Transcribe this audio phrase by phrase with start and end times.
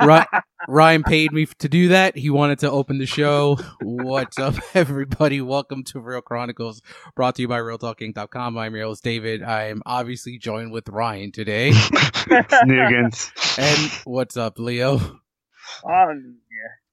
[0.00, 0.26] Ryan.
[0.68, 2.16] Ryan paid me to do that.
[2.16, 3.58] He wanted to open the show.
[3.80, 5.40] What's up, everybody?
[5.40, 6.80] Welcome to Real Chronicles,
[7.16, 8.56] brought to you by RealTalking.com.
[8.58, 9.42] I'm your host, David.
[9.42, 11.70] I am obviously joined with Ryan today.
[11.74, 13.30] Snoogans.
[13.58, 15.18] And what's up, Leo?
[15.84, 16.38] Um,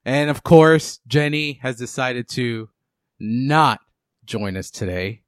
[0.05, 2.69] And of course, Jenny has decided to
[3.19, 3.79] not
[4.25, 5.21] join us today.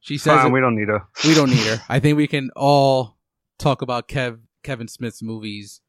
[0.00, 1.04] She says Fine, it- we don't need her.
[1.24, 1.80] we don't need her.
[1.88, 3.16] I think we can all
[3.58, 5.80] talk about Kev Kevin Smith's movies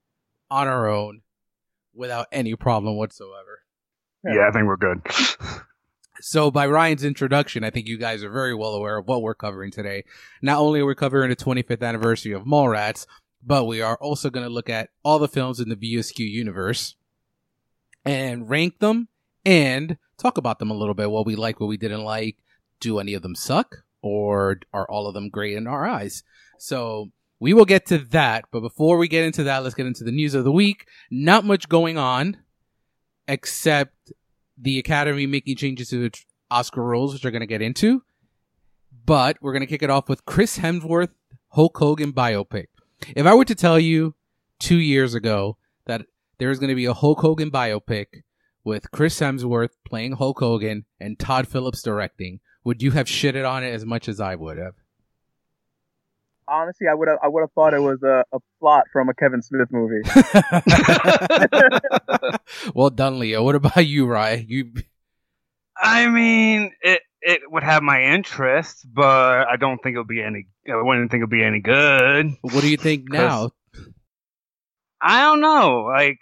[0.51, 1.21] on our own
[1.93, 3.63] without any problem whatsoever.
[4.23, 5.01] Yeah, I think we're good.
[6.21, 9.35] So by Ryan's introduction, I think you guys are very well aware of what we're
[9.35, 10.03] covering today.
[10.41, 13.05] Not only are we covering the 25th anniversary of Mallrats,
[13.45, 16.25] but we are also going to look at all the films in the View Askew
[16.25, 16.95] universe
[18.03, 19.09] and rank them
[19.45, 21.11] and talk about them a little bit.
[21.11, 22.37] What we like, what we didn't like.
[22.79, 26.23] Do any of them suck or are all of them great in our eyes?
[26.57, 28.45] So we will get to that.
[28.52, 30.88] But before we get into that, let's get into the news of the week.
[31.11, 32.38] Not much going on
[33.28, 34.11] except
[34.58, 36.17] the Academy making changes to the
[36.50, 38.03] Oscar rules, which we're going to get into.
[39.06, 41.09] But we're going to kick it off with Chris Hemsworth
[41.50, 42.67] Hulk Hogan biopic.
[43.16, 44.16] If I were to tell you
[44.59, 46.06] two years ago that
[46.38, 48.08] there was going to be a Hulk Hogan biopic
[48.63, 53.63] with Chris Hemsworth playing Hulk Hogan and Todd Phillips directing, would you have shitted on
[53.63, 54.73] it as much as I would have?
[56.47, 59.13] Honestly, I would have I would have thought it was a, a plot from a
[59.13, 60.01] Kevin Smith movie.
[62.75, 63.44] well done, Leo.
[63.44, 64.45] What about you, Rye?
[64.47, 64.72] You
[65.78, 70.47] I mean, it it would have my interest, but I don't think it'll be any.
[70.69, 72.31] I wouldn't think it'll be any good.
[72.41, 73.51] what do you think now?
[75.01, 75.83] I don't know.
[75.83, 76.19] Like,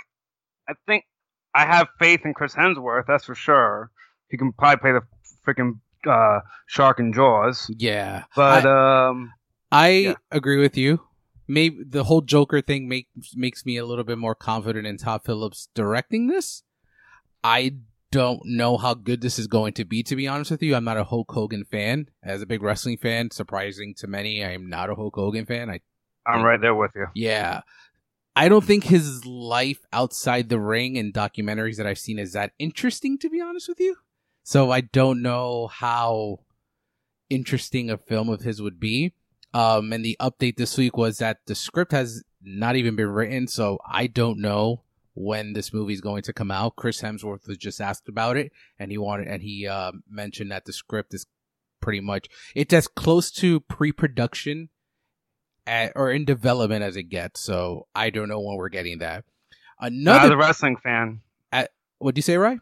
[0.67, 1.05] I think
[1.53, 3.05] I have faith in Chris Hemsworth.
[3.07, 3.91] That's for sure.
[4.29, 5.01] He can probably play the
[5.45, 5.79] freaking
[6.09, 7.69] uh, shark in Jaws.
[7.78, 8.23] Yeah.
[8.35, 9.31] But um,
[9.73, 10.13] I Yeah.
[10.31, 11.01] agree with you.
[11.47, 15.22] Maybe the whole Joker thing makes makes me a little bit more confident in Todd
[15.25, 16.63] Phillips directing this.
[17.44, 17.78] I
[18.11, 20.03] don't know how good this is going to be.
[20.03, 22.07] To be honest with you, I'm not a Hulk Hogan fan.
[22.22, 25.69] As a big wrestling fan, surprising to many, I am not a Hulk Hogan fan.
[25.69, 25.81] I
[26.25, 27.07] I'm right there with you.
[27.16, 27.61] yeah,
[28.35, 32.53] I don't think his life outside the ring and documentaries that I've seen is that
[32.59, 33.17] interesting.
[33.17, 33.97] To be honest with you,
[34.44, 36.40] so I don't know how
[37.29, 39.13] interesting a film of his would be.
[39.53, 43.47] Um, and the update this week was that the script has not even been written,
[43.47, 44.84] so I don't know
[45.14, 46.75] when this movie is going to come out.
[46.75, 50.66] Chris Hemsworth was just asked about it, and he wanted, and he uh, mentioned that
[50.66, 51.28] the script is
[51.81, 54.69] pretty much it's as close to pre-production
[55.68, 57.41] at, or in development as it gets.
[57.41, 59.25] So I don't know when we're getting that.
[59.80, 61.22] As Another, a wrestling fan,
[62.00, 62.59] what do you say, right?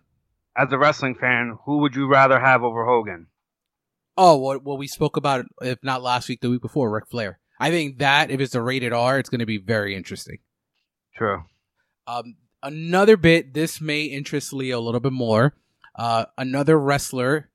[0.56, 3.28] as a wrestling fan, who would you rather have over Hogan?
[4.24, 7.40] Oh, what what we spoke about, if not last week, the week before, Ric Flair.
[7.60, 10.38] I think that if it's a rated R, it's going to be very interesting.
[11.16, 11.46] True.
[12.06, 15.56] Um, another bit, this may interest Leo a little bit more.
[15.96, 17.50] Uh, another wrestler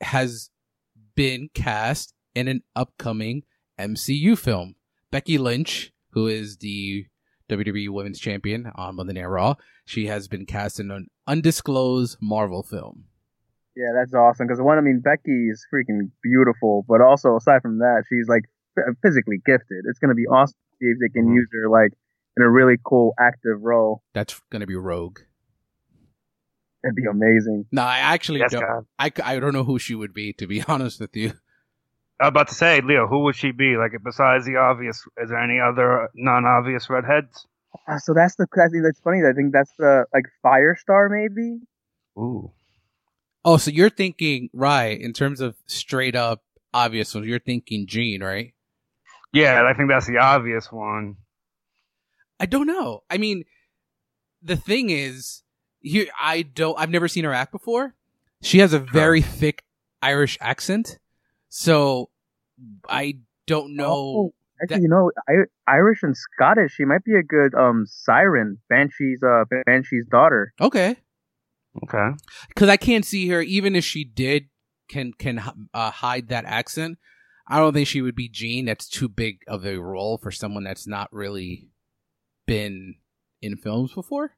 [0.00, 0.50] has
[1.16, 3.42] been cast in an upcoming
[3.76, 4.76] MCU film.
[5.10, 7.06] Becky Lynch, who is the
[7.50, 9.54] WWE Women's Champion on Monday Night Raw,
[9.84, 13.06] she has been cast in an undisclosed Marvel film.
[13.78, 14.46] Yeah, that's awesome.
[14.48, 18.42] Because one, I mean, Becky is freaking beautiful, but also aside from that, she's like
[18.76, 19.84] f- physically gifted.
[19.88, 21.34] It's gonna be awesome to see if they can Mhm.
[21.36, 21.92] use her like
[22.36, 24.02] in a really cool active role.
[24.14, 25.18] That's going to be Rogue.
[26.84, 27.66] It'd be amazing.
[27.72, 28.60] No, I actually Yes, don't.
[28.62, 28.86] God.
[28.98, 31.32] I, c- I don't know who she would be, to be honest with you.
[32.20, 33.76] I was about to say, Leo, who would she be?
[33.76, 37.46] Like, besides the obvious, is there any other non-obvious redheads?
[37.88, 39.18] Uh, so that's the I think that's funny.
[39.28, 41.58] I think that's the like Firestar maybe.
[42.16, 42.52] Ooh.
[43.48, 46.42] Oh, so you're thinking, right, in terms of straight up
[46.74, 48.52] obvious ones, you're thinking Jean, right?
[49.32, 51.16] Yeah, I think that's the obvious one.
[52.38, 53.04] I don't know.
[53.08, 53.44] I mean,
[54.42, 55.44] the thing is,
[55.80, 56.78] here I don't.
[56.78, 57.94] I've never seen her act before.
[58.42, 59.64] She has a very thick
[60.02, 60.98] Irish accent,
[61.48, 62.10] so
[62.86, 63.86] I don't know.
[63.90, 65.32] Oh, actually, that- you know, I,
[65.72, 66.72] Irish and Scottish.
[66.74, 68.58] She might be a good um Siryn.
[68.68, 70.52] Banshee's uh Banshee's daughter.
[70.60, 70.96] Okay,
[71.84, 72.10] Okay.
[72.48, 73.40] because I can't see her.
[73.40, 74.48] Even if she did,
[74.88, 75.40] can can
[75.74, 76.98] uh, hide that accent.
[77.46, 78.66] I don't think she would be Jean.
[78.66, 81.68] That's too big of a role for someone that's not really
[82.46, 82.96] been
[83.40, 84.32] in films before.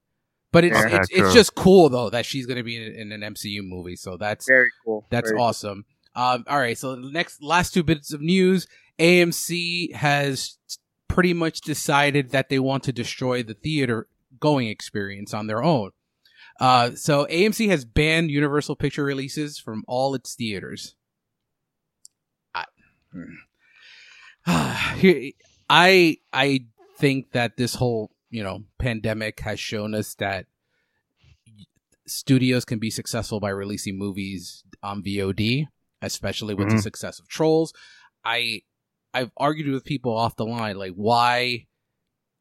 [0.53, 3.35] But it's Yeah, it's, it's just cool though that she's gonna be in, in an
[3.35, 3.97] MCU movie.
[3.97, 5.07] So that's Very cool.
[5.11, 5.85] that's Very awesome.
[6.15, 8.67] Um, all right, so the next last two bits of news:
[8.99, 10.59] AMC has
[11.07, 14.09] pretty much decided that they want to destroy the theater
[14.41, 15.91] going experience on their own.
[16.61, 20.95] Uh, so AMC has banned Universal Picture releases from all its theaters.
[22.55, 22.65] I,
[25.71, 26.61] I I
[26.99, 30.47] think that this whole you know pandemic has shown us that
[32.07, 35.67] studios can be successful by releasing movies on VOD,
[36.03, 36.83] especially with the Mhm.
[36.83, 37.73] success of Trolls.
[38.25, 38.63] I
[39.15, 41.67] I've argued with people off the line like why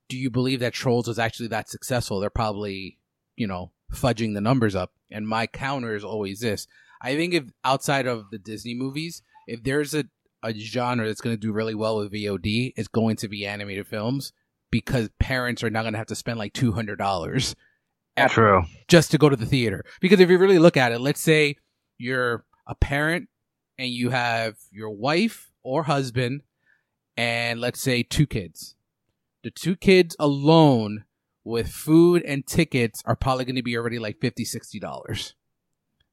[0.07, 2.19] do you believe that Trolls was actually that successful?
[2.19, 2.97] They're probably,
[3.35, 4.93] you know, fudging the numbers up.
[5.11, 6.67] And my counter is always this.
[7.01, 10.05] I think if outside of the Disney movies, if there's a,
[10.43, 13.87] a genre that's going to do really well with VOD, it's going to be animated
[13.87, 14.33] films
[14.71, 17.55] because parents are not going to have to spend like $200
[18.27, 18.63] True.
[18.87, 19.85] just to go to the theater.
[20.01, 21.55] Because if you really look at it, let's say
[21.97, 23.29] you're a parent
[23.77, 26.41] and you have your wife or husband
[27.17, 28.75] and let's say two kids.
[29.43, 31.05] The two kids alone
[31.43, 35.33] with food and tickets are probably going to be already like 50 $60.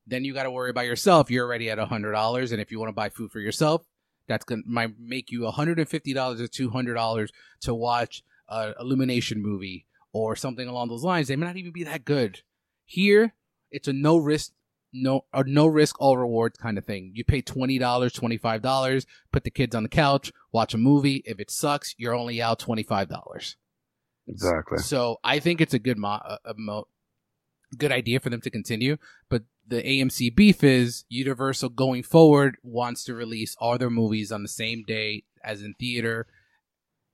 [0.06, 1.30] Then you got to worry about yourself.
[1.30, 3.84] You're already at $100 and if you want to buy food for yourself,
[4.28, 7.28] that's going to might make you $150 or $200
[7.62, 11.84] to watch a illumination movie or something along those lines, they may not even be
[11.84, 12.42] that good.
[12.84, 13.34] Here,
[13.70, 14.52] it's a no risk,
[14.92, 17.12] no a no risk, all rewards kind of thing.
[17.14, 20.78] You pay twenty dollars, twenty five dollars, put the kids on the couch, watch a
[20.78, 21.22] movie.
[21.26, 23.56] If it sucks, you're only out twenty five dollars.
[24.28, 24.78] Exactly.
[24.78, 26.88] So I think it's a good mo- a, mo-
[27.76, 28.96] good idea for them to continue.
[29.28, 34.42] But the AMC beef is Universal going forward wants to release all their movies on
[34.42, 36.26] the same day as in theater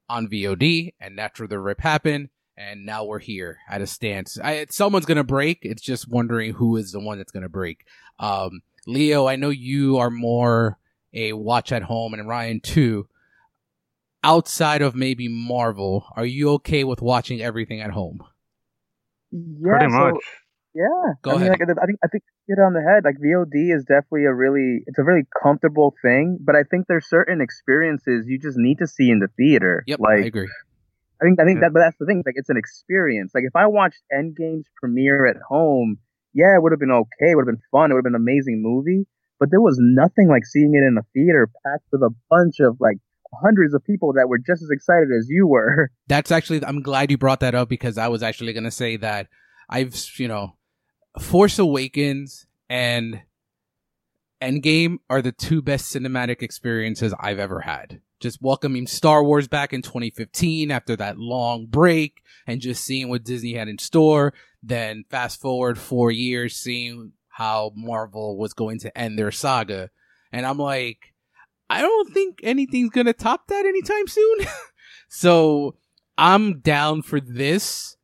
[0.08, 2.28] on VOD, and that's where the rip happened.
[2.56, 4.38] And now we're here at a stance.
[4.38, 5.60] I, someone's gonna break.
[5.62, 7.86] It's just wondering who is the one that's gonna break.
[8.18, 10.78] Um, Leo, I know you are more
[11.14, 13.08] a watch at home, and Ryan too.
[14.24, 18.22] Outside of maybe Marvel, are you okay with watching everything at home?
[19.32, 20.24] Yeah, Pretty so- much.
[20.74, 21.50] Yeah, Go I mean, ahead.
[21.68, 23.04] like I think I think you hit on the head.
[23.04, 27.04] Like VOD is definitely a really it's a really comfortable thing, but I think there's
[27.06, 29.84] certain experiences you just need to see in the theater.
[29.86, 30.48] Yep, like I agree.
[31.20, 31.68] I think I think Yeah.
[31.68, 32.22] that, but that's the thing.
[32.24, 33.32] Like it's an experience.
[33.34, 35.98] Like if I watched Endgame's premiere at home,
[36.32, 37.32] yeah, it would have been okay.
[37.32, 37.90] It would have been fun.
[37.90, 39.04] It would have been an amazing movie.
[39.38, 42.78] But there was nothing like seeing it in a theater packed with a bunch of
[42.80, 42.96] like
[43.42, 45.90] hundreds of people that were just as excited as you were.
[46.06, 48.96] That's actually I'm glad you brought that up because I was actually going to say
[48.98, 49.28] that
[49.68, 50.56] I've you know
[51.18, 53.22] Force Awakens and
[54.42, 58.00] Endgame are the two best cinematic experiences I've ever had.
[58.18, 63.24] Just welcoming Star Wars back in 2015 after that long break and just seeing what
[63.24, 64.32] Disney had in store.
[64.62, 69.90] Then fast forward four years, seeing how Marvel was going to end their saga.
[70.32, 71.11] And I'm like,
[71.72, 74.40] I don't think anything's to top that anytime soon.
[75.08, 75.76] so
[76.18, 77.96] I'm down for this,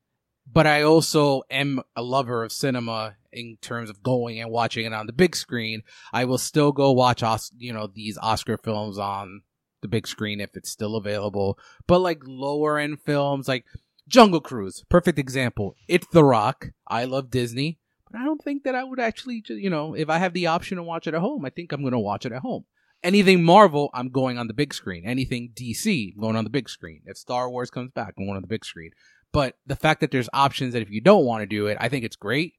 [0.50, 4.94] but I also am a lover of cinema in terms of going and watching it
[4.94, 5.82] on the big screen.
[6.14, 9.42] I will still go watch, Os- you know, these Oscar films on
[9.82, 11.58] the big screen if it's still available.
[11.86, 13.66] But like lower end films, like
[14.08, 15.74] Jungle Cruise, perfect example.
[15.88, 16.68] It's The Rock.
[16.86, 20.16] I love Disney, but I don't think that I would actually, you know, if I
[20.16, 22.32] have the option to watch it at home, I think I'm going to watch it
[22.32, 22.64] at home.
[23.02, 25.04] Anything Marvel, I'm going on the big screen.
[25.06, 27.02] Anything DC, I'm going on the big screen.
[27.06, 28.90] If Star Wars comes back, I'm going on the big screen.
[29.32, 31.88] But the fact that there's options that if you don't want to do it, I
[31.88, 32.54] think it's great.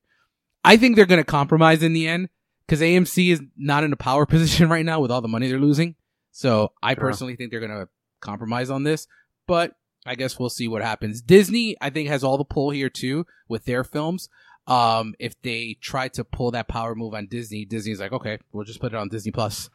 [0.63, 2.29] I think they're going to compromise in the end
[2.65, 5.59] because AMC is not in a power position right now with all the money they're
[5.59, 5.95] losing.
[6.31, 7.01] So I Sure.
[7.01, 7.89] personally think they're going to
[8.21, 9.07] compromise on this,
[9.47, 9.73] but
[10.05, 11.21] I guess we'll see what happens.
[11.21, 14.29] Disney, I think, has all the pull here too with their films.
[14.67, 18.65] Um, if they try to pull that power move on Disney, Disney's like, okay, we'll
[18.65, 19.69] just put it on Disney Plus.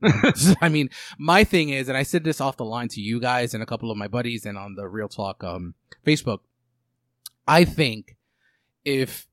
[0.60, 3.54] I mean, my thing is, and I said this off the line to you guys
[3.54, 5.74] and a couple of my buddies and on the Real Talk um,
[6.06, 6.40] Facebook.
[7.46, 8.16] I think
[8.84, 9.26] if,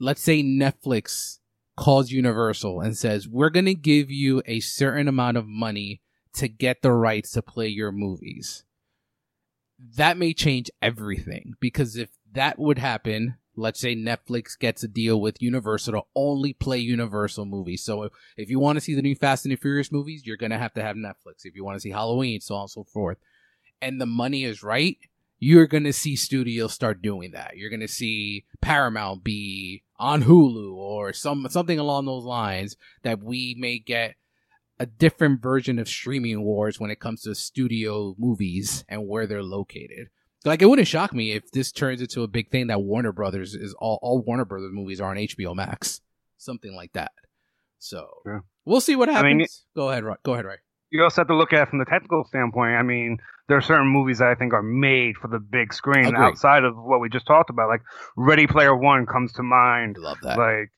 [0.00, 1.38] let's say, Netflix
[1.76, 6.00] calls Universal and says, we're going to give you a certain amount of money
[6.34, 8.64] to get the rights to play your movies,
[9.96, 11.54] that may change everything.
[11.60, 16.52] Because if that would happen, let's say Netflix gets a deal with Universal to only
[16.52, 17.84] play Universal movies.
[17.84, 20.36] So if, if you want to see the new Fast and the Furious movies, you're
[20.36, 21.44] going to have to have Netflix.
[21.44, 23.18] If you want to see Halloween, so on and so forth.
[23.80, 24.96] And the money is right,
[25.38, 27.56] you're going to see studios start doing that.
[27.56, 33.22] You're going to see Paramount be on Hulu or some something along those lines that
[33.22, 34.14] we may get
[34.78, 39.42] a different version of streaming wars when it comes to studio movies and where they're
[39.42, 40.10] located.
[40.44, 43.54] Like it wouldn't shock me if this turns into a big thing that Warner Brothers
[43.54, 46.00] is all all Warner Brothers movies are on HBO Max,
[46.38, 47.12] something like that.
[47.78, 48.40] So Yeah.
[48.64, 49.34] we'll see what I happens.
[49.36, 49.46] mean,
[49.76, 50.58] go ahead, Ro- go ahead, right.
[50.90, 52.72] You also have to look at it from the technical standpoint.
[52.76, 53.18] I mean,
[53.48, 56.18] there are certain movies that I think are made for the big screen Agreed.
[56.20, 57.68] outside of what we just talked about.
[57.68, 57.80] Like
[58.16, 59.96] Ready Player One comes to mind.
[59.98, 60.36] Love that.
[60.38, 60.70] Like,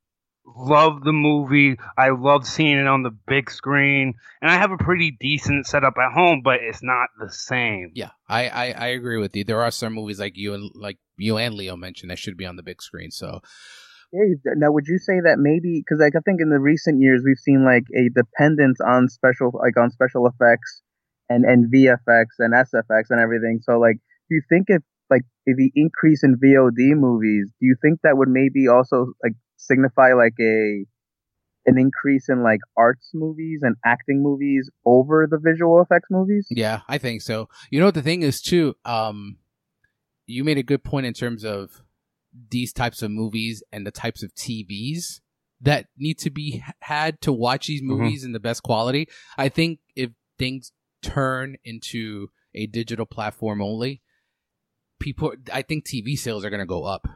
[0.47, 1.77] love the movie.
[1.97, 5.95] I love seeing it on the big screen, and I have a pretty decent setup
[5.99, 7.93] at home, but it's not the same.
[7.95, 9.45] Yeah, I, I I agree with you.
[9.45, 12.47] There are some movies like you and like you and Leo mentioned that should be
[12.47, 13.11] on the big screen.
[13.11, 13.41] So
[14.15, 17.23] Hey, now would you say that maybe because like I think in the recent years
[17.27, 20.83] we've seen like a dependence on special like on special effects
[21.29, 23.59] and and VFX and SFX and everything.
[23.63, 23.97] So like,
[24.29, 28.17] do you think if like if the increase in VOD movies, do you think that
[28.17, 29.35] would maybe also like
[29.67, 30.85] signify like a
[31.67, 36.47] an increase in like arts movies and acting movies over the visual effects movies?
[36.51, 37.49] yeah, I think so.
[37.71, 38.75] You know what the thing is too.
[38.85, 39.39] Um,
[40.27, 41.83] you made a good point in terms of
[42.51, 45.21] these types of movies and the types of TVs
[45.61, 49.09] that need to be had to watch these movies in the best quality.
[49.39, 54.03] I think if things turn into a digital platform only,
[54.99, 57.07] people, I think TV sales are going to go up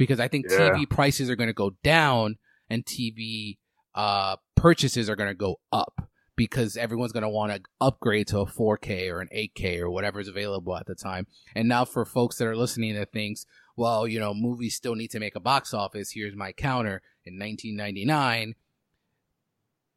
[0.00, 0.70] because I think Yeah.
[0.70, 2.38] TV prices are going to go down
[2.70, 3.58] and TV
[3.94, 8.38] uh, purchases are going to go up because everyone's going to want to upgrade to
[8.40, 11.26] a 4K or an 8K or whatever is available at the time.
[11.54, 13.44] And now for folks that are listening to things,
[13.76, 16.12] well, you know, movies still need to make a box office.
[16.12, 17.02] Here's my counter.
[17.26, 18.54] In 1999,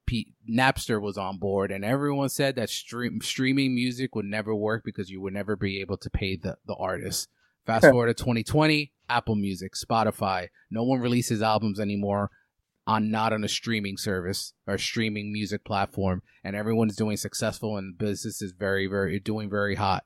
[0.05, 4.83] P- Napster was on board, and everyone said that stream- streaming music would never work
[4.83, 7.29] because you would never be able to pay the, the artist.
[7.65, 10.47] Fast forward to 2020, Apple Music, Spotify.
[10.71, 12.31] No one releases albums anymore
[12.85, 17.97] on not on a streaming service or streaming music platform, and everyone's doing successful and
[17.97, 20.03] business is very, very doing very hot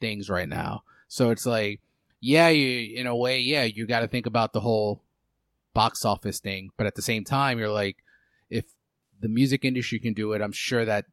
[0.00, 0.82] things right now.
[1.08, 1.80] So it's like,
[2.20, 5.02] yeah, you in a way, yeah, you got to think about the whole
[5.74, 7.98] box office thing, but at the same time, you're like,
[8.50, 8.64] if
[9.20, 11.04] the music industry can do it, I'm sure that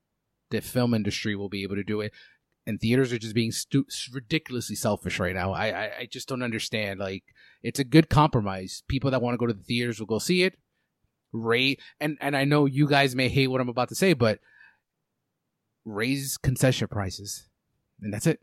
[0.50, 2.14] the film industry will be able to do it.
[2.68, 5.54] And theaters are just being stu- ridiculously selfish right now.
[5.54, 7.00] I, I I just don't understand.
[7.00, 7.24] Like,
[7.62, 8.84] it's a good compromise.
[8.88, 10.58] People that want to go to the theaters will go see it.
[11.32, 14.40] Rate and and I know you guys may hate what I'm about to say, but
[15.84, 17.48] raise concession prices,
[18.02, 18.40] and that's it.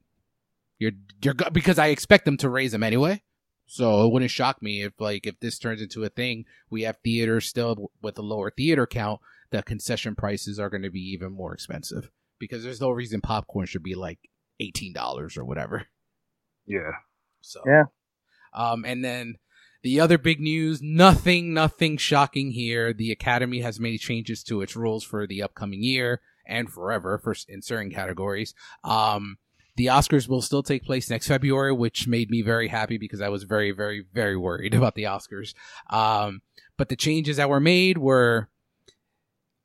[0.79, 3.23] You're you're because I expect them to raise them anyway.
[3.67, 6.99] So it wouldn't shock me if like if this turns into a thing, we have
[7.02, 11.33] theaters still with a lower theater count, the concession prices are going to be even
[11.33, 12.11] more expensive
[12.43, 14.19] because there's no reason popcorn should be like
[14.59, 15.87] eighteen dollars or whatever.
[16.67, 16.91] Yeah.
[17.41, 17.85] So Yeah.
[18.53, 19.37] Um, and then
[19.85, 22.93] the other big news, nothing, nothing shocking here.
[22.93, 27.31] The Academy has made changes to its rules for the upcoming year and forever for
[27.33, 28.55] s- in certain categories.
[28.85, 29.39] Um,
[29.77, 33.29] the Oscars will still take place next February, which made me very happy because I
[33.29, 35.55] was very, very, very worried about the Oscars.
[35.91, 36.43] Um,
[36.77, 38.49] but the changes that were made were,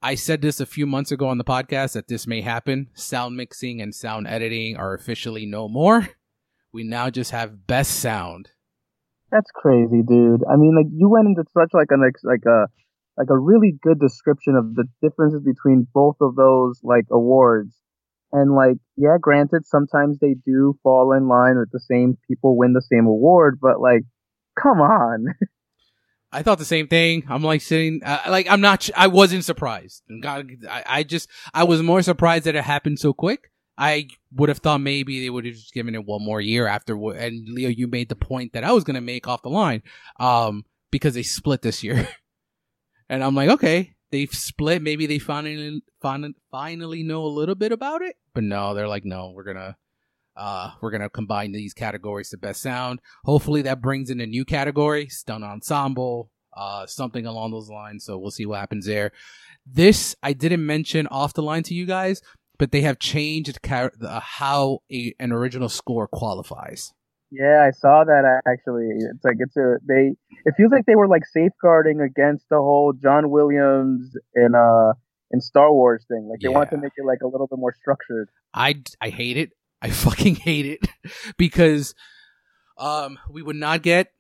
[0.08, 2.88] I said this a few months ago on the podcast that this may happen.
[2.94, 6.08] Sound mixing and sound editing are officially no more.
[6.72, 8.52] We now just have best sound.
[9.34, 10.44] That's crazy, dude.
[10.50, 12.68] I mean, like you went into such like an like a
[13.18, 17.76] like a really good description of the differences between both of those like awards.
[18.32, 22.72] And like, yeah, granted, sometimes they do fall in line with the same people win
[22.72, 24.04] the same award, but like,
[24.58, 25.36] come on.
[26.32, 27.24] I thought the same thing.
[27.30, 28.90] I'm like sitting, uh, like I'm not.
[28.96, 30.04] I wasn't surprised.
[30.22, 33.52] God, I, I just, I was more surprised that it happened so quick.
[33.78, 36.96] I would have thought maybe they would have just given it one more year after.
[37.12, 39.84] And Leo, you made the point that I was going to make off the line,
[40.20, 42.08] um, because they split this year.
[43.10, 44.82] and I'm like, okay, they've split.
[44.82, 48.16] Maybe they finally, finally, finally know a little bit about it.
[48.34, 49.78] But no, they're like, no, we're gonna,
[50.38, 53.00] uh, we're gonna combine these categories to best sound.
[53.26, 58.06] Hopefully that brings in a new category, stunt ensemble, uh, something along those lines.
[58.06, 59.12] So we'll see what happens there.
[59.66, 62.22] This I didn't mention off the line to you guys,
[62.58, 66.94] but they have changed ca- the, how a, an original score qualifies.
[67.30, 68.88] Yeah, I saw that uh, actually.
[68.90, 70.14] It's like it's a they.
[70.46, 74.94] It feels like they were like safeguarding against the whole John Williams and uh
[75.32, 76.30] in Star Wars thing.
[76.30, 78.30] Like they want to make it like a little bit more structured.
[78.54, 79.52] I I hate it.
[79.82, 80.88] I fucking hate it
[81.38, 81.96] because
[82.78, 84.12] um we would not get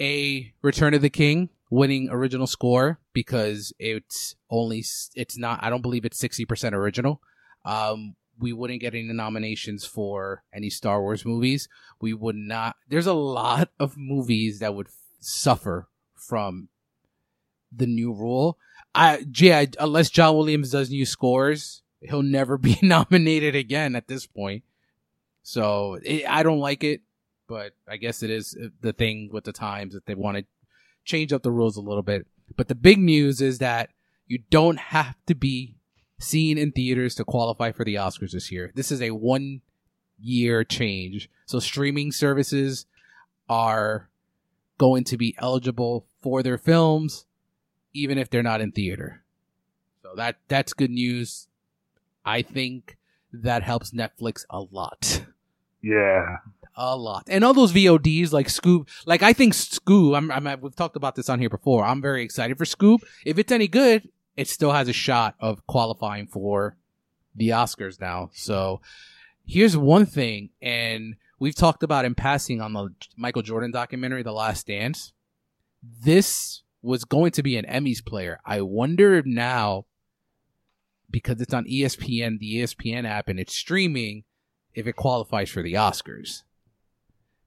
[0.00, 5.82] a Return of the King winning original score because it's only it's not I don't
[5.82, 7.20] believe it's 60% original.
[7.64, 11.68] Um we wouldn't get any nominations for any Star Wars movies.
[12.00, 14.88] We would not There's a lot of movies that would
[15.20, 16.68] suffer from
[17.72, 18.58] the new rule.
[18.94, 24.26] I yeah, unless John Williams does new scores, he'll never be nominated again at this
[24.26, 24.64] point.
[25.46, 27.02] So it, I don't like it,
[27.46, 30.44] but I guess it is uh, the thing with the times that they want to
[31.04, 32.26] change up the rules a little bit.
[32.56, 33.90] But the big news is that
[34.26, 35.76] you don't have to be
[36.18, 38.72] seen in theaters to qualify for the Oscars this year.
[38.74, 39.60] This is a one
[40.18, 41.30] year change.
[41.44, 42.86] So streaming services
[43.48, 44.10] are
[44.78, 47.24] going to be eligible for their films
[47.94, 49.22] even if they're not in theater.
[50.02, 51.46] So that that's good news.
[52.24, 52.98] I think
[53.32, 55.24] that helps Netflix a lot.
[55.86, 56.38] Yeah.
[56.74, 57.24] A lot.
[57.28, 61.14] And all those VODs like Scoob, like I think Scoob, I'm, I'm, we've talked about
[61.14, 61.84] this on here before.
[61.84, 62.98] I'm very excited for Scoob.
[63.24, 66.76] If it's any good, it still has a shot of qualifying for
[67.34, 68.30] the Oscars now.
[68.34, 68.80] So
[69.46, 74.32] here's one thing, and we've talked about in passing on the Michael Jordan documentary, The
[74.32, 75.12] Last Dance.
[75.82, 78.38] This was going to be an Emmys player.
[78.44, 79.86] I wonder now,
[81.10, 84.24] because it's on ESPN, the ESPN app, and it's streaming,
[84.76, 86.42] if it qualifies for the Oscars.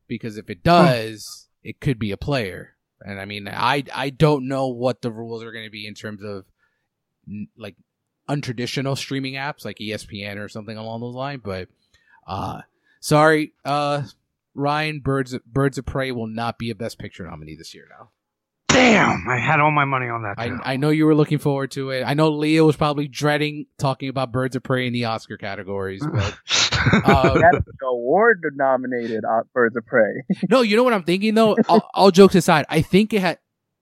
[0.07, 2.75] Because if it does, it could be a player.
[2.99, 5.93] And I mean, I I don't know what the rules are going to be in
[5.93, 6.43] terms of
[7.57, 7.75] like
[8.27, 11.41] untraditional streaming apps like ESPN or something along those lines.
[11.45, 11.69] But
[12.27, 12.61] uh,
[12.99, 14.03] sorry, uh,
[14.53, 18.09] Ryan, Birds Birds of Prey will not be a Best Picture nominee this year now.
[18.67, 20.35] Damn, I had all my money on that.
[20.37, 22.03] I, I know you were looking forward to it.
[22.03, 26.05] I know Leo was probably dreading talking about Birds of Prey in the Oscar categories,
[26.05, 26.37] but
[27.05, 30.23] um, that's award nominated uh, Birds of Prey.
[30.49, 31.55] no, you know what I'm thinking though.
[31.67, 33.39] all, all, jokes aside, I think it had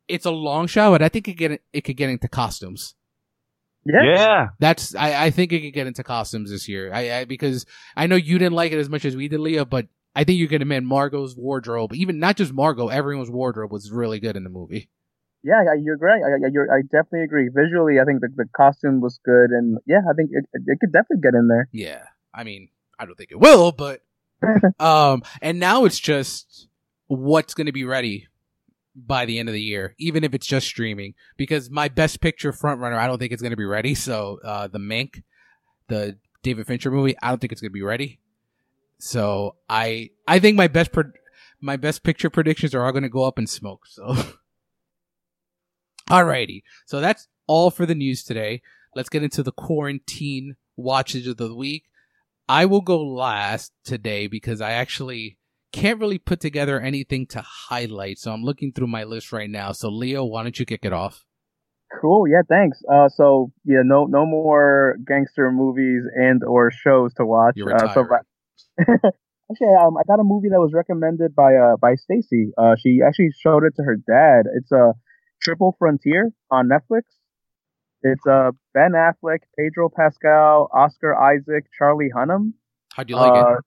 [0.07, 2.95] it's a long shot, but I think it get it could get into costumes.
[3.85, 4.03] Yeah.
[4.03, 4.47] yeah.
[4.59, 6.93] That's I, I think it could get into costumes this year.
[6.93, 9.65] I, I because I know you didn't like it as much as we did, Leo,
[9.65, 13.91] but I think you can admit Margot's wardrobe, even not just Margot, everyone's wardrobe was
[13.91, 14.89] really good in the movie.
[15.43, 16.23] Yeah, you're great.
[16.23, 17.49] I, you're, I definitely agree.
[17.53, 20.91] Visually, I think the, the costume was good, and yeah, I think it, it could
[20.91, 21.69] definitely get in there.
[21.71, 24.01] Yeah, I mean, I don't think it will, but
[24.79, 26.67] um, and now it's just
[27.07, 28.27] what's going to be ready
[28.95, 31.13] by the end of the year, even if it's just streaming.
[31.37, 33.93] Because my best picture frontrunner, I don't think it's going to be ready.
[33.95, 35.23] So uh, the Mank,
[35.87, 38.19] the David Fincher movie, I don't think it's going to be ready.
[38.99, 41.11] So I I think my best pro-
[41.61, 43.85] my best picture predictions are all going to go up in smoke.
[43.85, 44.15] So
[46.09, 48.61] alrighty, so that's all for the news today.
[48.95, 51.83] Let's get into the quarantine watches of the week.
[52.49, 55.37] I will go last today because I actually
[55.73, 58.19] can't really put together anything to highlight.
[58.19, 59.73] So I'm looking through my list right now.
[59.73, 61.25] So Leo, why don't you kick it off?
[62.01, 62.27] Cool.
[62.27, 62.41] Yeah.
[62.47, 62.79] Thanks.
[62.91, 67.53] Uh, so yeah, no, no more gangster movies and or shows to watch.
[67.55, 68.03] You're uh, so
[68.79, 72.51] actually, um, I got a movie that was recommended by uh by Stacy.
[72.57, 74.49] Uh, she actually showed it to her dad.
[74.55, 74.93] It's a uh,
[75.41, 77.03] Triple Frontier on Netflix.
[78.11, 82.53] It's uh Ben Affleck, Pedro Pascal, Oscar Isaac, Charlie Hunnam.
[82.93, 83.59] How'd you like uh, it?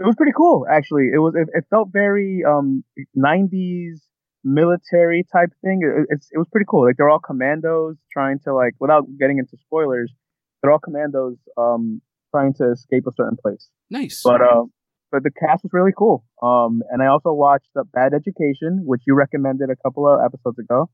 [0.00, 1.08] It was pretty cool, actually.
[1.14, 2.84] It was it, it felt very um
[3.16, 4.00] 90s
[4.44, 5.80] military type thing.
[5.82, 6.86] It, it's it was pretty cool.
[6.86, 10.12] Like they're all commandos trying to like without getting into spoilers,
[10.60, 13.68] they're all commandos um trying to escape a certain place.
[13.90, 14.22] Nice.
[14.22, 14.64] But uh,
[15.12, 16.24] but the cast was really cool.
[16.42, 20.58] Um, and I also watched uh, Bad Education, which you recommended a couple of episodes
[20.58, 20.90] ago.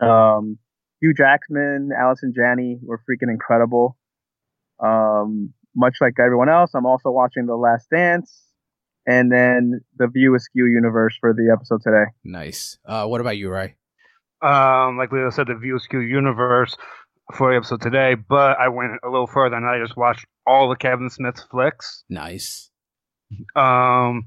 [0.00, 0.58] Um,
[1.00, 3.96] Hugh Jackman, Allison Janney were freaking incredible.
[4.82, 8.42] Um, much like everyone else, I'm also watching The Last Dance
[9.06, 12.10] and then the View Askew universe for the episode today.
[12.24, 12.78] Nice.
[12.84, 13.76] Uh, what about you, Ray?
[14.42, 16.76] Um, like Leo said, the View Askew universe
[17.36, 20.68] for the episode today, but I went a little further and I just watched all
[20.68, 22.04] the Kevin Smith flicks.
[22.08, 22.70] Nice.
[23.54, 24.26] Um,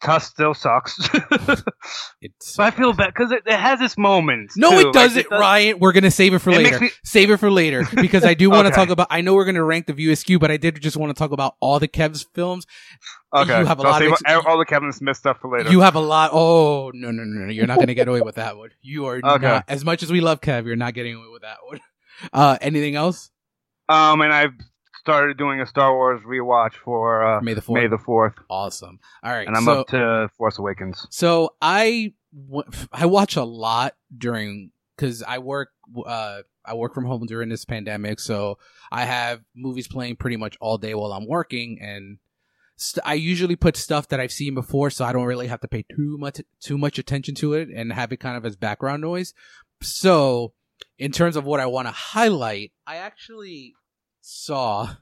[0.00, 0.96] Tusk still sucks.
[2.20, 2.56] it's.
[2.56, 4.56] But I feel bad because it, it, has its moments.
[4.56, 4.88] No, too.
[4.88, 5.40] it doesn't, like, it does...
[5.40, 5.78] Ryan.
[5.80, 6.80] We're gonna save it for it later.
[6.80, 6.90] Me...
[7.04, 8.76] Save it for later because I do want to okay.
[8.76, 9.08] talk about.
[9.10, 11.32] I know we're gonna rank the View Askew, but I did just want to talk
[11.32, 12.64] about all the Kev's films.
[13.34, 15.70] Okay, you have a so lot of ex- all the Kevin Smith stuff for later.
[15.70, 16.30] You have a lot.
[16.32, 17.50] Oh no no no no!
[17.50, 18.70] You're not gonna get away with that one.
[18.80, 19.46] You are okay.
[19.46, 19.64] not.
[19.66, 21.80] As much as we love Kev, you're not getting away with that one.
[22.32, 23.30] Uh, anything else?
[23.88, 24.52] Um, and I've
[25.08, 27.74] started doing a Star Wars rewatch for uh, May the 4th.
[27.74, 28.34] May the Fourth.
[28.50, 29.00] Awesome.
[29.22, 31.06] All right, and I'm so, up to Force Awakens.
[31.08, 32.12] So I
[32.92, 35.70] I watch a lot during because I work
[36.04, 38.58] uh I work from home during this pandemic, so
[38.92, 42.18] I have movies playing pretty much all day while I'm working, and
[42.76, 45.68] st- I usually put stuff that I've seen before, so I don't really have to
[45.68, 49.00] pay too much too much attention to it and have it kind of as background
[49.00, 49.32] noise.
[49.80, 50.52] So
[50.98, 53.74] in terms of what I want to highlight, I actually
[54.28, 54.96] saw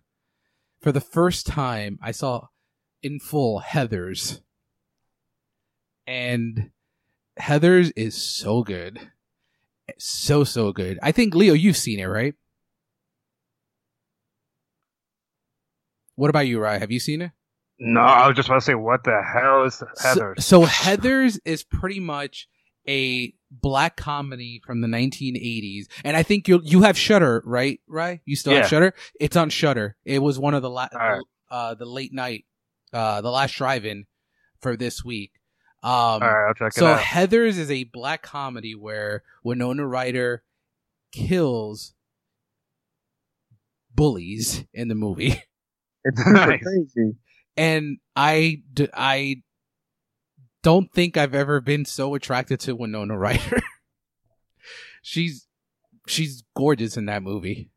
[0.81, 2.49] for the first time, I saw
[3.03, 4.41] in full Heathers.
[6.07, 6.71] And
[7.39, 9.01] Heathers is so good.
[9.99, 10.99] So, so good.
[11.03, 12.35] I think, Leo, you've seen it, right?
[16.15, 16.79] What about you, Rye?
[16.79, 17.33] Have you seen it?
[17.79, 20.41] No, I was just about to say, what the hell is Heathers?
[20.41, 22.49] So, so Heathers is pretty much
[22.89, 27.81] a black comedy from the 1980s, and I think you you have Shudder, right?
[27.87, 28.21] Right?
[28.25, 28.61] You still Yeah.
[28.61, 28.95] have Shudder?
[29.21, 29.97] It's on Shudder.
[30.05, 31.23] It was one of the la- Alright.
[31.51, 32.45] uh the late night,
[32.93, 34.07] uh the last drive-in
[34.61, 35.33] for this week.
[35.83, 37.01] Um, All right, I'll check so it out.
[37.01, 40.43] Heathers is a black comedy where Winona Ryder
[41.13, 41.95] kills
[43.95, 45.43] bullies in the movie.
[46.09, 46.63] It's super Nice.
[46.63, 47.17] crazy.
[47.57, 49.43] and I, d- I
[50.67, 53.61] don't think I've ever been so attracted to Winona Ryder.
[55.03, 55.47] she's
[56.09, 57.71] she's gorgeous in that movie.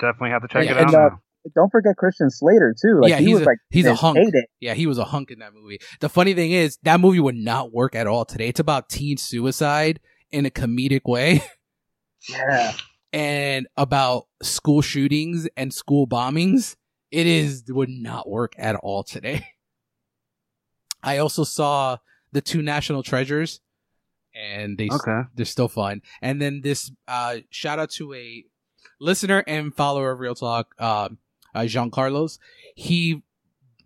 [0.00, 0.86] Definitely have to check Yeah, it out.
[0.86, 1.10] and, uh.
[1.54, 2.98] Don't forget Christian Slater too.
[3.02, 4.18] Like Yeah, he he's was a- like he's a hunk.
[4.18, 4.46] heyday.
[4.58, 5.78] Yeah, he was a hunk in that movie.
[6.00, 8.48] The funny thing is that movie would not work at all today.
[8.48, 10.00] It's about teen suicide
[10.32, 11.40] in a comedic way
[12.28, 12.72] Yeah.
[13.12, 16.74] and about school shootings and school bombings.
[17.12, 19.46] It is would not work at all today.
[21.06, 21.98] I also saw
[22.32, 23.60] the two national treasures
[24.34, 25.22] and they Okay.
[25.34, 26.02] they're still fun.
[26.20, 28.44] And then this uh shout out to a
[29.00, 31.18] listener and follower of Real Talk, um,
[31.54, 32.38] uh, Jean Carlos.
[32.74, 33.22] He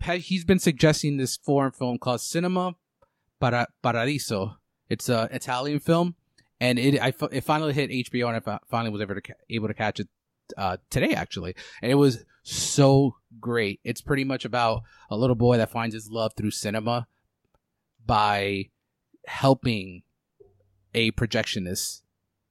[0.02, 2.74] he's been suggesting this foreign film called Cinema
[3.38, 4.56] Para- Paradiso.
[4.88, 6.16] It's an Italian film,
[6.60, 9.68] and it I it finally hit HBO, and I finally was able to ca- able
[9.68, 10.08] to catch it
[10.56, 13.80] uh, today actually, and it was so great.
[13.84, 17.06] It's pretty much about a little boy that finds his love through cinema
[18.04, 18.70] by
[19.26, 20.02] helping
[20.94, 22.02] a projectionist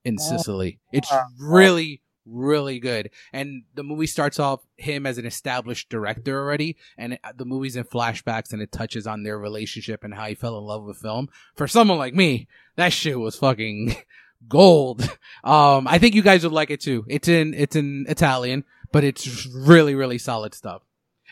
[0.06, 0.80] in Oh, Sicily.
[0.94, 3.10] It's really, really good.
[3.34, 7.76] And the movie starts off him as an established director already, and it, the movie's
[7.76, 10.98] in flashbacks and it touches on their relationship and how he fell in love with
[10.98, 11.28] film.
[11.56, 13.96] For someone like me, that shit was fucking
[14.47, 15.10] gold.
[15.41, 17.06] Um, I think you guys would like it too.
[17.08, 20.82] It's in it's in Italian, but it's really, really solid stuff.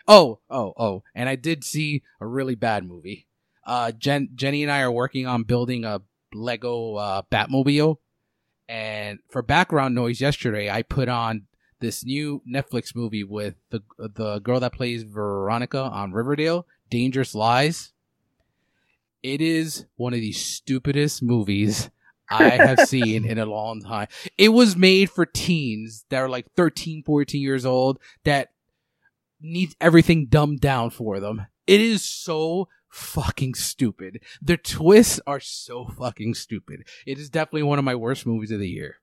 [0.07, 3.27] Oh, oh, oh, and I did see a really bad movie.
[3.65, 6.01] Uh, Jen, Jenny and I are working on building a
[6.33, 7.97] Lego uh, Batmobile,
[8.69, 11.47] and for background noise, yesterday I put on
[11.81, 17.91] this new Netflix movie with the the girl that plays Veronica on Riverdale, Dangerous Lies.
[19.21, 21.89] It is one of the stupidest movies
[22.29, 24.07] I have seen in a long time.
[24.37, 28.49] It was made for teens that are like 13, 14 years old that
[29.41, 31.45] need everything dumbed down for them.
[31.65, 34.21] It is so fucking stupid.
[34.41, 36.87] The twists are so fucking stupid.
[37.05, 38.95] It is definitely one of my worst movies of the year.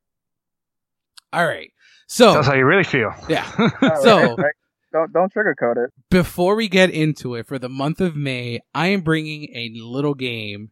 [1.32, 1.70] All right.
[2.06, 3.12] So, That's how you really feel.
[3.28, 3.50] yeah.
[4.02, 4.36] So-
[4.92, 5.92] don't don't sugarcoat it.
[6.08, 10.14] before we get into it, for the month of May, I am bringing a little
[10.14, 10.70] game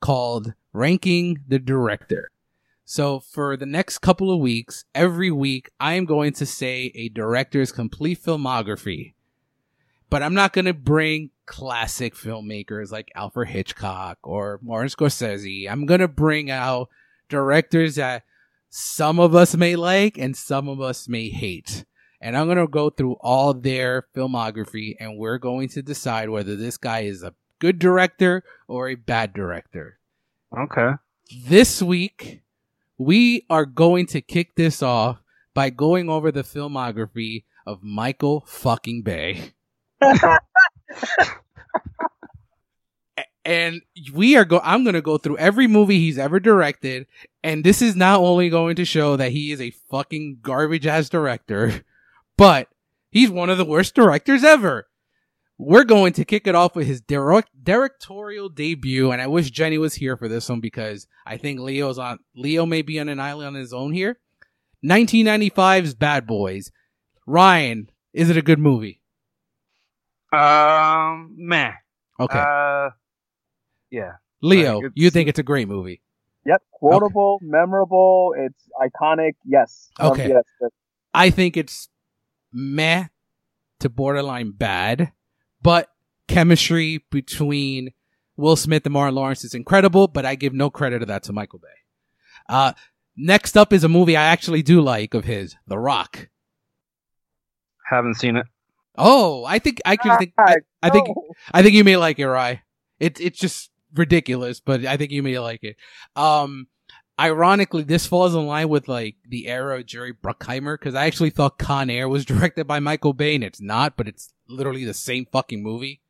[0.00, 2.30] called Ranking the Director.
[2.84, 7.08] So for the next couple of weeks, every week, I am going to say a
[7.08, 9.14] director's complete filmography.
[10.08, 15.70] But I'm not going to bring classic filmmakers like Alfred Hitchcock or Martin Scorsese.
[15.70, 16.88] I'm going to bring out
[17.28, 18.24] directors that
[18.68, 21.84] some of us may like and some of us may hate
[22.20, 26.54] and I'm going to go through all their filmography and we're going to decide whether
[26.54, 29.98] this guy is a good director or a bad director.
[30.56, 30.92] Okay.
[31.46, 32.42] This week,
[32.98, 35.22] we are going to kick this off
[35.54, 39.52] by going over the filmography of Michael fucking Bay.
[43.44, 43.80] And
[44.12, 47.06] we are go I'm going to go through every movie he's ever directed
[47.42, 51.08] and this is not only going to show that he is a fucking garbage ass
[51.08, 51.84] director,
[52.36, 52.68] but
[53.10, 54.88] he's one of the worst directors ever.
[55.62, 59.76] We're going to kick it off with his direct, directorial debut, and I wish Jenny
[59.76, 63.20] was here for this one because I think Leo's on Leo may be on an
[63.20, 64.18] island on his own here.
[64.82, 66.72] 1995's Bad Boys.
[67.26, 69.02] Ryan, is it a good movie?
[70.32, 71.72] Um, meh.
[72.18, 72.90] Okay, Uh,
[73.90, 74.12] yeah.
[74.40, 76.00] Leo, it's- you think it's a great movie?
[76.46, 78.34] Yep, quotable, memorable.
[78.34, 79.32] It's iconic.
[79.44, 79.90] Yes.
[80.00, 80.28] Um, Okay.
[80.30, 80.70] yes, yes.
[81.12, 81.90] I think it's
[82.50, 83.08] meh
[83.80, 85.12] to borderline bad,
[85.62, 85.88] but
[86.28, 87.92] chemistry between
[88.36, 91.32] Will Smith and Martin Lawrence is incredible, but I give no credit of that to
[91.32, 91.68] Michael Bay.
[92.48, 92.72] Uh,
[93.16, 96.28] next up is a movie I actually do like of his, The Rock.
[97.88, 98.46] Haven't seen it.
[98.96, 101.08] Oh, I think I can think I, I think
[101.52, 102.62] I think you may like it, Rye.
[102.98, 105.76] It's it's just ridiculous, but I think you may like it.
[106.16, 106.68] Um,
[107.20, 111.30] ironically, this falls in line with like the era of Jerry Bruckheimer because I actually
[111.30, 114.94] thought Con Air was directed by Michael Bay, and it's not, but it's literally the
[114.94, 116.00] same fucking movie.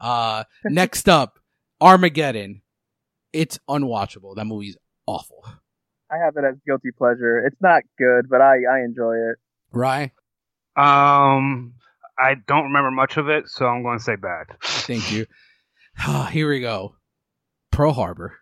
[0.00, 1.38] Uh, next up,
[1.80, 2.62] Armageddon.
[3.32, 4.34] It's unwatchable.
[4.34, 5.44] That movie's awful.
[6.10, 7.46] I have it as guilty pleasure.
[7.46, 9.36] It's not good, but I I enjoy it.
[9.72, 10.10] Rye,
[10.74, 11.74] Um,
[12.18, 14.46] I don't remember much of it, so I'm going to say bad.
[14.60, 15.26] Thank you.
[16.30, 16.96] Here we go.
[17.70, 18.36] Pearl Harbor.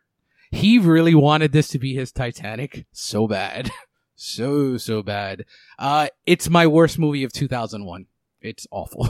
[0.51, 3.71] He really wanted this to be his Titanic so bad.
[4.21, 5.45] So, so bad.
[5.79, 8.07] Uh, it's my worst movie of 2001.
[8.41, 9.09] It's awful.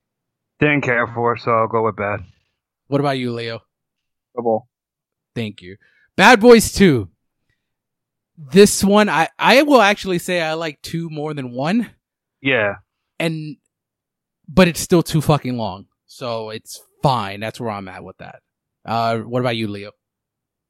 [0.60, 2.20] Didn't care for, it, so I'll go with bad.
[2.86, 3.62] What about you, Leo?
[4.32, 4.68] Terrible.
[5.34, 5.76] Thank you.
[6.14, 7.08] Bad Boys 2.
[8.38, 11.90] This one, I, I will actually say I like two more than one.
[12.40, 12.76] Yeah.
[13.18, 13.56] And,
[14.46, 15.86] but it's still too fucking long.
[16.06, 17.40] So it's fine.
[17.40, 18.40] That's where I'm at with that.
[18.84, 19.90] Uh, what about you, Leo?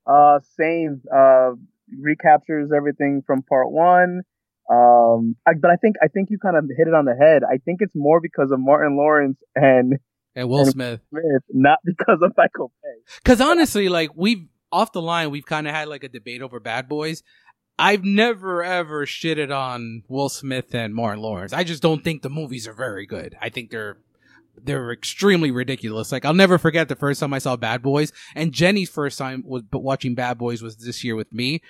[0.07, 1.03] Uh, same.
[1.14, 1.53] Uh,
[2.01, 4.23] recaptures everything from part one.
[4.71, 7.43] Um, I, but I think I think you kind of hit it on the head.
[7.45, 9.95] I think it's more because of Martin Lawrence and
[10.35, 11.01] And Will And- Smith.
[11.11, 13.12] Smith, not because of Michael Bay.
[13.25, 16.59] Cause honestly, like we've off the line, we've kind of had like a debate over
[16.61, 17.23] Bad Boys.
[17.79, 21.53] I've never ever shitted on Will Smith and Martin Lawrence.
[21.53, 23.37] I just don't think the movies are very good.
[23.43, 23.99] I think they're
[24.62, 26.12] they're extremely ridiculous.
[26.12, 29.43] Like I'll never forget the first time I saw Bad Boys, and Jenny's first time
[29.47, 31.62] was watching Bad Boys was this year with me,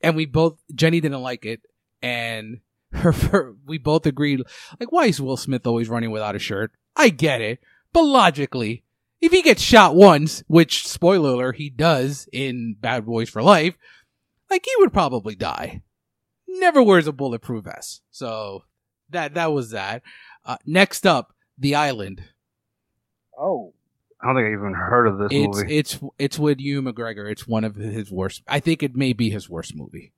[0.00, 1.60] and we both Jenny didn't like it,
[2.02, 2.60] and
[2.92, 4.42] her, her we both agreed
[4.78, 6.72] like why is Will Smith always running without a shirt?
[6.96, 7.60] I get it,
[7.92, 8.84] but logically,
[9.20, 13.76] if he gets shot once, which spoiler alert, he does in Bad Boys for Life,
[14.50, 15.82] like he would probably die.
[16.48, 18.02] Never wears a bulletproof vest.
[18.10, 18.64] So
[19.10, 20.02] that that was that.
[20.44, 22.22] Uh, next up, The Island.
[23.38, 23.72] Oh,
[24.20, 25.76] I don't think I even heard of this It's movie.
[25.78, 27.30] it's it's with Ewan McGregor.
[27.30, 28.42] It's one of his worst.
[28.48, 30.12] I think it may be his worst movie.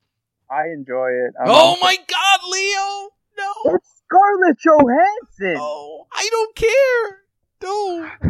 [0.50, 1.34] I enjoy it.
[1.40, 3.08] I'm oh also- my God, Leo!
[3.38, 5.54] No, It's Scarlett Johansson.
[5.54, 7.18] no, I don't care.
[7.62, 8.10] No.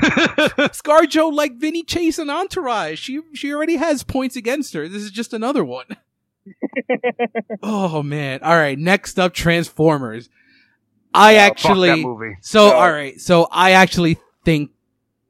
[0.69, 2.99] ScarJo like Vinny Chase and Entourage.
[3.01, 4.89] She she already has points against her.
[4.89, 5.87] This is just another one.
[7.63, 8.41] oh man.
[8.43, 8.79] All right.
[8.79, 10.29] Next up, Transformers.
[11.15, 12.37] I Fuck that actually movie.
[12.41, 12.75] so No.
[12.75, 13.21] all right.
[13.21, 14.71] So I actually think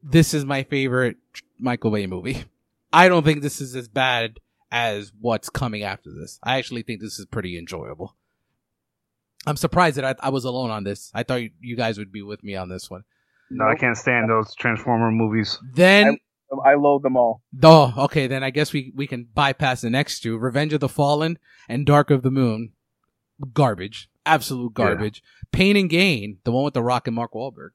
[0.03, 1.17] this is my favorite
[1.59, 2.45] Michael Bay movie.
[2.93, 4.39] I don't think this is as bad
[4.71, 6.39] as what's coming after this.
[6.43, 8.17] I actually think this is pretty enjoyable.
[9.47, 11.11] I'm surprised that I, I was alone on this.
[11.15, 13.03] I thought you, you guys would be with me on this one.
[13.51, 15.59] No, I can't stand those Transformer movies.
[15.75, 16.17] Then
[16.65, 17.43] I loathe them all.
[17.63, 18.27] Oh, okay.
[18.27, 21.85] Then I guess we we can bypass the next two: Revenge of the Fallen and
[21.85, 22.73] Dark of the Moon.
[23.53, 24.85] Garbage, absolute Yeah.
[24.87, 25.23] garbage.
[25.53, 27.71] Pain and Gain, the one with the Rock and Mark Wahlberg.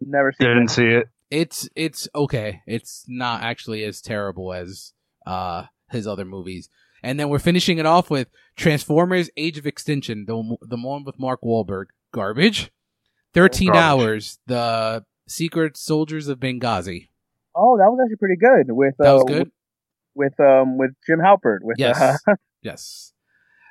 [0.00, 0.54] Never seen it.
[0.54, 1.08] Didn't see it.
[1.30, 2.62] It's it's okay.
[2.66, 4.92] It's not actually as terrible as
[5.26, 6.68] uh his other movies.
[7.02, 11.18] And then we're finishing it off with Transformers: Age of Extinction, the the one with
[11.18, 11.86] Mark Wahlberg.
[12.12, 12.70] Garbage.
[13.32, 13.82] Thirteen Garbage.
[13.82, 14.38] hours.
[14.46, 17.08] The Secret Soldiers of Benghazi.
[17.54, 18.74] Oh, that was actually pretty good.
[18.74, 19.50] With That uh, was good.
[20.14, 21.58] With, with um with Jim Halpert.
[21.62, 22.00] With Yes.
[22.26, 23.09] uh, Yes.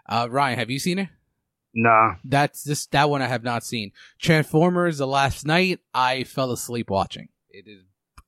[0.10, 1.10] Uh, Ryan, have you seen it?
[1.74, 2.16] Nah.
[2.26, 3.92] That's this that one I have not seen.
[4.18, 7.30] Transformers: The Last Knight, I fell asleep watching.
[7.52, 7.84] It is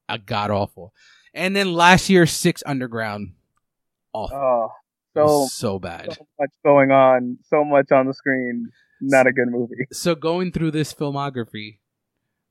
[0.07, 0.93] a god awful.
[1.33, 3.33] And then last year, Six Underground,
[4.13, 4.69] awful, oh,
[5.15, 6.13] so so bad.
[6.13, 8.69] so much going on, so much on the screen.
[9.01, 9.87] Not a good movie.
[9.91, 11.79] So going through this filmography,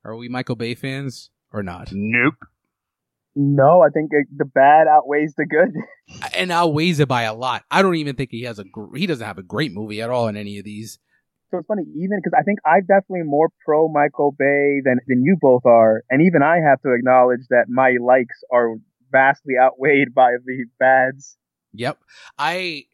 [0.05, 1.91] are we Michael Bay fans or not?
[1.93, 2.35] Nope.
[3.43, 5.75] No, I think it, the bad outweighs the good.
[6.35, 7.65] And outweighs it by a lot.
[7.71, 10.11] I don't even think he has a gr- he doesn't have a great movie at
[10.11, 10.99] all in any of these.
[11.51, 15.23] So it's funny, even because I think I'm definitely more pro Michael Bay than than
[15.23, 18.75] you both are, and even I have to acknowledge that my likes are
[19.11, 21.39] vastly outweighed by the bads.
[21.73, 21.99] Yep.
[22.39, 22.85] I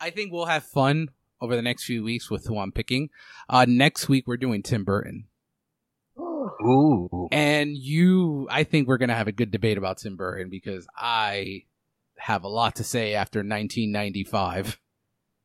[0.00, 3.10] I think we'll have fun over the next few weeks with who I'm picking.
[3.48, 5.26] Uh next week we're doing Tim Burton.
[6.62, 7.28] Ooh.
[7.32, 11.62] And you I think we're gonna have a good debate about Tim Burton because I
[12.18, 14.78] have a lot to say after 1995.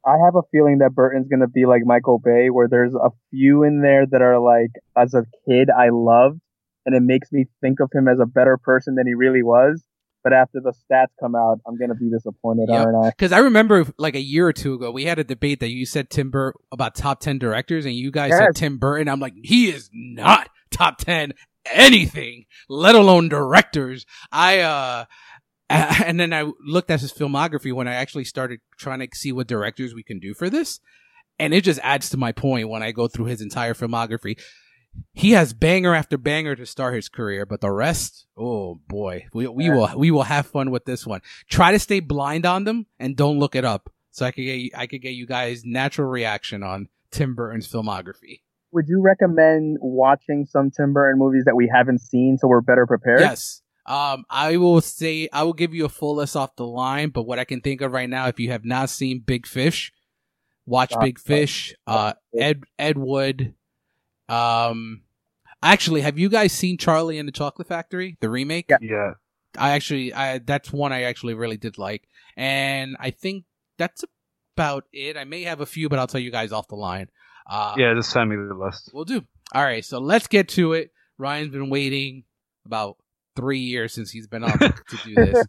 [0.06, 3.64] I have a feeling that Burton's gonna be like Michael Bay, where there's a few
[3.64, 6.40] in there that are like, as a kid, I loved,
[6.86, 9.84] and it makes me think of him as a better person than he really was.
[10.24, 12.86] But after the stats come out, I'm gonna be disappointed, Yep.
[12.86, 13.10] aren't I?
[13.10, 15.86] Because I remember like a year or two ago, we had a debate that you
[15.86, 19.08] said Tim Burton about top 10 directors, and you guys said Tim Burton.
[19.08, 21.34] I'm like, he is not top 10
[21.72, 24.06] anything, let alone directors.
[24.32, 25.06] I, uh,
[25.70, 29.48] and then I looked at his filmography when I actually started trying to see what
[29.48, 30.80] directors we can do for this.
[31.38, 34.40] And it just adds to my point when I go through his entire filmography.
[35.14, 39.48] He has banger after banger to start his career, but the rest, oh boy, we,
[39.48, 41.22] we will, we will have fun with this one.
[41.48, 43.90] Try to stay blind on them and don't look it up.
[44.12, 48.42] So I could get, I could get you guys natural reaction on Tim Burton's filmography.
[48.72, 52.86] Would you recommend watching some Tim Burton movies that we haven't seen so we're better
[52.86, 53.22] prepared?
[53.22, 53.62] Yes.
[53.86, 57.24] Um, I will say I will give you a full list off the line, but
[57.24, 59.92] what I can think of right now, if you have not seen Big Fish
[60.70, 63.56] Watch Uh, Big Fish, uh, Ed Ed Wood.
[64.30, 65.02] Um,
[65.64, 68.68] actually, have you guys seen Charlie and the Chocolate Factory, the remake?
[68.70, 68.78] Yeah.
[68.80, 69.14] Yeah.
[69.58, 73.46] I actually, I that's one I actually really did like, and I think
[73.80, 74.06] that's
[74.56, 75.18] about it.
[75.18, 77.10] I may have a few, but I'll tell you guys off the line.
[77.50, 78.92] Uh, Yeah, just send me the list.
[78.94, 79.24] we'll do.
[79.54, 80.92] All right, so let's get to it.
[81.18, 82.24] Ryan's been waiting
[82.66, 82.98] about
[83.36, 85.46] three years since he's been on to do this.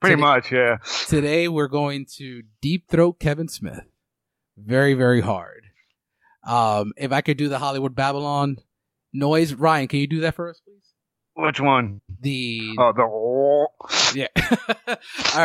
[0.00, 0.76] Pretty Today- much, yeah.
[1.08, 3.80] Today we're going to deep throat Kevin Smith.
[4.56, 5.64] Very, very hard.
[6.46, 8.56] Um, if I could do the Hollywood Babylon
[9.12, 10.76] noise, Ryan, can you do that for us, please?
[11.34, 12.00] Which one?
[12.20, 14.14] The Oh, the.
[14.14, 14.26] yeah.
[14.88, 14.96] All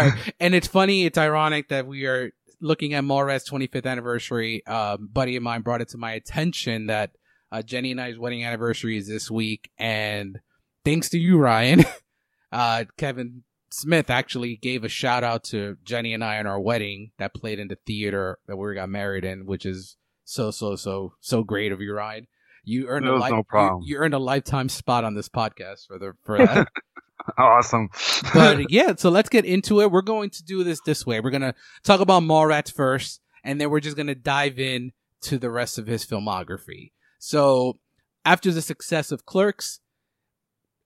[0.10, 1.06] right, and it's funny.
[1.06, 4.66] It's ironic that we are looking at Mallrats 25th anniversary.
[4.66, 7.12] Um, buddy of mine brought it to my attention that
[7.52, 10.40] uh, Jenny and I's wedding anniversary is this week, and
[10.84, 11.86] thanks to you, Ryan,
[12.52, 17.12] uh, Kevin Smith actually gave a shout out to Jenny and I on our wedding
[17.18, 21.14] that played in the theater that we got married in, which is so so so
[21.20, 22.28] so great of you, Ryan.
[22.64, 23.84] You earned a li- no you- problem.
[23.86, 26.68] You, earned a lifetime spot on this podcast for the for that.
[27.38, 27.90] Awesome.
[28.34, 29.92] but yeah, so let's get into it.
[29.92, 31.20] We're going to do this this way.
[31.20, 35.50] We're gonna talk about Mallrats first, and then we're just gonna dive in to the
[35.50, 36.92] rest of his filmography.
[37.18, 37.80] So
[38.26, 39.80] after the success of Clerks,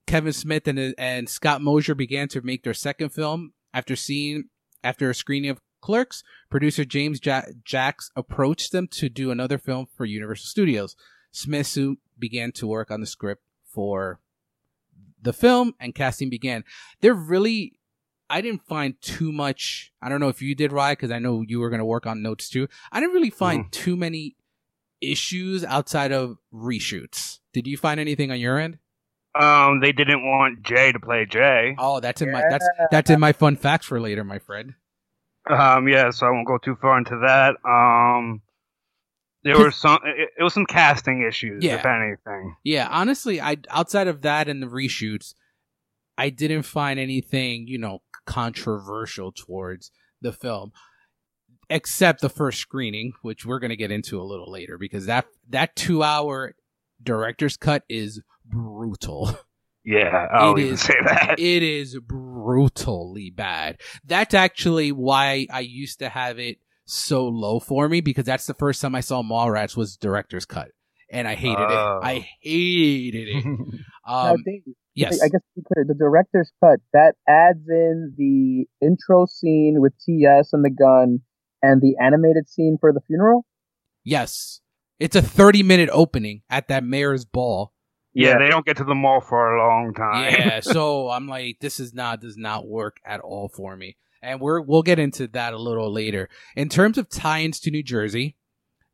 [0.07, 3.53] Kevin Smith and and Scott Mosier began to make their second film.
[3.73, 4.45] After seeing
[4.83, 9.87] after a screening of Clerks, producer James ja- Jacks approached them to do another film
[9.95, 10.95] for Universal Studios.
[11.31, 14.19] Smith soon began to work on the script for
[15.21, 16.63] the film and casting began.
[17.01, 17.79] There really,
[18.29, 19.91] I didn't find too much.
[20.01, 22.05] I don't know if you did, Ryan, because I know you were going to work
[22.05, 22.67] on notes too.
[22.91, 24.35] I didn't really find too many
[25.01, 27.39] issues outside of reshoots.
[27.53, 28.77] Did you find anything on your end?
[29.39, 31.75] Um, they didn't want Jay to play Jay.
[31.77, 34.73] Oh, that's in my that's that's in my fun facts for later, my friend.
[35.49, 37.55] Um, yeah, so I won't go too far into that.
[37.63, 38.41] Um,
[39.43, 39.99] there were some.
[40.03, 41.75] It, it was some casting issues, Yeah.
[41.75, 42.55] if anything.
[42.63, 45.33] Yeah, honestly, I outside of that and the reshoots,
[46.17, 50.71] I didn't find anything, you know, controversial towards the film.
[51.71, 55.75] Except the first screening, which we're gonna get into a little later, because that that
[55.75, 56.55] two hour
[57.01, 59.37] director's cut is brutal.
[59.85, 61.39] Yeah, I'll It is- say that.
[61.39, 63.79] it is brutally bad.
[64.05, 66.57] That's actually why I used to have it
[66.89, 70.69] so low for me because that's the first time I saw Mallrats was director's cut,
[71.11, 71.99] and I hated Oh.
[72.01, 72.05] it.
[72.05, 73.45] I hated it.
[73.45, 73.65] Now,
[74.31, 74.63] Um, Dave,
[74.95, 79.93] yes, I guess be clear, the director's cut that adds in the intro scene with
[80.03, 81.19] TS and the gun
[81.61, 83.45] and the animated scene for the funeral.
[84.03, 84.61] yes.
[84.99, 87.71] It's a thirty minute opening at that mayor's ball.
[88.13, 88.37] yeah, Yeah.
[88.39, 90.33] they don't get to the mall for a long time.
[90.33, 93.95] Yeah, so I'm like, this is not does not work at all for me.
[94.21, 96.29] And we're we'll get into that a little later.
[96.55, 98.35] In terms of tie-ins to New Jersey,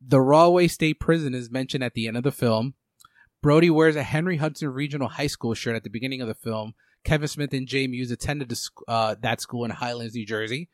[0.06, 2.76] the Rahway State Prison is mentioned at the end of the film.
[3.42, 6.74] Brody wears a Henry Hudson Regional High School shirt at the beginning of the film.
[7.04, 8.52] Kevin Smith and Jay Mewes attended
[8.88, 10.70] uh, that school in Highlands, New Jersey.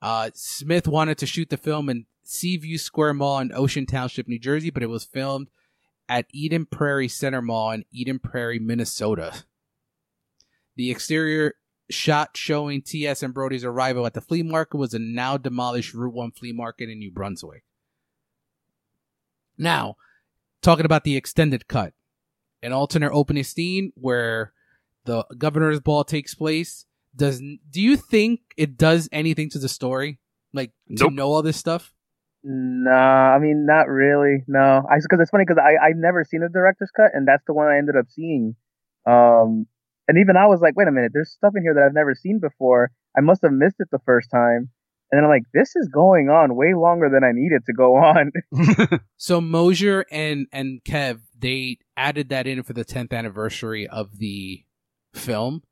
[0.00, 4.38] Uh, Smith wanted to shoot the film in Seaview Square Mall in Ocean Township, New
[4.38, 5.48] Jersey, but it was filmed
[6.08, 9.44] at Eden Prairie Center Mall in Eden Prairie, Minnesota.
[10.76, 11.54] The exterior
[11.90, 13.22] shot showing T.S.
[13.22, 16.88] and Brody's arrival at the flea market was a now demolished Route 1 flea market
[16.88, 17.62] in New Brunswick.
[19.58, 19.96] Now,
[20.62, 21.94] talking about the extended cut,
[22.62, 24.52] an alternate opening scene where
[25.04, 26.86] the governor's ball takes place.
[27.14, 30.18] Does do you think it does anything to the story?
[30.52, 31.12] Like to Nope.
[31.14, 31.94] know all this stuff?
[32.44, 34.44] Nah, I mean, not really.
[34.46, 37.42] No, I because it's funny because I I've never seen a director's cut, and that's
[37.46, 38.54] the one I ended up seeing.
[39.06, 39.66] Um,
[40.08, 42.14] and even I was like, wait a minute, there's stuff in here that I've never
[42.14, 42.90] seen before.
[43.16, 44.70] I must have missed it the first time.
[45.10, 47.96] And then I'm like, this is going on way longer than I needed to go
[47.96, 48.32] on.
[49.16, 54.64] So Mosier and and Kev they added that in for the 10th anniversary of the
[55.14, 55.62] film.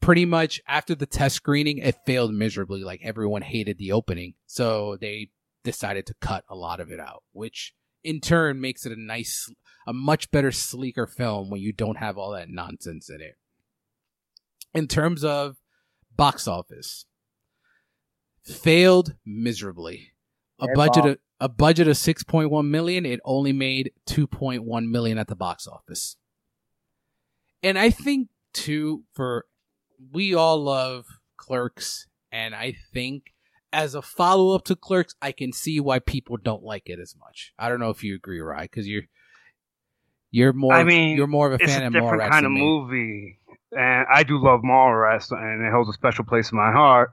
[0.00, 2.84] Pretty much after the test screening, it failed miserably.
[2.84, 5.30] Like everyone hated the opening, so they
[5.64, 7.74] decided to cut a lot of it out, which
[8.04, 9.50] in turn makes it a nice,
[9.86, 13.36] a much better, sleeker film when you don't have all that nonsense in it.
[14.74, 15.56] In terms of
[16.16, 17.06] box office,
[18.44, 20.12] failed miserably.
[20.60, 25.28] A Yeah, budget of a budget of 6.1 million, it only made 2.1 million at
[25.28, 26.16] the box office.
[27.62, 29.46] And I think too for
[30.12, 33.32] we all love Clerks and I think
[33.72, 37.14] as a follow up to Clerks, I can see why people don't like it as
[37.18, 37.52] much.
[37.58, 38.70] I don't know if you agree, right?
[38.70, 39.04] Cuz you're
[40.30, 42.46] you're more I mean, you're more of a it's fan a of different Mallrats kind
[42.46, 42.60] of me.
[42.60, 43.38] movie,
[43.72, 47.12] and I do love Mallrats, and it holds a special place in my heart.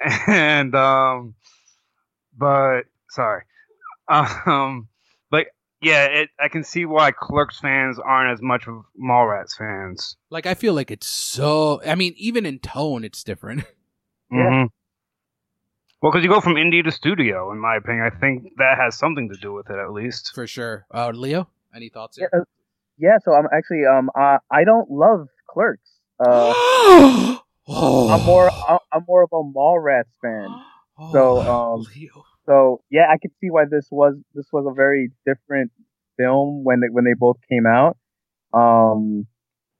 [0.26, 1.34] And um,
[2.36, 3.42] but Sorry.
[4.08, 4.88] Um,
[5.30, 5.46] but
[5.80, 10.16] yeah, it, I can see why Clerks fans aren't as much of Mallrats fans.
[10.28, 11.80] Like I feel like it's so.
[11.86, 13.64] I mean, even in tone, it's different.
[14.30, 14.62] Yeah.
[14.62, 14.66] hmm
[16.02, 18.98] Well, because you go from indie to studio, in my opinion, I think that has
[18.98, 20.32] something to do with it, at least.
[20.34, 20.84] For sure.
[20.92, 22.18] Uh, Leo, any thoughts?
[22.20, 22.40] Yeah, uh,
[22.98, 25.88] yeah, so I'm actually um uh, I don't love Clerks.
[26.18, 26.52] Uh,
[27.68, 28.08] oh.
[28.10, 30.48] I'm more I'm I'm more of a Mallrats fan.
[31.12, 32.24] so, Oh, um, Leo.
[32.46, 35.70] So yeah, I could see why this was this was a very different
[36.16, 37.96] film when they when they both came out.
[38.52, 39.28] Um,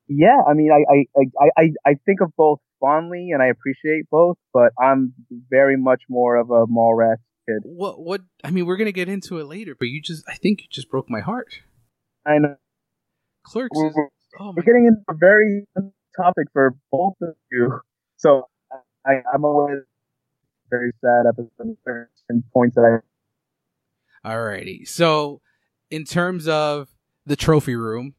[0.09, 4.37] yeah, I mean, I I, I, I, think of both fondly and I appreciate both,
[4.53, 5.15] but I'm
[5.51, 7.63] very much more of a Mallrats kid.
[7.65, 8.01] What?
[8.01, 8.23] What?
[8.45, 10.91] I mean, we're gonna get into it later, but you just, I think you just
[10.91, 11.61] broke my heart.
[12.27, 12.57] I know
[13.45, 13.97] Clerks we're, is.
[14.39, 15.67] Oh we're getting into a very
[16.17, 17.81] topic for both of you,
[18.17, 18.49] so
[19.07, 19.83] I, I'm always
[20.71, 21.49] very sad at the
[21.85, 22.99] certain points that I
[24.25, 24.87] Alrighty.
[24.87, 25.41] So,
[25.91, 26.89] in terms of
[27.27, 28.15] the trophy room,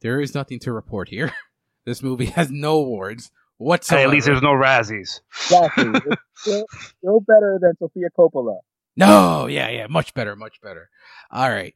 [0.00, 1.32] there is nothing to report here.
[1.84, 4.02] This movie has no awards Hey, whatsoever.
[4.02, 5.20] at least there's no Razzies.
[5.44, 6.66] exactly it's still,
[6.98, 8.58] still better than Sofia Coppola.
[8.96, 10.90] No, yeah, yeah, much better, much better.
[11.30, 11.74] All right.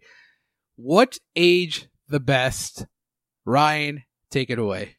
[0.75, 2.87] What age the best?
[3.45, 4.03] Ryan,
[4.33, 4.97] take it away.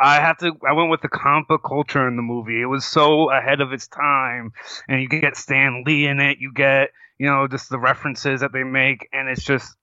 [0.00, 0.50] I have to.
[0.68, 2.60] I went with the comic book culture in the movie.
[2.60, 4.52] It was so ahead of its time,
[4.88, 6.38] and you get Stan Lee in it.
[6.40, 6.88] You get,
[7.18, 9.76] you know, just the references that they make, and it's just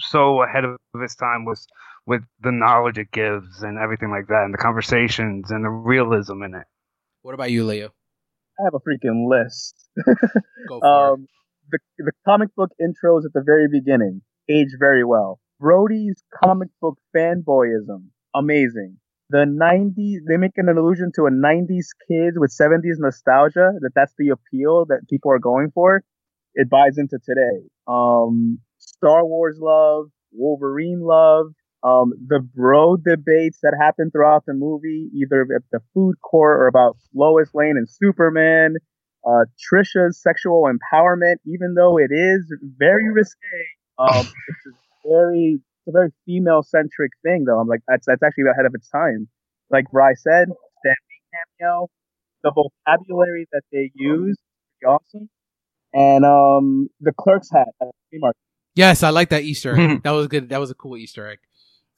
[0.00, 1.64] so ahead of its time with
[2.06, 6.42] with the knowledge it gives and everything like that, and the conversations and the realism
[6.42, 6.66] in it.
[7.22, 7.90] What about you, Leo?
[8.58, 9.74] I have a freaking list.
[10.68, 10.84] Go for it.
[10.84, 11.26] um,
[11.70, 15.40] the the comic book intros at the very beginning age very well.
[15.60, 18.98] Brody's comic book fanboyism, amazing.
[19.30, 23.72] The '90s, they make an allusion to a '90s kid with '70s nostalgia.
[23.80, 26.04] That that's the appeal that people are going for.
[26.54, 27.66] It buys into today.
[27.88, 31.46] Um, Star Wars love, Wolverine love,
[31.84, 36.66] um, the bro debates that happen throughout the movie, either at the food court or
[36.66, 38.76] about Lois Lane and Superman,
[39.26, 43.36] uh, Tricia's sexual empowerment, even though it is very risque,
[43.98, 44.08] um,
[44.48, 47.60] it's a very it's a very female centric thing though.
[47.60, 49.28] I'm like that's that's actually ahead of its time.
[49.70, 50.48] Like Bry said,
[50.80, 50.94] Stan
[51.60, 51.90] cameo,
[52.42, 54.36] the vocabulary that they use, is
[54.80, 55.28] pretty awesome,
[55.92, 58.32] and um, the clerk's hat at the Kmart.
[58.74, 60.02] Yes, I like that Easter egg.
[60.04, 60.48] that was good.
[60.48, 61.38] That was a cool Easter egg.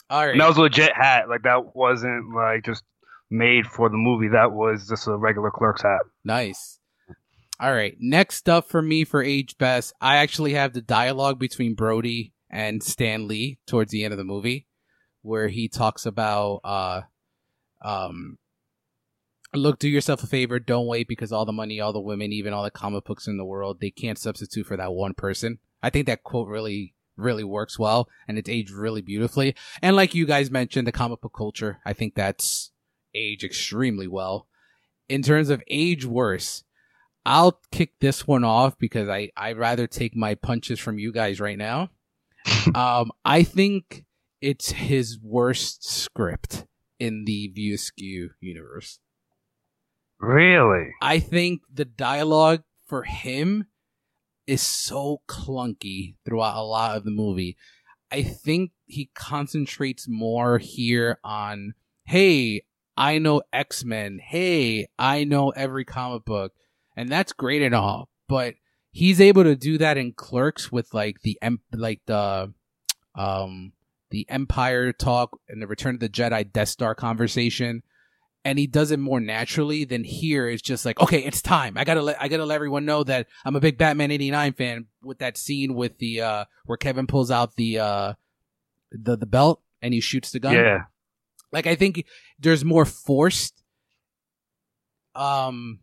[0.09, 0.33] All right.
[0.33, 1.29] And that was a legit hat.
[1.29, 2.83] Like that wasn't like just
[3.31, 4.29] made for the movie.
[4.29, 6.01] That was just a regular clerk's hat.
[6.25, 6.79] Nice.
[7.59, 7.97] All right.
[7.99, 12.83] Next up for me for age best, I actually have the dialogue between Brody and
[12.83, 14.67] Stan Lee towards the end of the movie,
[15.23, 17.01] where he talks about, uh,
[17.83, 18.39] um,
[19.55, 20.59] look, do yourself a favor.
[20.59, 23.39] Don't wait because all the money, all the women, even all the comic books in
[23.39, 25.59] the world, they can't substitute for that one person.
[25.83, 29.55] I think that quote really, really works well and it's aged really beautifully.
[29.83, 32.73] And like you guys mentioned, the comic book culture, I think that's
[33.15, 34.47] aged extremely well.
[35.09, 36.65] In terms of age worse,
[37.25, 41.41] I'll kick this one off because I I'd rather take my punches from you guys
[41.41, 41.91] right now.
[42.75, 44.05] um, I think
[44.41, 46.67] it's his worst script
[46.99, 49.01] in the View Askew universe.
[50.21, 50.95] Really?
[51.03, 53.67] I think the dialogue for him
[54.47, 57.57] is so clunky throughout a lot of the movie.
[58.11, 61.75] I think he concentrates more here on,
[62.05, 62.63] hey,
[62.97, 64.21] I know X Men.
[64.23, 66.53] Hey, I know every comic book.
[66.97, 68.55] And that's great and all, but
[68.91, 71.39] he's able to do that in Clerks with like the
[71.75, 72.55] like the
[73.15, 73.73] um
[74.11, 77.83] the Empire talk and the Return of the Jedi Death Star conversation
[78.47, 81.77] and he does it more naturally than here it's just like okay it's time.
[81.77, 84.87] I gotta let i gotta let everyone know that i'm a big batman 89 fan
[85.03, 88.13] with that scene with the uh where kevin pulls out the uh
[88.93, 90.55] the the belt and he shoots the gun.
[90.55, 90.85] Yeah.
[91.53, 92.05] like i think
[92.39, 93.65] there's more forced
[95.17, 95.81] um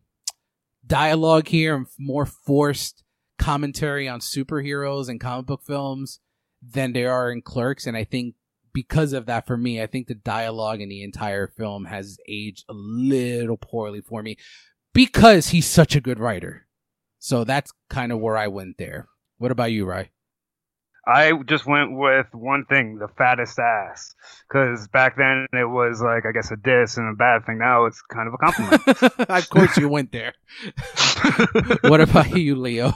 [0.88, 3.04] dialogue here and more forced
[3.38, 6.22] commentary on superheroes and comic book films
[6.66, 7.86] than there are in clerks.
[7.86, 8.36] And i think
[8.74, 12.66] because of that for me i think the dialogue in the entire film has aged
[12.70, 14.38] a little poorly for me
[14.94, 16.66] because he's such a good writer
[17.20, 19.08] so that's kind of where i went there
[19.38, 20.10] what about you Rye?
[21.06, 24.16] I just went with one thing, the fattest ass.
[24.48, 27.58] Because back then it was like, I guess, a diss and a bad thing.
[27.58, 29.20] Now it's kind of a compliment.
[29.30, 30.34] of course you went there
[31.82, 32.94] what about you leo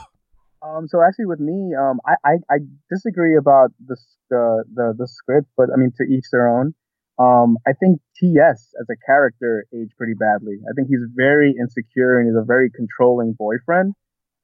[0.62, 2.56] Um, so actually, with me, um, I, I, I
[2.90, 3.96] disagree about the,
[4.30, 6.74] the the the script, but I mean, to each their own.
[7.18, 8.74] Um, I think T.S.
[8.80, 10.58] as a character aged pretty badly.
[10.70, 13.94] I think he's very insecure and he's a very controlling boyfriend.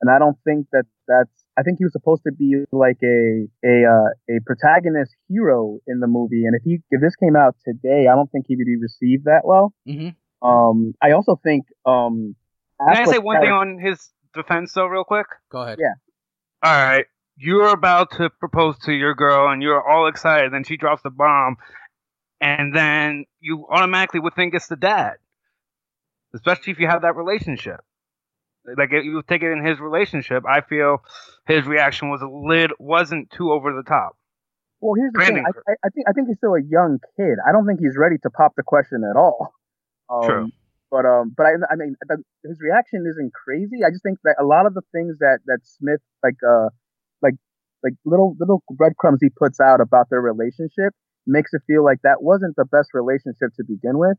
[0.01, 1.31] and I don't think that that's.
[1.57, 6.01] I think he was supposed to be like a a uh, a protagonist hero in
[6.01, 8.67] the movie, and if he if this came out today, I don't think he would
[8.67, 9.73] be received that well.
[9.89, 10.47] Mm-hmm.
[10.47, 12.35] Um, I also think um.
[12.81, 15.27] Can I say Affleck's one thing on his defense though, real quick?
[15.51, 15.79] Go ahead.
[15.81, 15.95] Yeah.
[16.65, 17.05] All right,
[17.37, 20.51] you're about to propose to your girl, and you're all excited.
[20.51, 21.59] Then she drops the bomb,
[22.41, 25.17] and then you automatically would think it's the dad,
[26.35, 27.81] especially if you have that relationship.
[28.65, 31.03] Like if you take it in his relationship, I feel
[31.47, 34.17] his reaction was a lid wasn't too over the top.
[34.81, 35.45] Well, here's the thing.
[35.45, 37.37] I, I, I think I think he's still a young kid.
[37.47, 39.53] I don't think he's ready to pop the question at all.
[40.09, 40.51] Um, True.
[40.91, 43.83] But um, but I, I mean, the, his reaction isn't crazy.
[43.87, 46.69] I just think that a lot of the things that that Smith like uh
[47.23, 47.35] like
[47.83, 50.93] like little little breadcrumbs he puts out about their relationship
[51.27, 54.17] makes it feel like that wasn't the best relationship to begin with.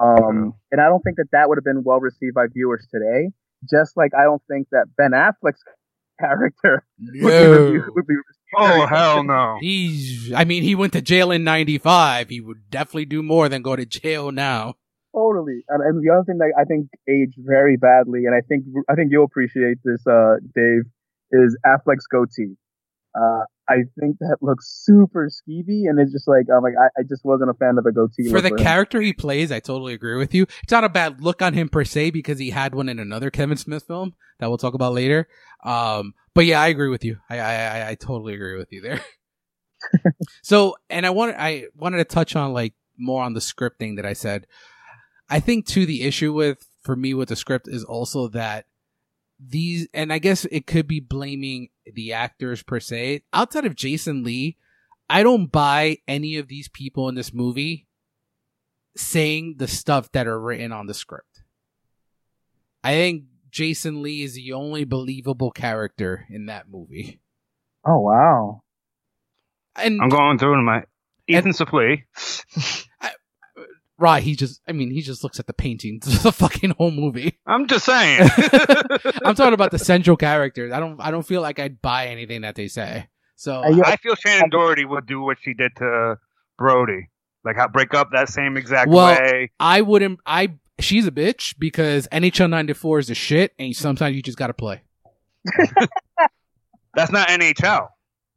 [0.00, 3.30] Um, and I don't think that that would have been well received by viewers today.
[3.68, 5.62] Just like I don't think that Ben Affleck's
[6.20, 7.62] character would be, No.
[7.64, 8.14] reviewed- would be
[8.56, 9.58] Oh hell no!
[9.60, 12.28] He's, I mean, he went to jail in 95.
[12.28, 14.76] He would definitely do more than go to jail now.
[15.16, 18.64] Totally, and, and the other thing that I think aged very badly, and I think
[18.88, 20.82] I think you'll appreciate this, uh, Dave,
[21.30, 22.56] is Affleck's goatee.
[23.18, 27.02] Uh, I think that looks super skeevy, and it's just like I'm like I, I
[27.08, 28.28] just wasn't a fan of the goatee.
[28.28, 28.58] For the him.
[28.58, 30.46] character he plays, I totally agree with you.
[30.62, 33.30] It's not a bad look on him per se because he had one in another
[33.30, 35.28] Kevin Smith film that we'll talk about later.
[35.64, 37.16] Um, but yeah, I agree with you.
[37.30, 39.00] I, I, I, I totally agree with you there.
[40.42, 44.06] so, and I wanted, I wanted to touch on like more on the scripting that
[44.06, 44.46] I said.
[45.28, 48.66] I think too, the issue with, for me with the script is also that
[49.38, 53.22] these, and I guess it could be blaming the actors per se.
[53.32, 54.56] Outside of Jason Lee,
[55.08, 57.86] I don't buy any of these people in this movie
[58.96, 61.42] saying the stuff that are written on the script.
[62.82, 67.20] I think Jason Lee is the only believable character in that movie.
[67.86, 68.62] Oh wow!
[69.76, 70.84] And I'm going through my
[71.28, 72.02] Ethan Suplee.
[73.98, 77.38] Right, he just I mean, he just looks at the paintings the fucking whole movie.
[77.46, 78.28] I'm just saying.
[79.24, 80.70] I'm talking about the central characters.
[80.72, 83.08] I don't I don't feel like I'd buy anything that they say.
[83.36, 83.84] So yeah.
[83.86, 86.18] I feel Shannen Doherty would do what she did to
[86.58, 87.08] Brody,
[87.44, 89.50] like how break up that same exact Well, way.
[89.58, 94.20] I wouldn't I she's a bitch because NHL 94 is the shit and sometimes you
[94.22, 94.82] just got to play.
[96.94, 97.88] That's not NHL.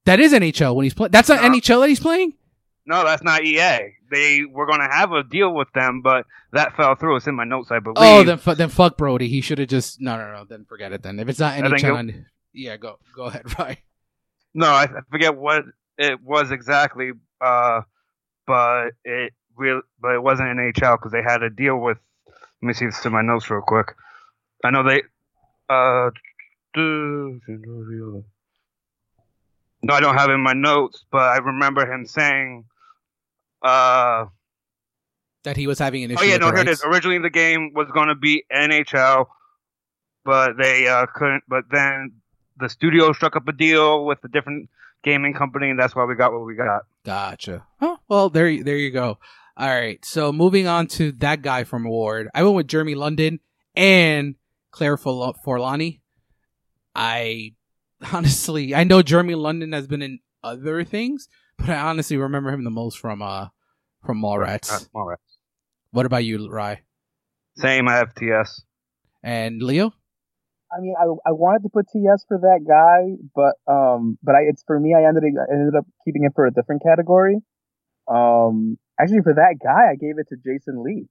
[0.05, 1.11] That is NHL when he's playing.
[1.11, 1.49] That's not No.
[1.49, 2.33] NHL that he's playing?
[2.89, 3.93] No, that's not EA.
[4.09, 7.17] They were going to have a deal with them, but that fell through.
[7.17, 7.97] It's in my notes, I believe.
[7.99, 9.27] Oh, then fu- then fuck Brody.
[9.27, 10.45] He should have just no no no.
[10.45, 11.03] Then forget it.
[11.03, 12.15] Then if it's not NHL, it-
[12.51, 13.45] yeah, go go ahead.
[13.59, 13.77] Right.
[14.55, 15.65] no, I forget what
[15.99, 17.81] it was exactly, uh,
[18.47, 21.99] but it real, but it wasn't in NHL because they had a deal with.
[22.63, 23.93] Let me see this in my notes real quick.
[24.65, 25.03] I know they.
[25.69, 26.09] Uh,
[29.83, 32.65] no, I don't have it in my notes, but I remember him saying.
[33.61, 34.25] Uh,
[35.43, 36.21] That he was having an issue.
[36.21, 36.83] Oh yeah, no, here it is.
[36.83, 39.25] Originally, the game was going to be NHL,
[40.25, 41.43] but they uh, couldn't.
[41.47, 42.13] But then
[42.57, 44.69] the studio struck up a deal with a different
[45.03, 46.83] gaming company, and that's why we got what we got.
[47.05, 47.65] Gotcha.
[47.81, 49.17] Oh, well, there, you- there you go.
[49.57, 50.03] All right.
[50.05, 53.39] So moving on to that guy from Award, I went with Jeremy London
[53.75, 54.35] and
[54.71, 55.99] Claire Forl- Forlani.
[56.95, 57.53] I
[58.13, 61.27] honestly, I know Jeremy London has been in other things,
[61.59, 63.47] but I honestly remember him the most from uh
[64.05, 64.71] from Mallrats.
[64.71, 65.19] Uh, all right.
[65.91, 66.81] What about you, Rye
[67.57, 68.61] Same FTS.
[69.23, 69.93] and Leo?
[70.71, 74.41] I mean, I, I wanted to put TS for that guy, but um, but I
[74.47, 74.93] it's for me.
[74.93, 77.37] I ended I ended up keeping it for a different category.
[78.07, 81.07] Um, actually, for that guy, I gave it to Jason Lee.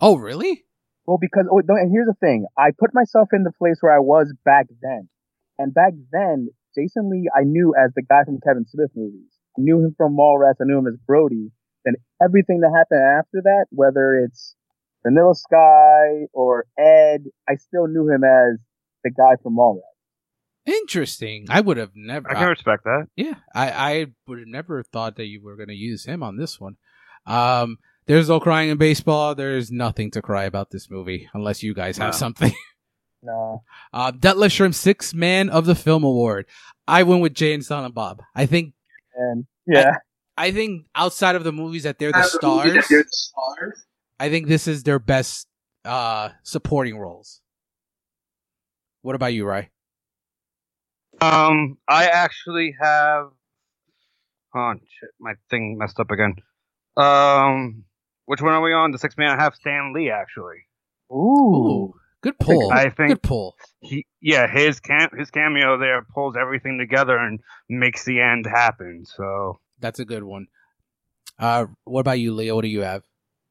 [0.00, 0.64] Oh, really?
[1.06, 3.94] Well, because oh, no, and here's the thing: I put myself in the place where
[3.94, 5.08] I was back then,
[5.58, 9.39] and back then, Jason Lee I knew as the guy from Kevin Smith movies.
[9.58, 10.56] I knew him from Mallrats.
[10.60, 11.50] I knew him as Brody.
[11.84, 14.54] Then everything that happened after that, whether it's
[15.04, 18.58] Vanilla Sky or Ed, I still knew him as
[19.02, 19.80] the guy from Mallrats.
[20.66, 21.46] Interesting.
[21.48, 22.30] I would have never.
[22.30, 23.06] I can respect that.
[23.16, 26.36] Yeah, I, I would have never thought that you were going to use him on
[26.36, 26.76] this one.
[27.26, 29.34] Um, there's no crying in baseball.
[29.34, 32.18] There's nothing to cry about this movie unless you guys have No.
[32.18, 32.52] something.
[33.22, 36.46] No, Uh, Detlef Schrempf, Six Man of the Film Award.
[36.88, 38.22] I went with Jay and Silent Bob.
[38.34, 38.72] I think,
[39.20, 39.96] and yeah,
[40.36, 43.86] I think outside of the movies that they're the stars,
[44.18, 45.46] I think this is their best
[45.84, 47.40] uh supporting roles.
[49.02, 49.70] What about you, Rye?
[51.20, 53.26] Um, I actually have.
[54.54, 56.36] Oh shit, my thing messed up again.
[56.96, 57.84] Um,
[58.26, 58.90] which one are we on?
[58.90, 59.38] The six man.
[59.38, 60.66] I have Stan Lee actually.
[61.12, 62.70] ooh, Good pull.
[62.70, 63.56] I think Good pull.
[63.80, 69.04] he, yeah, his cam- his cameo there pulls everything together and makes the end happen.
[69.06, 70.48] So That's a good one.
[71.38, 72.54] Uh, what about you, Leo?
[72.54, 73.02] What do you have?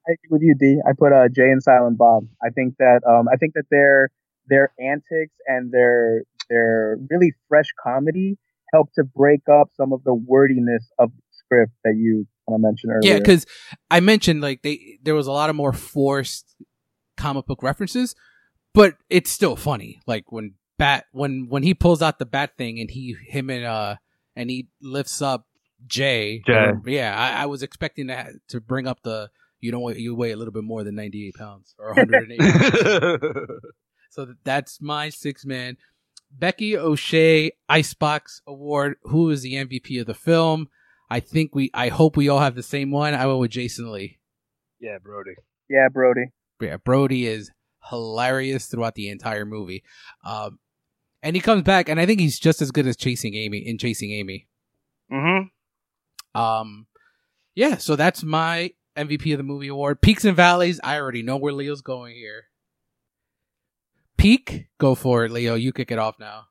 [0.07, 0.79] I agree with you, D.
[0.87, 2.25] I put uh, Jay and Silent Bob.
[2.43, 4.09] I think that um, I think that their
[4.47, 8.37] their antics and their their really fresh comedy
[8.73, 12.61] help to break up some of the wordiness of the script that you kind of
[12.61, 13.13] mentioned earlier.
[13.13, 13.45] Yeah, because
[13.89, 16.55] I mentioned like they there was a lot of more forced
[17.17, 18.15] comic book references,
[18.79, 19.99] but it's still funny.
[20.07, 23.65] Like when Bat when when he pulls out the bat thing and he him and
[23.65, 23.97] uh
[24.37, 25.45] and he lifts up
[25.85, 26.41] Jay.
[26.47, 26.53] Jay.
[26.69, 30.31] um, yeah, I, I was expecting that to bring up the you don't you weigh
[30.31, 33.59] a little bit more than ninety eight pounds or one hundred and eight.
[34.11, 35.77] So that's my six man.
[36.31, 38.95] Becky O'Shea Icebox Award.
[39.03, 40.67] Who is the MVP of the film?
[41.11, 41.69] I think we.
[41.75, 43.13] I hope we all have the same one.
[43.13, 44.17] I went with Jason Lee.
[44.79, 45.35] yeah, Brody.
[45.69, 46.31] yeah, Brody.
[46.59, 47.51] Yeah, Brody is
[47.89, 49.83] hilarious throughout the entire movie,
[50.23, 50.59] um,
[51.21, 53.77] and he comes back, and I think he's just as good as Chasing Amy in
[53.77, 54.47] Chasing Amy.
[55.11, 56.39] Mm-hmm.
[56.39, 56.87] Um,
[57.55, 57.77] yeah.
[57.77, 60.01] So that's my MVP of the movie award.
[60.01, 60.79] Peaks and valleys.
[60.83, 62.45] I already know where Leo's going here.
[64.17, 65.55] Peak, go for it, Leo.
[65.55, 66.45] You kick it off now.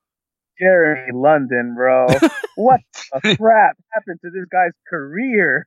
[0.59, 2.07] Jeremy London, bro.
[2.57, 2.81] what
[3.13, 5.67] the crap happened to this guy's career?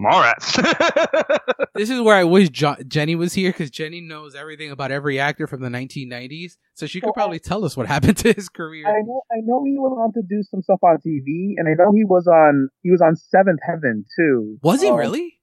[0.00, 0.56] Mallrats.
[1.74, 5.20] This is where I wish jo- Jenny was here because Jenny knows everything about every
[5.20, 8.32] actor from the 1990s, so she could Well, I- probably tell us what happened to
[8.32, 8.86] his career.
[8.88, 11.74] I know, I know he went on to do some stuff on TV, and I
[11.74, 14.58] know he was on he was on Seventh Heaven too.
[14.62, 15.34] Was he Um, really?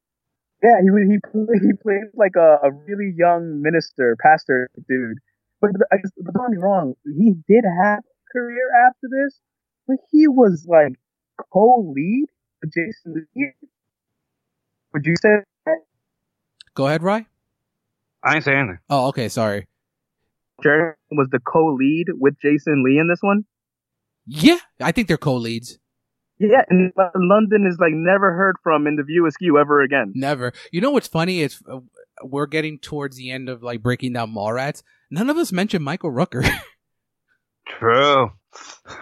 [0.63, 0.87] Yeah, he.
[1.11, 5.19] He played, he played like a, a really young minister, pastor dude.
[5.61, 9.39] But I just, but don't get me wrong, he did have a career after this,
[9.87, 10.93] but he was like
[11.53, 12.25] co-lead
[12.63, 13.51] with Jason Lee.
[14.93, 15.29] Would you say
[15.65, 15.77] that?
[16.75, 17.25] Go ahead, Rye.
[18.23, 18.79] I ain't saying anything.
[18.89, 19.29] Oh, okay.
[19.29, 19.67] Sorry.
[20.61, 23.45] Jeremy was the co-lead with Jason Lee in this one?
[24.25, 25.79] Yeah, I think they're co-leads.
[26.39, 30.11] Yeah, and London is like never heard from in the View Askew ever again.
[30.15, 30.53] Never.
[30.71, 31.79] You know what's funny is uh,
[32.23, 34.83] we're getting towards the end of like breaking down Mallrats.
[35.11, 36.49] None of us mentioned Michael Rooker.
[37.79, 38.31] True.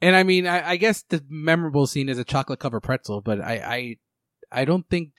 [0.00, 3.40] and I mean, I, I guess the memorable scene is a chocolate covered pretzel, but
[3.40, 3.96] I, I,
[4.52, 5.10] I don't think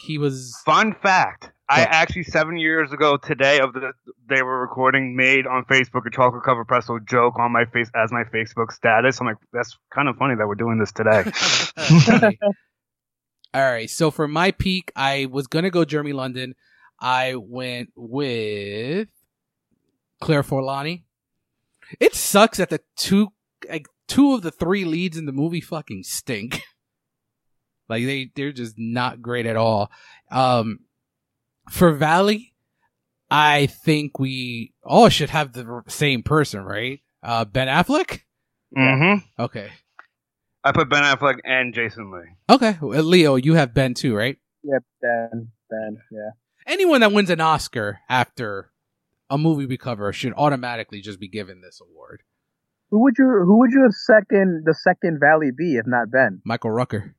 [0.00, 0.56] he was.
[0.64, 1.50] Fun fact.
[1.68, 3.92] I actually seven years ago today of the
[4.28, 8.12] they were recording made on Facebook a chocolate covered pretzel joke on my face as
[8.12, 9.18] my Facebook status.
[9.20, 11.24] I'm like, that's kind of funny that we're doing this today.
[13.54, 13.88] All right.
[13.88, 16.54] So for my peak, I was gonna go Jeremy London.
[17.00, 19.08] I went with
[20.20, 21.04] Claire Forlani.
[22.00, 23.32] It sucks that the two,
[23.68, 26.62] like two of the three leads in the movie, fucking stink.
[27.88, 29.90] like they, they're just not great at all.
[30.30, 30.80] Um,
[31.70, 32.54] for Valley,
[33.30, 37.00] I think we all should have the same person, right?
[37.22, 38.20] Uh, Ben Affleck.
[38.74, 39.70] hmm Okay.
[40.62, 42.36] I put Ben Affleck and Jason Lee.
[42.54, 42.78] Okay.
[42.80, 44.38] Well, Leo, you have Ben too, right?
[44.62, 46.30] Yep, Ben, Ben, yeah.
[46.66, 48.70] anyone that wins an Oscar after
[49.28, 52.22] a movie we cover should automatically just be given this award.
[52.90, 56.40] Who would you who would you have second the second Valley be if not Ben?
[56.44, 57.12] Michael Rooker.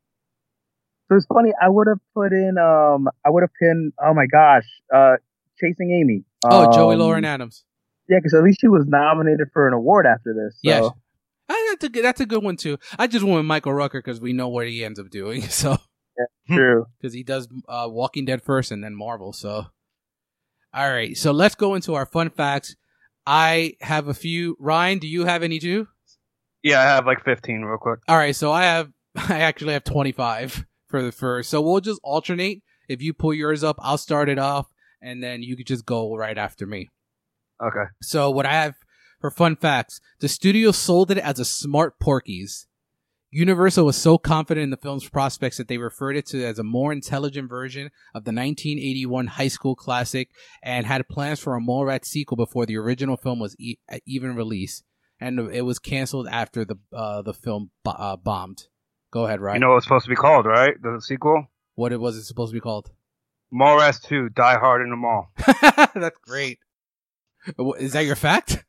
[1.09, 1.51] So it's funny.
[1.61, 5.15] I would have put in um I would have pinned oh my gosh uh
[5.59, 6.23] Chasing Amy.
[6.43, 7.63] Oh, Joey Um, Lauren Adams.
[8.09, 10.55] Yeah, because at least she was nominated for an award after this.
[10.55, 10.59] So.
[10.63, 10.89] Yes.
[11.49, 12.03] Ah, that's a good.
[12.03, 12.77] That's a good one too.
[12.97, 15.41] I just went with Michael Rooker because we know what he ends up doing.
[15.49, 15.77] So
[16.49, 16.85] True.
[17.01, 19.33] because he does uh, Walking Dead first and then Marvel.
[19.33, 19.65] So
[20.73, 21.15] all right.
[21.17, 22.75] So let's go into our fun facts.
[23.25, 24.55] I have a few.
[24.59, 25.87] Ryan, do you have any too?
[26.63, 27.99] Yeah, I have like 15 real quick.
[28.07, 28.35] All right.
[28.35, 28.91] So I have.
[29.15, 30.65] I actually have twenty five
[30.95, 31.49] for the first.
[31.49, 32.61] So we'll just alternate.
[32.87, 34.67] If you pull yours up, I'll start it off,
[35.01, 36.89] and then you could just go right after me.
[37.61, 37.83] Okay.
[38.01, 38.75] So what I have
[39.19, 42.67] for fun facts, the studio sold it as a smart Porky's.
[43.29, 46.63] Universal was so confident in the film's prospects that they referred it to as a
[46.63, 50.29] more intelligent version of the 1981 high school classic
[50.63, 53.75] and had plans for a Mallrats sequel before the original film was e-
[54.05, 54.85] even released.
[55.19, 58.67] And it was canceled after the uh, the film bo- uh, bombed.
[59.15, 59.55] Go ahead, Ryan.
[59.55, 60.73] You know what it's supposed to be called, right?
[60.81, 61.47] The sequel?
[61.75, 62.91] what it was it supposed to be called?
[63.53, 65.31] Mallrats 2, Die Hard in the Mall.
[65.95, 66.59] That's great.
[67.79, 68.65] Is that your fact?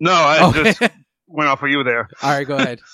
[0.00, 0.64] No, I Okay.
[0.64, 0.80] just
[1.28, 2.08] went off for you there.
[2.20, 2.80] All right, go ahead.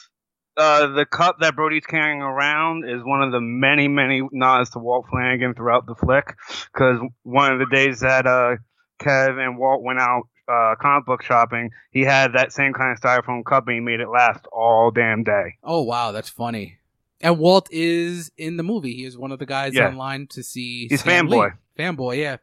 [0.55, 4.79] Uh, the cup that Brody's carrying around is one of the many, many nods to
[4.81, 6.37] Walt Flanagan throughout the flick.
[6.71, 8.57] Because one of the days that uh,
[9.01, 13.01] Kev and Walt went out uh, comic book shopping, he had that same kind of
[13.01, 15.55] styrofoam cup and he made it last all damn day.
[15.65, 16.77] Oh wow, that's funny.
[17.23, 18.95] And Walt is in the movie.
[18.97, 19.89] He is one of the guys Yeah.
[19.89, 20.89] online to see.
[20.89, 21.53] He's Stan fanboy.
[21.79, 21.85] Lee.
[21.85, 22.37] Fanboy, yeah.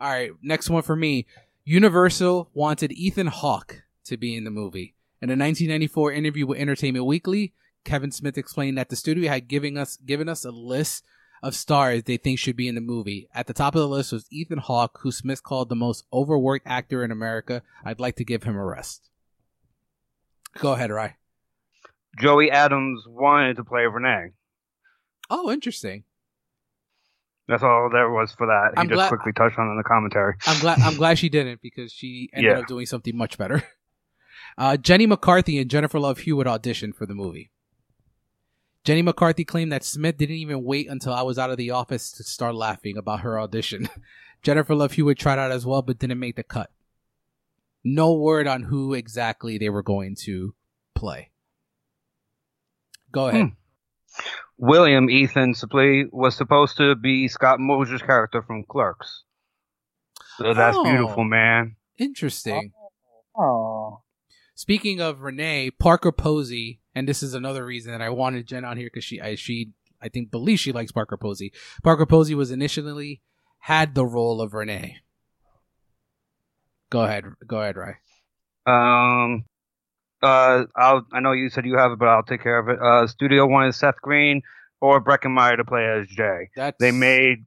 [0.00, 1.26] All right, next one for me.
[1.64, 4.94] Universal wanted Ethan Hawke to be in the movie.
[5.22, 7.54] In a 1994 interview with Entertainment Weekly,
[7.84, 11.04] Kevin Smith explained that the studio had given us given us a list
[11.42, 13.28] of stars they think should be in the movie.
[13.34, 16.66] At the top of the list was Ethan Hawke, who Smith called the most overworked
[16.66, 17.62] actor in America.
[17.84, 19.08] I'd like to give him a rest.
[20.58, 21.16] Go ahead, Rye.
[22.18, 24.30] Joey Adams wanted to play Renee.
[25.30, 26.04] Oh, interesting.
[27.48, 28.70] That's all there was for that.
[28.74, 30.34] He I'm just glad- quickly touched on it in the commentary.
[30.46, 32.58] I'm glad I'm glad she didn't because she ended Yeah.
[32.60, 33.62] up doing something much better.
[34.56, 37.50] Uh, Jenny McCarthy and Jennifer Love Hewitt auditioned for the movie.
[38.84, 42.12] Jenny McCarthy claimed that Smith didn't even wait until I was out of the office
[42.12, 43.88] to start laughing about her audition.
[44.42, 46.70] Jennifer Love Hewitt tried out as well, but didn't make the cut.
[47.82, 50.54] No word on who exactly they were going to
[50.94, 51.30] play.
[53.14, 53.52] Go ahead.
[54.58, 59.22] William Ethan Suplee was supposed to be Scott Mosier's character from Clerks.
[60.36, 60.84] So that's Oh.
[60.84, 61.76] beautiful, man.
[61.96, 62.72] Interesting.
[63.36, 64.00] Oh,
[64.56, 68.76] Speaking of Renee, Parker Posey, and this is another reason that I wanted Jen on
[68.76, 71.52] here because she, I, she, I think, believes she likes Parker Posey.
[71.82, 73.20] Parker Posey was initially
[73.58, 74.98] had the role of Renee.
[76.90, 77.96] Go ahead, go ahead, Rye.
[78.66, 79.44] Um,
[80.24, 82.80] uh, I'll, I know you said you have it, but I'll take care of it.
[82.80, 84.42] Uh, studio wanted Seth Green
[84.80, 86.50] or Breckin Meyer to play as Jay.
[86.56, 87.44] That's They made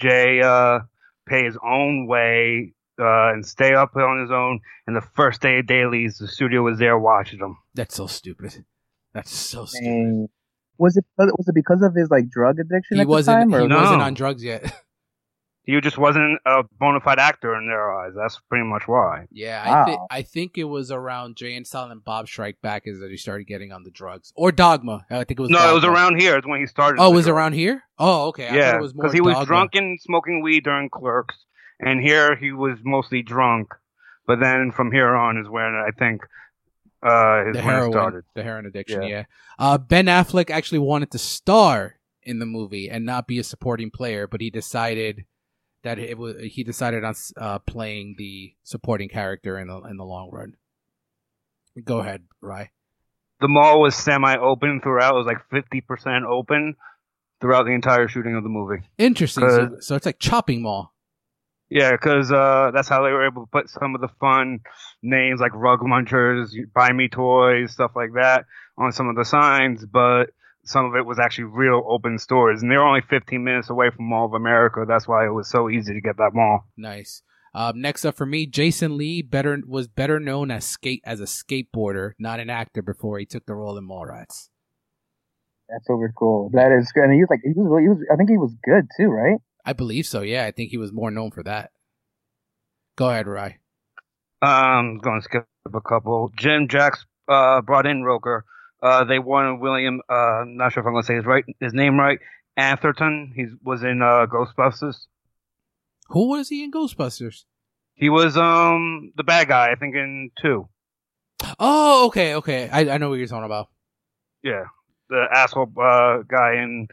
[0.00, 0.80] Jay uh,
[1.26, 4.60] pay his own way uh, and stay up on his own.
[4.86, 7.56] And the first day of dailies, the studio was there watching him.
[7.74, 8.64] that's so stupid.
[9.14, 9.84] That's so stupid.
[9.84, 10.28] dang.
[10.80, 13.50] Was it was it because of his like drug addiction He at wasn't.
[13.50, 13.62] the time?
[13.62, 13.80] He No.
[13.80, 14.72] wasn't on drugs yet.
[15.68, 18.14] He just wasn't a bona fide actor in their eyes.
[18.16, 19.26] That's pretty much why.
[19.30, 23.00] yeah, I think I think it was around Jay and Silent Bob Strike Back is
[23.00, 25.04] that he started getting on the drugs or Dogma.
[25.10, 25.50] I think it was.
[25.50, 26.38] No, it was around here.
[26.38, 27.02] It's when he started.
[27.02, 27.36] Oh, the was it drugs.
[27.36, 27.82] around here?
[27.98, 28.48] Oh, okay.
[28.48, 29.46] I Yeah, it was more because he was Dogma.
[29.46, 31.36] drunk and smoking weed during Clerks,
[31.78, 33.68] and here he was mostly drunk.
[34.26, 36.22] But then from here on is when I think
[37.02, 38.24] uh, his the heroin, started.
[38.34, 39.02] the heroin addiction.
[39.02, 39.08] Yeah.
[39.08, 39.24] Yeah.
[39.58, 43.90] Uh, ben Affleck actually wanted to star in the movie and not be a supporting
[43.90, 45.26] player, but he decided
[45.82, 50.04] that it was he decided on uh, playing the supporting character in the in the
[50.04, 50.54] long run.
[51.84, 52.70] Go ahead, Rye.
[53.40, 55.14] The mall was semi-open throughout.
[55.14, 56.74] It was like fifty percent open
[57.40, 58.82] throughout the entire shooting of the movie.
[58.98, 59.48] Interesting.
[59.48, 60.92] So, so it's like chopping mall.
[61.70, 64.60] Yeah, because uh, that's how they were able to put some of the fun
[65.02, 68.46] names like Rug Munchers, Buy Me Toys, stuff like that
[68.78, 69.84] on some of the signs.
[69.84, 70.30] But
[70.68, 73.90] some of it was actually real open stores, and they were only 15 minutes away
[73.90, 74.84] from Mall of America.
[74.86, 76.66] That's why it was so easy to get that mall.
[76.76, 77.22] Nice.
[77.54, 81.24] Um, next up for me, Jason Lee better was better known as skate as a
[81.24, 84.50] skateboarder, not an actor, before he took the role in Mallrats.
[85.68, 86.50] That's super cool.
[86.52, 87.04] That is good.
[87.04, 87.98] And he was like, he was really, he was.
[88.12, 89.38] I think he was good too, right?
[89.64, 90.22] I believe so.
[90.22, 91.70] Yeah, I think he was more known for that.
[92.96, 93.58] Go ahead, Rye.
[94.40, 96.30] Um, going to skip a couple.
[96.36, 98.42] Jim Jacks uh, brought in Rooker.
[98.82, 100.00] Uh, they wanted William.
[100.08, 102.18] Uh, I'm not sure if I'm going to say his right his name right.
[102.56, 103.32] Atherton.
[103.34, 105.06] He was in uh, Ghostbusters.
[106.08, 107.44] Who was he in Ghostbusters?
[107.94, 109.72] He was um the bad guy.
[109.72, 110.68] I think in two.
[111.58, 112.68] Oh, okay, okay.
[112.70, 113.68] I, I know what you're talking about.
[114.42, 114.64] Yeah,
[115.08, 116.90] the asshole uh, guy and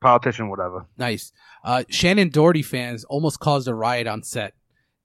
[0.00, 0.86] politician, whatever.
[0.96, 1.32] Nice.
[1.62, 4.54] Uh, Shannen Doherty fans almost caused a riot on set.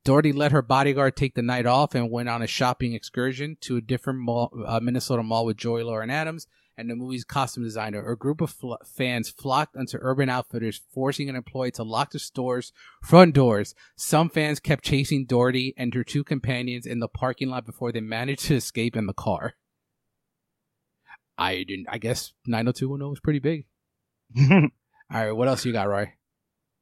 [0.06, 3.78] Doherty let her bodyguard take the night off and went on a shopping excursion to
[3.78, 6.48] a different mall, uh, Minnesota mall with Joey Lauren Adams
[6.78, 8.08] and the movie's costume designer.
[8.08, 12.20] A group of fl- fans flocked onto Urban Outfitters, forcing an employee to lock the
[12.20, 13.74] store's front doors.
[13.96, 18.00] Some fans kept chasing Doherty and her two companions in the parking lot before they
[18.00, 19.56] managed to escape in the car.
[21.36, 21.88] I didn't.
[21.90, 23.66] I guess 90210 was pretty big.
[24.52, 24.70] All
[25.12, 26.14] right, what else you got, Roy?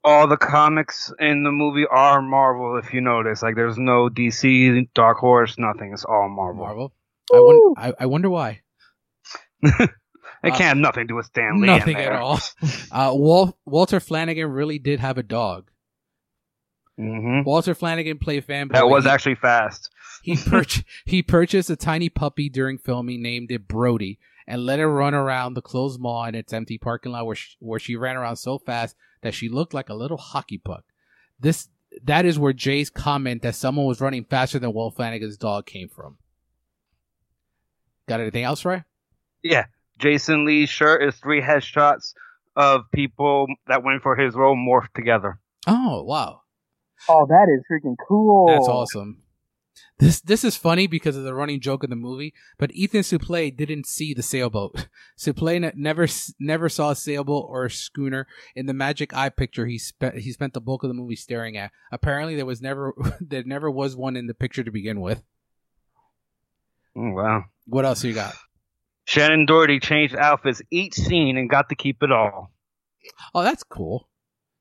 [0.05, 2.77] All the comics in the movie are Marvel.
[2.77, 5.93] If you notice, like there's no DC, Dark Horse, nothing.
[5.93, 6.63] It's all Marvel.
[6.65, 6.93] Marvel.
[7.33, 7.79] I wonder.
[7.79, 8.61] I, I wonder why.
[10.45, 11.69] It Uh, can't have nothing to do with Stan Lee.
[11.69, 12.37] in Nothing at all.
[12.91, 15.71] Uh, Wal- Walter Flanagan really did have a dog.
[16.99, 17.45] Mhm.
[17.45, 18.73] Walter Flanagan played fanboy.
[18.73, 19.89] That was he, actually fast.
[20.21, 24.87] he, purch- he purchased a tiny puppy during filming, named it Brody, and let it
[24.87, 28.17] run around the closed mall in its empty parking lot, where she, where she ran
[28.17, 30.83] around so fast that she looked like a little hockey puck.
[31.39, 31.67] This
[32.03, 35.89] that is where Jay's comment that someone was running faster than Walt Flanagan's dog came
[35.89, 36.17] from.
[38.07, 38.83] Got anything else, Ray?
[39.43, 39.65] Yeah,
[39.97, 42.13] Jason Lee's shirt is three headshots
[42.55, 45.39] of people that went for his role morphed together.
[45.67, 46.41] Oh wow,
[47.09, 48.47] Oh, that is freaking cool.
[48.47, 49.23] that's awesome.
[49.99, 53.55] This this is funny because of the running joke of the movie, but Ethan Suplee
[53.55, 54.87] didn't see the sailboat.
[55.17, 56.07] Suplee ne- never
[56.39, 60.31] never saw a sailboat or a schooner in the magic eye picture he spent he
[60.31, 61.71] spent the bulk of the movie staring at.
[61.91, 65.23] Apparently there was never there never was one in the picture to begin with.
[66.95, 67.45] Oh, wow.
[67.65, 68.35] What else you got?
[69.07, 72.51] Shannen Doherty changed outfits each scene and got to keep it all.
[73.33, 74.07] Oh, that's cool.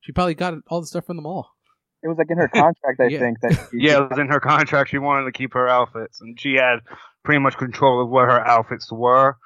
[0.01, 1.55] She probably got all the stuff from the mall.
[2.03, 3.19] It was like in her contract, I Yeah.
[3.21, 3.41] think.
[3.41, 4.91] That she- Yeah, it was in her contract.
[4.91, 6.81] She wanted to keep her outfits, and she had
[7.25, 9.37] pretty much control of what her outfits were,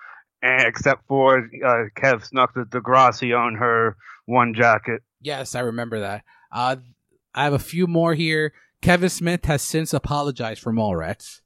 [0.43, 5.03] and except for uh, Kev snuck the Degrassi on her one jacket.
[5.21, 6.23] Yes, I remember that.
[6.51, 6.77] Uh,
[7.35, 8.53] I have a few more here.
[8.81, 11.41] Kevin Smith has since apologized for Mallrats.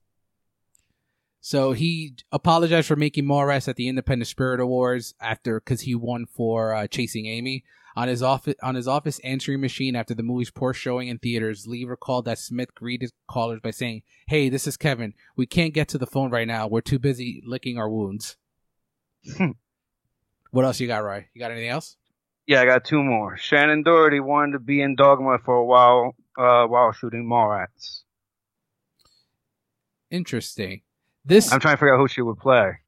[1.40, 6.26] So he apologized for making Mallrats at the Independent Spirit Awards after because he won
[6.26, 7.64] for uh, Chasing Amy
[7.96, 11.66] on his office on his office answering machine after the movie's poor showing in theaters.
[11.66, 15.14] Lee recalled that Smith greeted callers by saying, "Hey, this is Kevin.
[15.36, 16.66] We can't get to the phone right now.
[16.66, 18.36] We're too busy licking our wounds."
[20.50, 21.28] what else you got, Roy?
[21.34, 21.96] You got anything else?
[22.46, 23.36] Yeah, I got two more.
[23.36, 28.02] Shannen Doherty wanted to be in Dogma for a while uh, while shooting Mallrats.
[30.10, 30.82] Interesting.
[31.24, 32.78] This I'm trying to figure out who she would play.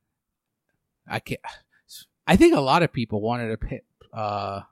[1.06, 1.40] I can't.
[2.26, 4.62] I think a lot of people wanted to pit, uh,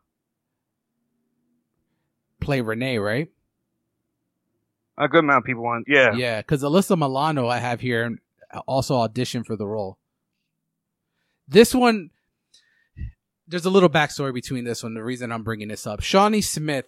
[2.40, 3.28] play Renee, right?
[4.98, 5.86] A good amount of people want.
[5.88, 6.14] Yeah.
[6.14, 8.18] Yeah, because Alyssa Milano I have here
[8.66, 9.98] also auditioned for the role.
[11.48, 12.10] This one,
[13.48, 14.94] there's a little backstory between this one.
[14.94, 16.86] The reason I'm bringing this up, Shawnee Smith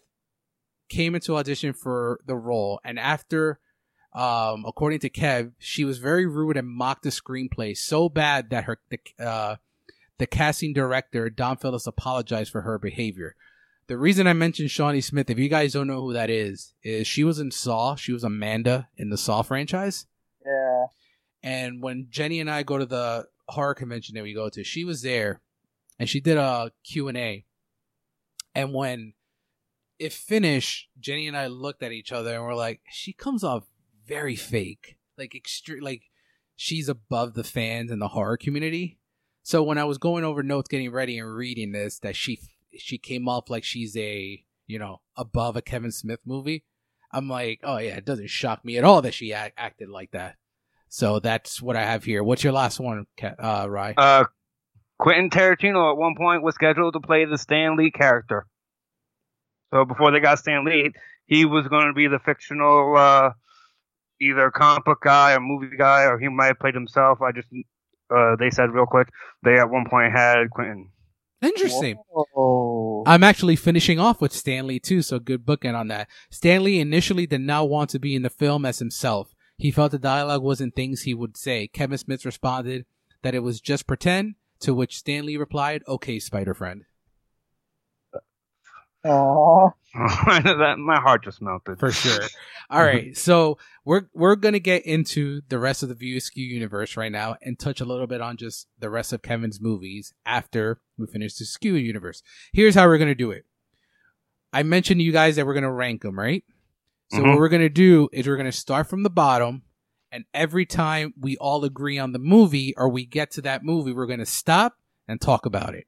[0.88, 3.58] came into audition for the role, and after,
[4.12, 8.64] um, according to Kev, she was very rude and mocked the screenplay so bad that
[8.64, 9.56] her the uh,
[10.18, 13.34] the casting director Don Phillips apologized for her behavior.
[13.88, 17.06] The reason I mentioned Shawnee Smith, if you guys don't know who that is, is
[17.06, 17.96] she was in Saw.
[17.96, 20.06] She was Amanda in the Saw franchise.
[20.44, 20.86] yeah.
[21.42, 24.84] And when Jenny and I go to the horror convention that we go to, she
[24.84, 25.40] was there
[25.98, 27.44] and she did a Q&A.
[28.54, 29.14] And when
[29.98, 33.64] it finished, Jenny and I looked at each other and we're like, she comes off
[34.06, 34.96] very fake.
[35.18, 36.02] Like extreme like
[36.56, 38.98] she's above the fans and the horror community.
[39.42, 42.38] So when I was going over notes getting ready and reading this that she
[42.76, 46.64] she came off like she's a, you know, above a Kevin Smith movie,
[47.12, 50.12] I'm like, oh yeah, it doesn't shock me at all that she act, acted like
[50.12, 50.36] that.
[50.88, 52.22] So that's what I have here.
[52.22, 53.94] What's your last one, Ca- uh, Rye?
[53.96, 54.24] Uh,
[54.98, 58.46] Quentin Tarantino at one point was scheduled to play the Stan Lee character.
[59.72, 60.92] So before they got Stan Lee,
[61.26, 63.30] he was going to be the fictional, uh,
[64.20, 67.20] either comic book guy or movie guy, or he might have played himself.
[67.22, 67.48] I just,
[68.14, 69.08] uh, they said real quick,
[69.42, 70.90] they at one point had Quentin.
[71.40, 71.96] Interesting.
[72.08, 72.24] Whoa.
[73.06, 76.08] I'm actually finishing off with Stan Lee too, so good bookend on that.
[76.30, 79.34] Stan Lee initially did not want to be in the film as himself.
[79.56, 81.68] He felt the dialogue wasn't things he would say.
[81.68, 82.84] Kevin Smith responded
[83.22, 86.84] that it was just pretend, to which Stan Lee replied, "Okay, Spider Friend."
[89.04, 89.70] Aw.
[89.94, 91.78] that my heart just melted.
[91.78, 92.22] For sure.
[92.70, 96.96] All right, so we're we're gonna get into the rest of the View Askew universe
[96.96, 100.80] right now and touch a little bit on just the rest of Kevin's movies after
[100.96, 102.22] we finish the Skew universe.
[102.54, 103.44] Here's how we're gonna do it.
[104.52, 106.44] I mentioned to you guys that we're gonna rank them, right?
[107.10, 107.36] So what Mhm.
[107.36, 109.62] we're gonna do is we're gonna start from the bottom,
[110.10, 113.92] and every time we all agree on the movie or we get to that movie,
[113.92, 115.86] we're gonna stop and talk about it.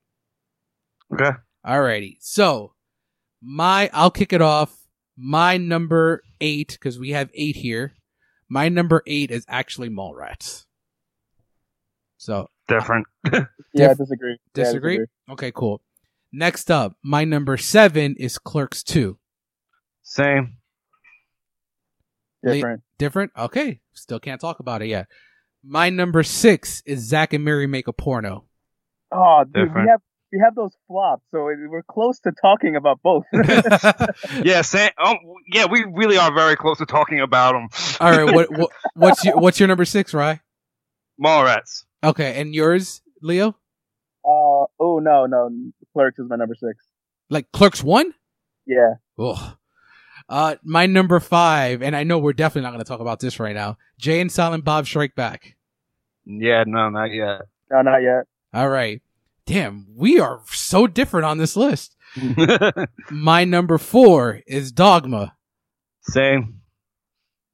[1.15, 1.31] Okay.
[1.65, 2.19] Alrighty.
[2.21, 2.74] So
[3.45, 4.75] my I'll kick it off.
[5.17, 7.93] My number eight, because we have eight here.
[8.49, 10.65] My number eight is actually Mallrats.
[12.17, 13.07] So Different.
[13.77, 14.39] Yeah, Diff- disagree.
[14.55, 15.01] Yeah, disagree?
[15.31, 15.83] Okay, cool.
[16.33, 19.19] Next up, my number seven is Clerks Two.
[20.03, 20.57] Same.
[22.45, 22.83] Different.
[22.99, 23.33] Different?
[23.37, 23.81] Okay.
[23.95, 25.07] Still can't talk about it yet.
[25.65, 28.45] My number six is Zack and Miri Make a Porno.
[29.11, 29.87] Oh, dude, Different.
[29.87, 30.01] we have
[30.35, 33.25] we have those flops, so we're close to talking about both.
[34.45, 34.91] Yeah, same.
[34.99, 35.15] Oh,
[35.53, 37.69] yeah, we really are very close to talking about them.
[38.01, 40.41] All right, what, what what's your what's your number six, Rye?
[41.23, 41.85] Mallrats.
[42.03, 43.51] Okay, and yours, Leo?
[44.25, 45.51] uh, oh no, no,
[45.93, 46.85] Clerks is my number six.
[47.31, 48.13] Like Clerks one?
[48.67, 48.95] Yeah.
[49.19, 49.57] Ugh.
[50.29, 53.39] Uh, my number five, and I know we're definitely not going to talk about this
[53.39, 53.77] right now.
[53.99, 55.57] Jay and Silent Bob Strike Back.
[56.25, 57.43] Yeah, no, not yet.
[57.71, 58.25] No, not yet.
[58.55, 59.03] All right.
[59.47, 61.97] Damn, we are so different on this list.
[63.11, 65.35] My number four is Dogma.
[66.03, 66.61] Same.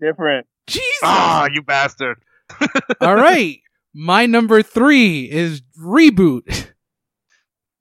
[0.01, 0.47] Different.
[0.67, 0.87] Jesus.
[1.03, 2.19] Ah, you bastard.
[3.01, 3.59] All right.
[3.93, 6.69] My number three is Reboot.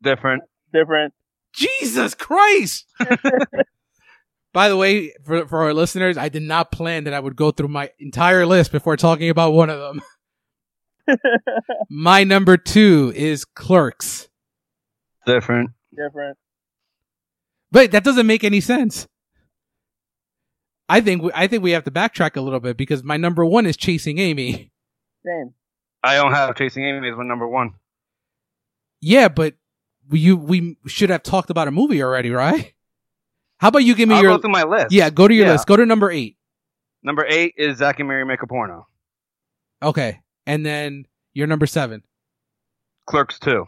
[0.01, 0.43] Different.
[0.73, 1.13] Different.
[1.53, 2.85] Jesus Christ.
[4.53, 7.51] By the way, for for our listeners, I did not plan that I would go
[7.51, 10.01] through my entire list before talking about one of them.
[11.89, 14.29] My number two is Clerks.
[15.25, 15.71] Different.
[15.95, 16.37] Different.
[17.71, 19.07] But that doesn't make any sense.
[20.87, 23.45] I think we, I think we have to backtrack a little bit because my number
[23.45, 24.71] one is Chasing Amy.
[25.25, 25.53] Same.
[26.03, 27.73] I don't have Chasing Amy as my number one.
[29.01, 29.53] Yeah, but
[30.09, 32.73] we, you we should have talked about a movie already, right?
[33.57, 34.91] How about you give me I'll your go through my list.
[34.91, 35.09] yeah?
[35.09, 35.51] Go to your Yeah.
[35.51, 35.67] list.
[35.67, 36.37] Go to number eight.
[37.03, 38.87] Number eight is Zack and Miri Make a Porno.
[39.81, 40.19] Okay,
[40.49, 42.01] and then you're number seven,
[43.05, 43.65] Clerks 2.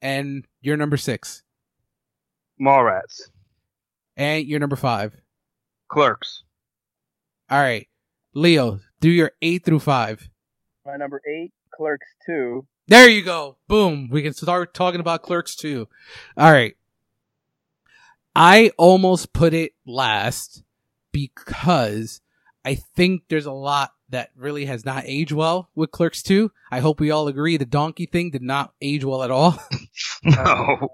[0.00, 1.42] and you're number six,
[2.60, 3.20] Mallrats.
[4.16, 5.14] and you're number five.
[5.88, 6.42] Clerks.
[7.50, 7.86] All right,
[8.34, 10.28] Leo, do your eight through five.
[10.86, 12.66] My number eight, Clerks two.
[12.88, 13.56] There you go.
[13.68, 14.08] Boom.
[14.10, 15.88] We can start talking about Clerks too.
[16.36, 16.74] All right.
[18.34, 20.62] I almost put it last
[21.12, 22.20] because
[22.64, 26.50] I think there's a lot that really has not aged well with Clerks 2.
[26.70, 29.58] I hope we all agree the donkey thing did not age well at all.
[30.22, 30.88] No.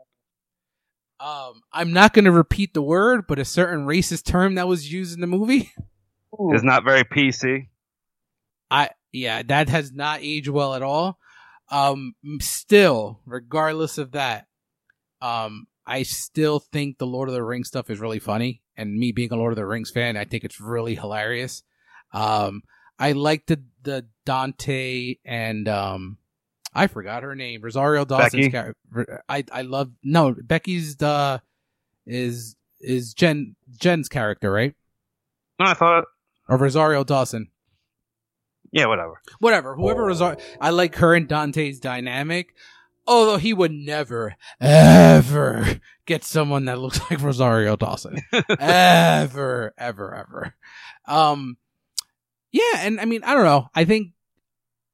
[1.18, 4.92] Um, I'm not going to repeat the word, but a certain racist term that was
[4.92, 5.72] used in the movie.
[6.54, 7.68] is not very PC.
[8.70, 11.18] I yeah, that has not aged well at all.
[11.70, 14.46] Um, still, regardless of that,
[15.20, 19.12] um, I still think the Lord of the Rings stuff is really funny, and me
[19.12, 21.62] being a Lord of the Rings fan, I think it's really hilarious.
[22.12, 22.62] Um,
[22.98, 26.18] I like the the Dante and um,
[26.74, 29.22] I forgot her name, Rosario Dawson's character.
[29.28, 31.40] I I love no Becky's the
[32.06, 34.74] is is Jen Jen's character right
[35.58, 36.04] No, I thought,
[36.48, 37.48] or Rosario Dawson
[38.72, 39.20] yeah, whatever.
[39.38, 42.54] whatever, whoever Rosario, I like her and Dante's dynamic.
[43.06, 48.20] Although he would never, ever get someone that looks like Rosario Dawson.
[48.58, 50.54] ever, ever, ever.
[51.06, 51.56] Um,
[52.56, 53.68] yeah, and I mean, I don't know.
[53.74, 54.12] I think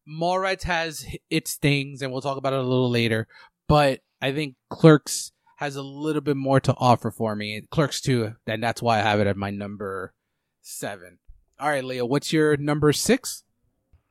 [0.08, 3.28] Mallrats has its things, and we'll talk about it a little later.
[3.68, 7.62] But I think Clerks has a little bit more to offer for me.
[7.70, 10.12] Clerks too, and that's why I have it at my number
[10.60, 11.18] seven.
[11.60, 13.44] All right, Leo, what's your number six?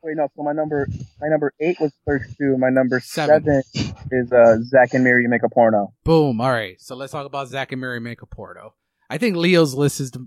[0.03, 0.27] Wait, no.
[0.35, 0.87] So my number,
[1.19, 2.57] my number eight was Clerks two.
[2.57, 3.43] My number Seven.
[3.73, 5.93] seven, is uh, Zack and Miri Make a Porno.
[6.03, 6.41] Boom.
[6.41, 6.79] All right.
[6.81, 8.73] So let's talk about Zack and Miri make a porno.
[9.09, 10.25] I think Leo's list is the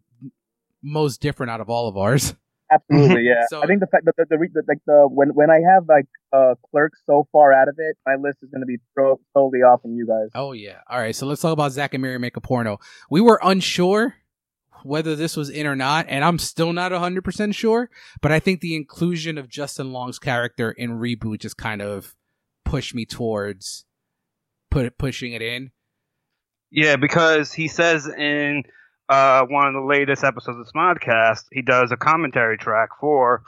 [0.82, 2.34] most different out of all of ours.
[2.74, 3.46] Absolutely, yeah.
[3.48, 5.60] So- I think the fact that the, the, re- the like the when when I
[5.72, 8.78] have like uh Clerks so far out of it, my list is going to be
[8.94, 10.30] throw, totally off from you guys.
[10.34, 10.78] Oh yeah.
[10.88, 11.14] All right.
[11.14, 12.78] So let's talk about Zack and Miri make a porno.
[13.10, 14.14] We were unsure
[14.82, 17.88] whether this was in or not, and I'm still not 100% sure,
[18.20, 22.14] but I think the inclusion of Justin Long's character in reboot just kind of
[22.66, 23.86] pushed me towards
[24.70, 25.70] put it pushing it in.
[26.70, 28.64] Yeah, because he says in
[29.08, 33.42] uh, one of the latest episodes of Smodcast, he does a commentary track for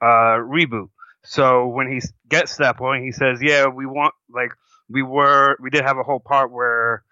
[0.00, 0.88] uh, Reboot.
[1.24, 4.52] So when he gets to that point, he says, "Yeah, we want like
[4.88, 7.04] we were we did have a whole part where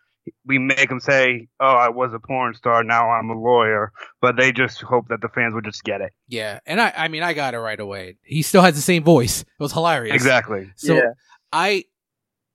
[0.44, 4.36] we make him say, "Oh, I was a porn star, now I'm a lawyer," but
[4.36, 6.12] they just hope that the fans would just get it.
[6.28, 6.60] Yeah.
[6.66, 8.16] And I I mean I got it right away.
[8.22, 9.42] He still has the same voice.
[9.42, 10.14] It was hilarious.
[10.14, 10.72] Exactly.
[10.76, 11.12] So Yeah.
[11.52, 11.84] I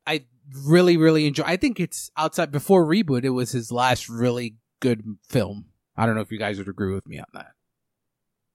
[0.06, 0.26] I
[0.68, 1.44] really really enjoy.
[1.46, 3.24] I think it's outside before reboot.
[3.24, 5.66] It was his last really good film.
[5.98, 7.52] I don't know if you guys would agree with me on that.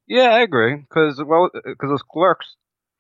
[0.06, 0.76] Yeah, I agree.
[0.76, 2.56] Because well, because those clerks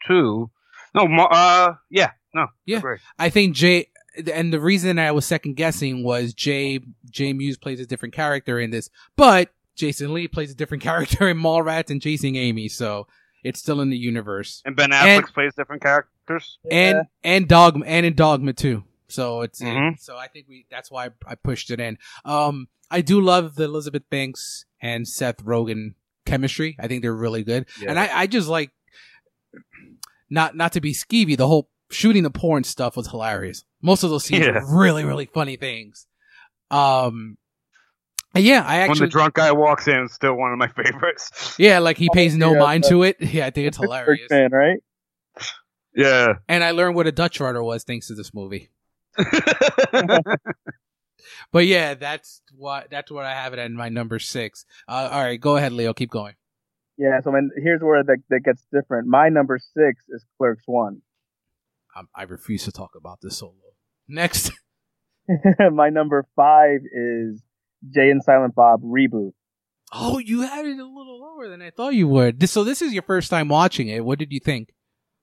[0.06, 0.50] too.
[0.94, 2.76] No, uh, yeah, no, Yeah.
[2.76, 2.96] I agree.
[3.18, 3.86] I think Jay
[4.32, 8.58] and the reason I was second guessing was Jay Jay Mewes plays a different character
[8.58, 13.06] in this, but Jason Lee plays a different character in Mallrats and Chasing Amy, so
[13.44, 14.62] it's still in the universe.
[14.64, 16.58] And Ben And- Affleck plays different characters.
[16.70, 18.84] And and Dogma and in Dogma too.
[19.10, 19.98] So it's Mhm.
[19.98, 21.98] so I think we that's why I pushed it in.
[22.24, 25.94] Um I do love the Elizabeth Banks and Seth Rogen
[26.26, 26.76] chemistry.
[26.80, 27.66] I think they're really good.
[27.80, 27.90] Yeah.
[27.90, 28.70] And I, I just like
[30.28, 33.64] not not to be skeevy, the whole shooting the porn stuff was hilarious.
[33.82, 34.52] Most of those scenes Yeah.
[34.64, 36.06] were really, really funny things.
[36.70, 37.36] Um
[38.36, 41.56] yeah, I actually when the drunk guy walks in, it's still one of my favorites.
[41.58, 43.16] Yeah, like he pays no yeah, mind to it.
[43.20, 44.28] Yeah, I think it's hilarious.
[44.28, 44.78] fan, right?
[45.96, 46.34] Yeah.
[46.48, 48.70] And I learned what a Dutch rudder was thanks to this movie.
[51.52, 54.64] But yeah, that's what that's what I have it at my number six.
[54.88, 55.92] Uh, all right, go ahead, Leo.
[55.92, 56.34] Keep going.
[56.96, 57.20] Yeah.
[57.22, 59.08] So when, here's where that, that gets different.
[59.08, 61.02] My number six is Clerks one.
[61.96, 63.54] Um, I refuse to talk about this solo.
[64.06, 64.52] Next,
[65.72, 67.42] my number five is
[67.92, 69.32] Jay and Silent Bob reboot.
[69.92, 72.48] oh, you had it a little lower than I thought you would.
[72.48, 74.04] So this is your first time watching it.
[74.04, 74.72] What did you think?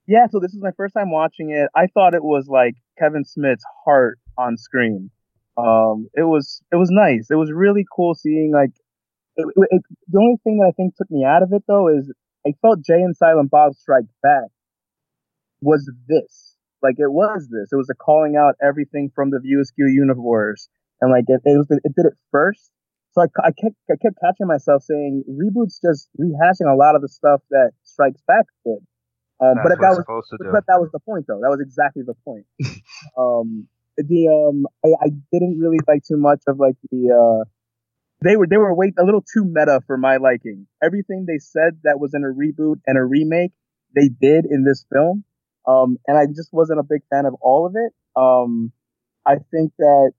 [0.07, 1.69] Yeah, so this is my first time watching it.
[1.75, 5.11] I thought it was like Kevin Smith's heart on screen.
[5.57, 7.31] Um, it was it was nice.
[7.31, 8.71] It was really cool seeing like
[9.35, 12.11] it, it, the only thing that I think took me out of it though is
[12.45, 14.49] I felt Jay and Silent Bob Strike Back
[15.61, 16.55] was this.
[16.83, 17.69] Like it was this.
[17.71, 20.69] It was a calling out everything from the Askew universe,
[21.01, 22.69] and like it, it was it did it first.
[23.13, 27.01] So I, I kept I kept catching myself saying reboots just rehashing a lot of
[27.01, 28.85] the stuff that Strikes Back did.
[29.39, 30.03] Um, but that was
[30.51, 31.39] but that was the point though.
[31.41, 32.45] That was exactly the point.
[33.17, 33.67] um,
[33.97, 37.49] the um I, I didn't really like too much of like the uh
[38.21, 40.67] they were they were way a little too meta for my liking.
[40.83, 43.51] Everything they said that was in a reboot and a remake,
[43.95, 45.23] they did in this film.
[45.67, 47.93] Um, and I just wasn't a big fan of all of it.
[48.15, 48.71] Um,
[49.25, 50.11] I think that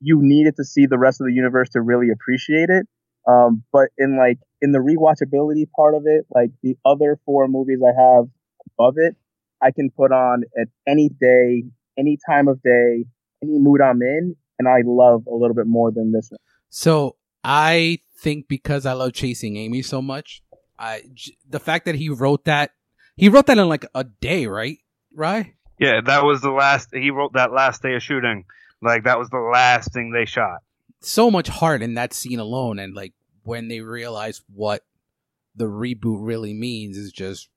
[0.00, 2.86] you needed to see the rest of the universe to really appreciate it.
[3.26, 7.80] Um, but in like in the rewatchability part of it, like the other four movies
[7.84, 8.28] I have
[8.82, 9.16] above it,
[9.60, 11.64] I can put on at any day,
[11.98, 13.04] any time of day,
[13.42, 16.38] any mood I'm in, and I love a little bit more than this one.
[16.68, 20.42] So I think because I love chasing Amy so much,
[20.78, 21.02] I
[21.48, 22.72] the fact that he wrote that
[23.16, 24.78] he wrote that in like a day, right?
[25.14, 25.54] Right?
[25.78, 26.88] Yeah, that was the last.
[26.92, 28.44] He wrote that last day of shooting.
[28.80, 30.58] Like that was the last thing they shot.
[31.00, 33.12] So much heart in that scene alone, and like
[33.42, 34.82] when they realize what
[35.54, 37.48] the reboot really means is just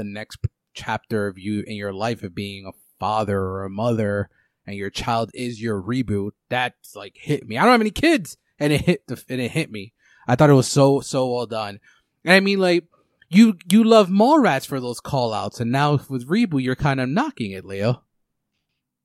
[0.00, 0.38] the next
[0.72, 4.30] chapter of you in your life of being a father or a mother
[4.66, 7.58] and your child is your reboot that's like hit me.
[7.58, 9.92] I don't have any kids and it hit the, and it hit me.
[10.26, 11.80] I thought it was so so well done.
[12.24, 12.84] And i mean like
[13.28, 17.10] you you love Mallrats for those call outs and now with reboot you're kind of
[17.10, 18.02] knocking it leo.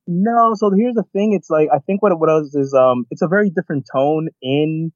[0.07, 3.21] No so here's the thing it's like i think what it was is um it's
[3.21, 4.93] a very different tone in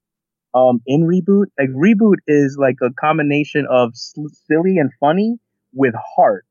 [0.54, 1.46] um in reboot.
[1.58, 5.38] Like reboot is like a combination of silly and funny
[5.72, 6.44] with heart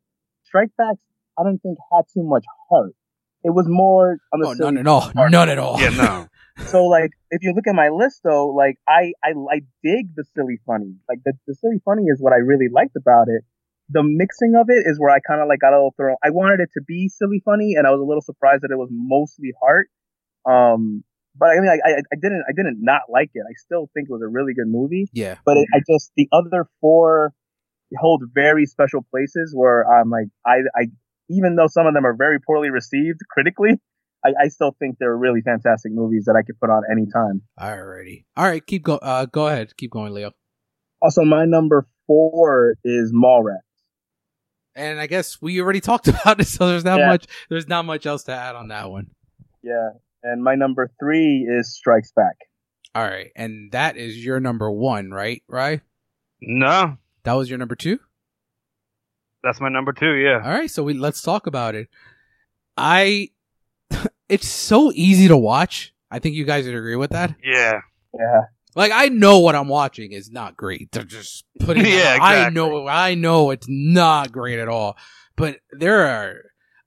[0.44, 1.00] strike backs
[1.38, 2.96] i don't think had too much heart
[3.44, 5.32] it was more on the oh, none at all part.
[5.32, 6.28] none at all yeah no
[6.66, 10.26] so like if you look at my list though like i i, I dig the
[10.36, 13.44] silly funny like the, the silly funny is what i really liked about it
[13.90, 16.30] the mixing of it is where i kind of like got a little thrown i
[16.30, 18.90] wanted it to be silly funny and i was a little surprised that it was
[18.92, 19.90] mostly heart
[20.46, 21.04] um
[21.40, 23.44] but I mean, I, I, I didn't, I didn't not like it.
[23.50, 25.08] I still think it was a really good movie.
[25.14, 25.36] Yeah.
[25.46, 27.34] But it, I just the other four
[27.98, 30.86] hold very special places where I'm like, I, I,
[31.30, 33.80] even though some of them are very poorly received critically,
[34.24, 37.42] I, I still think they're really fantastic movies that I could put on anytime.
[37.60, 38.26] Alrighty.
[38.36, 38.96] All right, keep go.
[38.96, 39.76] Uh, go ahead.
[39.78, 40.32] Keep going, Leo.
[41.02, 43.60] Also, my number four is Mallrats.
[44.76, 47.08] And I guess we already talked about it, so there's not yeah.
[47.08, 47.26] much.
[47.50, 49.08] There's not much else to add on that one.
[49.64, 49.92] Yeah,
[50.24, 52.36] and my number three is Strikes Back.
[52.96, 55.44] All right, and that is your number one, right?
[55.48, 55.82] Right?
[56.42, 58.00] No, that was your number two.
[59.44, 60.14] That's my number two.
[60.16, 60.42] Yeah.
[60.44, 61.88] All right, so we let's talk about it.
[62.76, 63.30] I,
[64.30, 65.94] it's so easy to watch.
[66.12, 67.36] I think you guys would agree with that.
[67.44, 67.82] Yeah.
[68.14, 68.42] Yeah.
[68.76, 70.92] Like I know what I'm watching is not great.
[70.92, 71.86] They're just putting.
[71.86, 72.28] yeah, exactly.
[72.28, 72.88] I know.
[72.88, 74.98] I know it's not great at all.
[75.36, 76.36] But there are.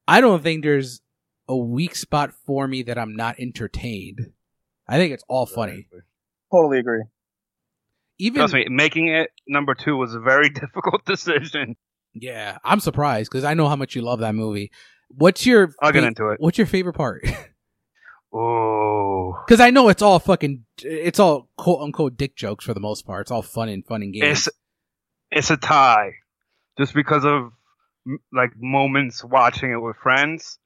[0.07, 1.01] I don't think there's
[1.49, 4.33] a weak spot for me that I'm not entertained.
[4.89, 5.87] I think it's all funny.
[6.53, 7.03] Totally agree.
[8.23, 11.75] Even trust me, making it number two was a very difficult decision.
[12.15, 14.71] Yeah, I'm surprised because I know how much you love that movie.
[15.09, 15.73] What's your?
[15.81, 16.41] I'll get into it.
[16.41, 17.27] What's your favorite part?
[18.33, 22.81] oh, because I know it's all fucking, it's all quote unquote dick jokes for the
[22.81, 23.23] most part.
[23.23, 24.47] It's all fun and fun and games.
[24.47, 24.57] It's,
[25.33, 26.13] it's a tie,
[26.79, 27.51] just because of
[28.33, 30.61] like moments watching it with friends.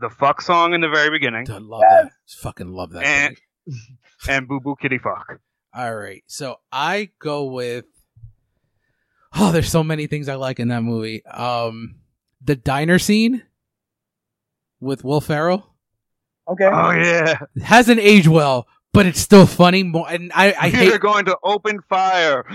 [0.00, 1.46] The fuck song in the very beginning.
[1.50, 2.10] I love that.
[2.38, 3.04] Fucking love that.
[3.04, 3.36] And,
[4.28, 5.40] and Boo Boo Kitty Fuck.
[5.76, 6.24] All right.
[6.26, 7.84] So I go with
[9.38, 11.24] Oh, there's so many things I like in that movie.
[11.26, 11.96] Um
[12.42, 13.42] the diner scene
[14.80, 15.74] with Will Ferrell.
[16.48, 16.64] Okay.
[16.64, 17.42] Oh yeah.
[17.54, 19.82] It hasn't aged well, but it's still funny.
[19.82, 22.46] More, and I, I hate they're going to open fire.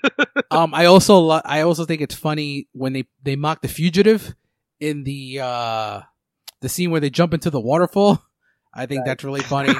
[0.50, 4.34] um, I also lo- I also think it's funny when they they mock the fugitive
[4.80, 6.00] in the uh
[6.60, 8.22] the scene where they jump into the waterfall.
[8.74, 9.06] I think right.
[9.06, 9.74] that's really funny.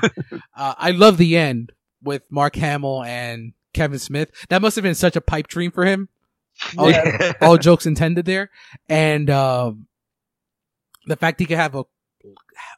[0.56, 1.72] uh, I love the end
[2.02, 4.30] with Mark Hamill and Kevin Smith.
[4.48, 6.08] That must have been such a pipe dream for him.
[6.76, 7.34] All, yeah.
[7.40, 8.50] all jokes intended there.
[8.88, 9.86] And, um,
[11.06, 11.84] the fact he could have a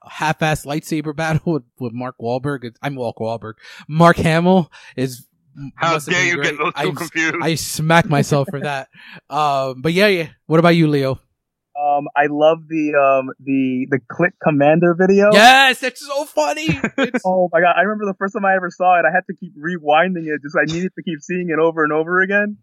[0.09, 2.75] half-ass lightsaber battle with, with Mark Wahlberg.
[2.83, 3.55] I'm Mark Wahlberg.
[3.89, 5.27] Mark Hamill is.
[5.75, 6.51] How dare you great.
[6.51, 7.37] get those two I, confused?
[7.43, 8.89] I smack myself for that.
[9.29, 10.29] Um, but yeah, yeah.
[10.47, 11.21] What about you, Leo?
[11.79, 15.31] Um, I love the um the the Clit Commander video.
[15.33, 16.67] Yes, it's so funny.
[16.99, 17.23] It's...
[17.25, 19.05] oh my god, I remember the first time I ever saw it.
[19.07, 20.43] I had to keep rewinding it.
[20.43, 22.59] Just I needed to keep seeing it over and over again.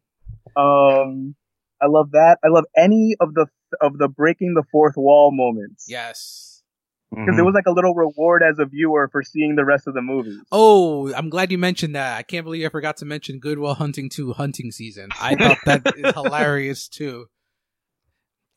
[0.55, 1.35] Um,
[1.81, 2.37] I love that.
[2.43, 3.47] I love any of the
[3.81, 5.85] of the breaking the fourth wall moments.
[5.87, 6.63] Yes.
[7.09, 7.39] because Mhm.
[7.39, 10.01] it was like a little reward as a viewer for seeing the rest of the
[10.01, 10.37] movie.
[10.51, 12.17] Oh, I'm glad you mentioned that.
[12.17, 15.09] I can't believe I forgot to mention Good Will Hunting 2 hunting season.
[15.19, 17.27] I thought that is hilarious too.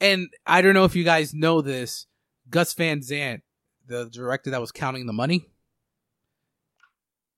[0.00, 2.06] And I don't know if you guys know this,
[2.48, 3.42] Gus Van Sant,
[3.86, 5.46] the director that was counting the money,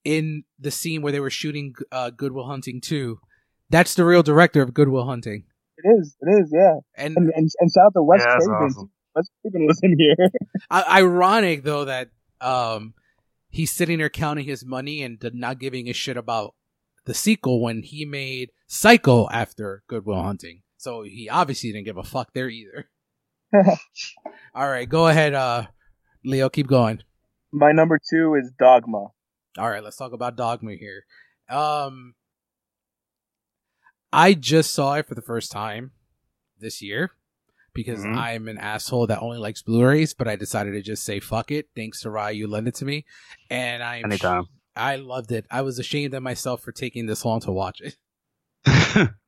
[0.05, 3.19] in the scene where they were shooting uh, Good Will Hunting 2,
[3.71, 5.45] that's the real director of Good Will Hunting.
[5.79, 6.75] It is, it is, yeah.
[6.97, 8.67] And And and, and shout out to Wes Yeah, that's Craven.
[8.67, 8.91] awesome.
[9.17, 10.17] Wes Craven was in here.
[10.71, 12.11] I- ironic though that
[12.41, 12.95] um
[13.49, 16.55] he's sitting there counting his money and not giving a shit about
[17.05, 20.62] the sequel when he made Psycho after Good Will Hunting.
[20.83, 22.89] So he obviously didn't give a fuck there either.
[24.53, 25.67] All right, go ahead, uh,
[26.25, 26.49] Leo.
[26.49, 27.05] Keep going.
[27.53, 28.99] My number two is Dogma.
[29.59, 31.05] All right, let's talk about Dogma here.
[31.49, 32.15] Um,
[34.13, 35.93] I just saw it for the first time
[36.59, 37.13] this year
[37.75, 38.17] because Mhm.
[38.17, 41.69] I'm an asshole that only likes Blu-rays, but I decided to just say fuck it.
[41.77, 43.05] Thanks to Rye, you lent it to me,
[43.49, 44.47] and I Anytime.
[44.75, 45.47] I loved it.
[45.49, 47.97] I was ashamed of myself for taking this long to watch it.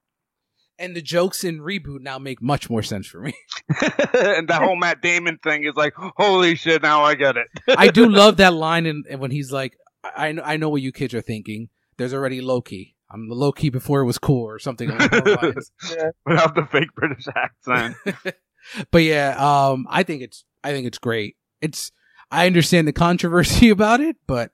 [0.78, 3.32] And the jokes in reboot now make much more sense for me.
[3.68, 7.46] and that whole Matt Damon thing is like, holy shit, now I get it.
[7.78, 11.14] I do love that line and when he's like, I, I know- what you kids
[11.14, 11.68] are thinking.
[11.96, 12.96] There's already Loki.
[13.08, 15.70] I'm the Loki before it was cool or something lines.
[15.88, 16.10] Yeah.
[16.26, 17.94] Without the fake British accent.
[18.90, 21.36] but yeah, um, I think it's I think it's great.
[21.60, 21.92] It's
[22.32, 24.50] I understand the controversy about it, but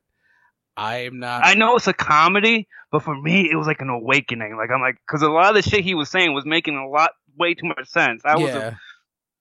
[0.77, 1.43] I'm not.
[1.45, 4.57] I know it's a comedy, but for me, it was like an awakening.
[4.57, 6.89] Like I'm like, because a lot of the shit he was saying was making a
[6.89, 8.23] lot, way too much sense.
[8.25, 8.79] I was yeah, a,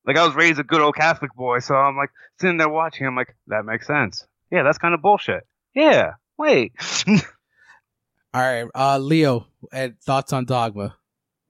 [0.05, 3.07] like, I was raised a good old Catholic boy, so I'm like sitting there watching.
[3.07, 4.25] I'm like, that makes sense.
[4.51, 5.45] Yeah, that's kind of bullshit.
[5.75, 6.73] Yeah, wait.
[7.07, 7.15] all
[8.33, 8.65] right.
[8.73, 10.95] Uh, Leo, uh, thoughts on Dogma?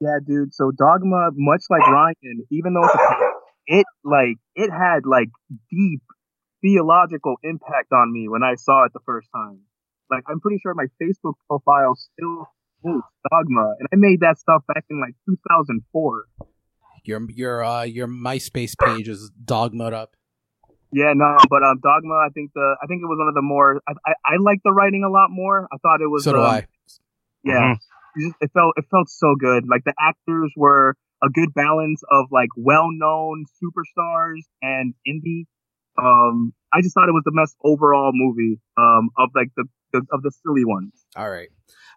[0.01, 0.53] Yeah, dude.
[0.53, 3.29] So Dogma, much like Ryan, even though it's a,
[3.67, 5.29] it like it had like
[5.69, 6.01] deep
[6.61, 9.61] theological impact on me when I saw it the first time.
[10.09, 12.47] Like I'm pretty sure my Facebook profile still
[12.81, 16.23] quotes Dogma, and I made that stuff back in like 2004.
[17.05, 20.15] Your your uh your MySpace page is dogma'd up.
[20.91, 23.41] Yeah, no, but um, Dogma, I think the I think it was one of the
[23.43, 25.67] more I I, I like the writing a lot more.
[25.71, 26.67] I thought it was So do um, I.
[27.43, 27.77] Yeah, Mhm.
[28.15, 29.65] it it felt it felt so good.
[29.69, 35.45] Like the actors were a good balance of like well-known superstars and indie.
[36.01, 38.59] Um, I just thought it was the best overall movie.
[38.77, 41.05] Um, of like the, the of the silly ones.
[41.15, 41.49] All right.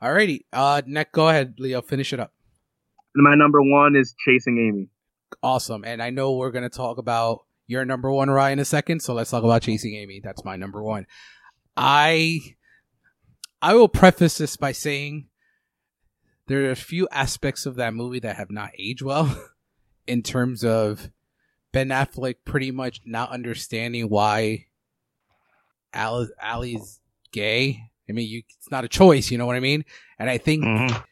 [0.03, 0.41] Alrighty.
[0.53, 1.81] Uh, Nick, go ahead, Leo.
[1.83, 2.33] Finish it up.
[3.15, 4.89] And my number one is Chasing Amy.
[5.43, 5.85] Awesome.
[5.85, 9.01] And I know we're gonna talk about your number one, Ryan, in a second.
[9.01, 10.21] So let's talk about Chasing Amy.
[10.23, 11.07] That's my number one.
[11.77, 12.41] I
[13.61, 15.29] I will preface this by saying
[16.49, 19.49] there are a few aspects of that movie that have not aged well
[20.07, 21.11] in terms of
[21.73, 24.67] Ben Affleck pretty much not understanding why
[25.95, 27.01] Al- Allie's
[27.33, 27.83] gay.
[28.09, 29.85] I mean, you, it's not a choice, you know what I mean?
[30.19, 31.05] And I think Mhm.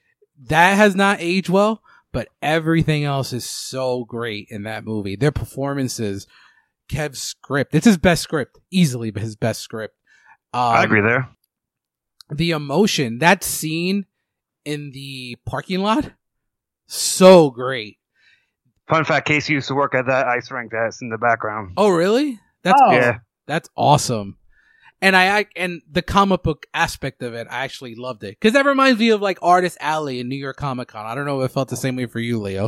[0.46, 1.82] that has not aged well,
[2.12, 5.16] but everything else is so great in that movie.
[5.16, 6.26] Their performances,
[6.88, 9.96] Kev's script, it's his best script, easily but his best script.
[10.52, 11.28] Um, I agree there.
[12.30, 14.06] The emotion, that scene
[14.64, 16.12] in the parking lot,
[16.86, 17.98] so great.
[18.88, 21.74] Fun fact: Casey used to work at that ice rink that's in the background.
[21.76, 22.40] Oh, really?
[22.62, 22.86] That's Oh.
[22.86, 23.00] awesome.
[23.00, 23.18] Yeah.
[23.46, 24.36] That's awesome.
[25.02, 28.66] And I, and the comic book aspect of it, I actually loved it because that
[28.66, 31.06] reminds me of like Artist Alley in New York Comic Con.
[31.06, 32.66] I don't know if it felt the same way for you, Leo.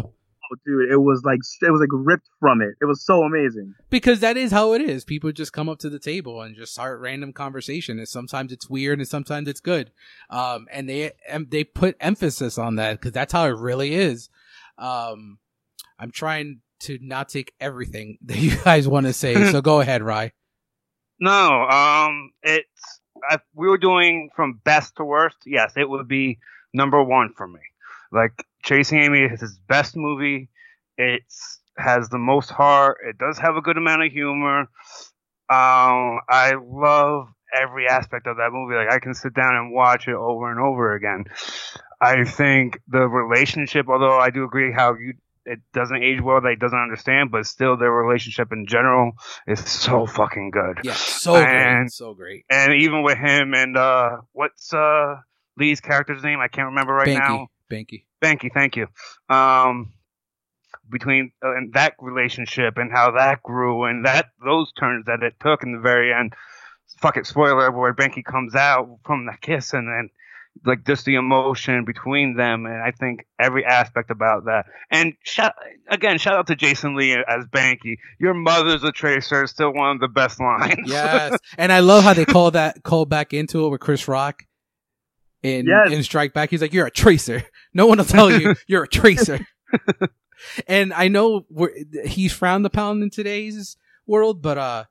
[0.52, 2.74] Oh, dude, it was like it was like ripped from it.
[2.80, 3.74] It was so amazing.
[3.90, 5.04] because that is how it is.
[5.04, 8.68] People just come up to the table and just start random conversation, and sometimes it's
[8.68, 9.90] weird and sometimes it's good.
[10.30, 14.30] Um, and they and they put emphasis on that because that's how it really is.
[14.78, 15.38] Um,
[15.98, 20.02] I'm trying to not take everything that you guys want to say, so go ahead,
[20.02, 20.32] Rye.
[21.22, 23.00] No, um, it's
[23.30, 25.36] if we were doing from best to worst.
[25.46, 26.40] Yes, it would be
[26.74, 27.60] number one for me.
[28.10, 30.48] Like Chasing Amy is his best movie.
[30.98, 32.98] It's has the most heart.
[33.08, 34.62] It does have a good amount of humor.
[35.48, 38.74] Um, I love every aspect of that movie.
[38.74, 41.26] Like I can sit down and watch it over and over again.
[42.00, 46.50] I think the relationship, although I do agree how you it doesn't age well, that
[46.50, 49.12] he doesn't understand, but still their relationship in general
[49.46, 50.80] is so fucking good.
[50.84, 52.44] Yeah, so great, And- so great.
[52.50, 55.16] And even with him and uh what's uh
[55.58, 56.38] Lee's character's name?
[56.40, 57.48] I can't remember right Banky, now.
[57.70, 58.04] Banky.
[58.20, 58.86] Thank you, thank you.
[59.28, 59.92] Um,
[60.90, 65.34] between uh, and that relationship and how that grew and that those turns that it
[65.40, 66.34] took in the very end.
[67.00, 70.08] Fuck it, spoiler where Banky comes out from the kiss and then
[70.64, 74.66] like just the emotion between them, and I think every aspect about that.
[74.90, 75.54] And shout,
[75.88, 77.96] again, shout out to Jason Lee as Banky.
[78.20, 80.76] Your mother's a tracer is still one of the best lines.
[80.86, 84.44] yes, and I love how they call that call back into it with Chris Rock.
[85.42, 85.90] In, Yes.
[85.90, 87.42] in Strike Back, he's like, "You're a tracer.
[87.74, 89.44] No one will tell you you're a tracer."
[90.68, 91.70] and I know we're,
[92.04, 93.76] he's frowned upon in today's
[94.06, 94.84] world, but uh,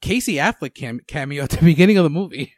[0.00, 2.54] Casey Affleck cam- cameo at the beginning of the movie.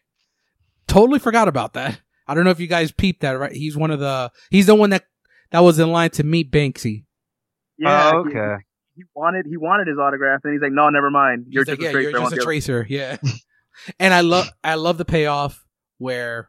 [0.86, 2.00] Totally forgot about that.
[2.26, 3.32] I don't know if you guys peeped that.
[3.32, 3.52] Right?
[3.52, 4.30] He's one of the.
[4.50, 5.04] He's the one that
[5.50, 7.04] that was in line to meet Banky.
[7.78, 8.56] Yeah, oh, okay.
[8.94, 11.46] He, wanted he wanted his autograph, and he's like, "No, never mind.
[11.48, 12.10] You're He's just like, a yeah, tracer.
[12.10, 12.86] you're just a tracer.
[12.88, 13.16] Yeah.
[14.00, 15.62] and I love, I love the payoff
[15.98, 16.48] where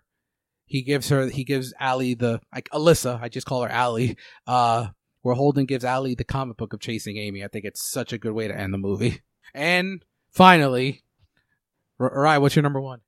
[0.66, 4.16] he gives her, he gives Allie the, like Alyssa, I just call her Allie,
[4.48, 4.88] uh,
[5.24, 7.44] where Holden gives Allie the comic book of Chasing Amy.
[7.44, 9.22] I think it's such a good way to end the movie.
[9.54, 11.04] And finally,
[11.99, 13.02] R- Ryan, what's your number one?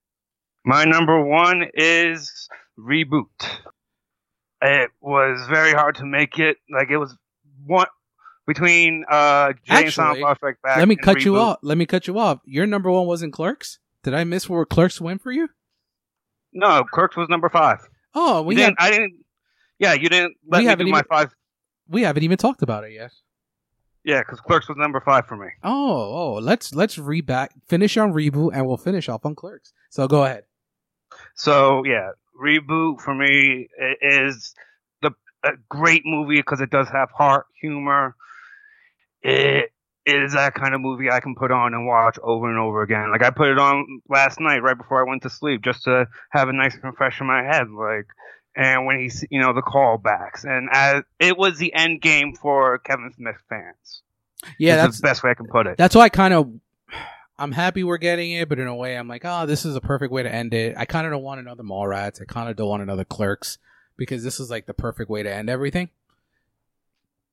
[0.65, 3.25] My number one is reboot.
[4.61, 6.57] It was very hard to make it.
[6.69, 7.15] Like it was
[7.65, 7.87] one
[8.45, 10.77] between uh Jay Actually, Back.
[10.77, 11.59] Let me and cut you off.
[11.61, 12.39] Let me cut you off.
[12.45, 13.79] Your number one wasn't Clerks?
[14.03, 15.49] Did I miss where Clerks went for you?
[16.51, 17.79] No, Clerks was number five.
[18.15, 18.77] Oh, We didn't.
[18.79, 19.13] I didn't.
[19.77, 21.35] Yeah, you didn't let We me haven't do my even- five.
[21.87, 23.11] we haven't even talked about it yet.
[24.03, 25.47] Yeah, because Clerks was number five for me.
[25.63, 29.73] Oh, oh, let's let's re back finish on reboot and we'll finish off on Clerks.
[29.89, 30.43] So go ahead.
[31.39, 33.69] So yeah, reboot for me
[34.01, 34.53] is
[35.01, 35.11] the
[35.43, 38.13] a great movie because it does have heart, humor.
[39.21, 39.71] It
[40.05, 43.09] is that kind of movie I can put on and watch over and over again.
[43.09, 46.09] Like I put it on last night right before I went to sleep just to
[46.31, 47.69] have a nice and fresh in my head.
[47.69, 48.07] Like,
[48.53, 52.79] and when he's you know the callbacks and as it was the end game for
[52.79, 54.01] Kevin Smith fans.
[54.57, 55.77] Yeah, that's the best way I can put it.
[55.77, 56.51] that's why I kind of
[57.39, 59.81] I'm happy we're getting it, but in a way I'm like, oh, this is a
[59.81, 60.75] perfect way to end it.
[60.77, 62.21] I kind of don't want another Mallrats.
[62.21, 63.57] I kind of don't want another Clerks
[63.97, 65.89] because this is like the perfect way to end everything.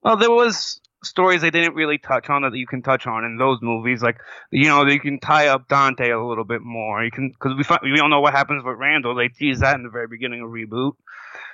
[0.03, 3.37] Well, there was stories they didn't really touch on that you can touch on in
[3.37, 4.03] those movies.
[4.03, 4.19] Like,
[4.51, 7.05] you know, you can tie up Dante a little bit more.
[7.05, 9.15] You can because we fi- we don't know what happens with Randall.
[9.15, 10.93] They tease that in the very beginning of reboot.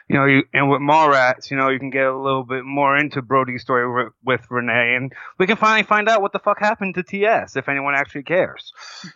[0.08, 2.96] You know, you, and with Mallrats, you know, you can get a little bit more
[2.96, 6.58] into Brodie's story with, with Renee, and we can finally find out what the fuck
[6.60, 8.72] happened to TS if anyone actually cares.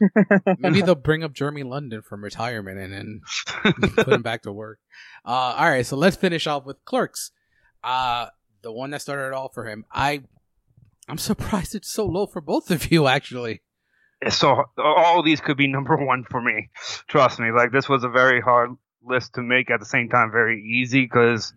[0.59, 3.21] Maybe they'll bring up Jeremy London from retirement and then
[3.97, 4.79] put him back to work.
[5.25, 7.33] Uh, all right, so let's finish off with Clerks.
[7.83, 8.27] Uh,
[8.63, 9.85] the one that started it all for him.
[9.93, 10.23] I,
[11.09, 13.09] I'm surprised it's so low for both of you.
[13.09, 13.63] Actually,
[14.29, 16.71] so all these could be number one for me.
[17.09, 17.51] Trust me.
[17.53, 18.71] Like this was a very hard
[19.07, 21.55] list to make at the same time very easy because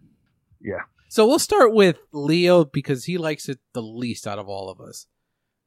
[0.61, 0.84] yeah.
[1.07, 4.80] so we'll start with Leo because he likes it the least out of all of
[4.80, 5.07] us.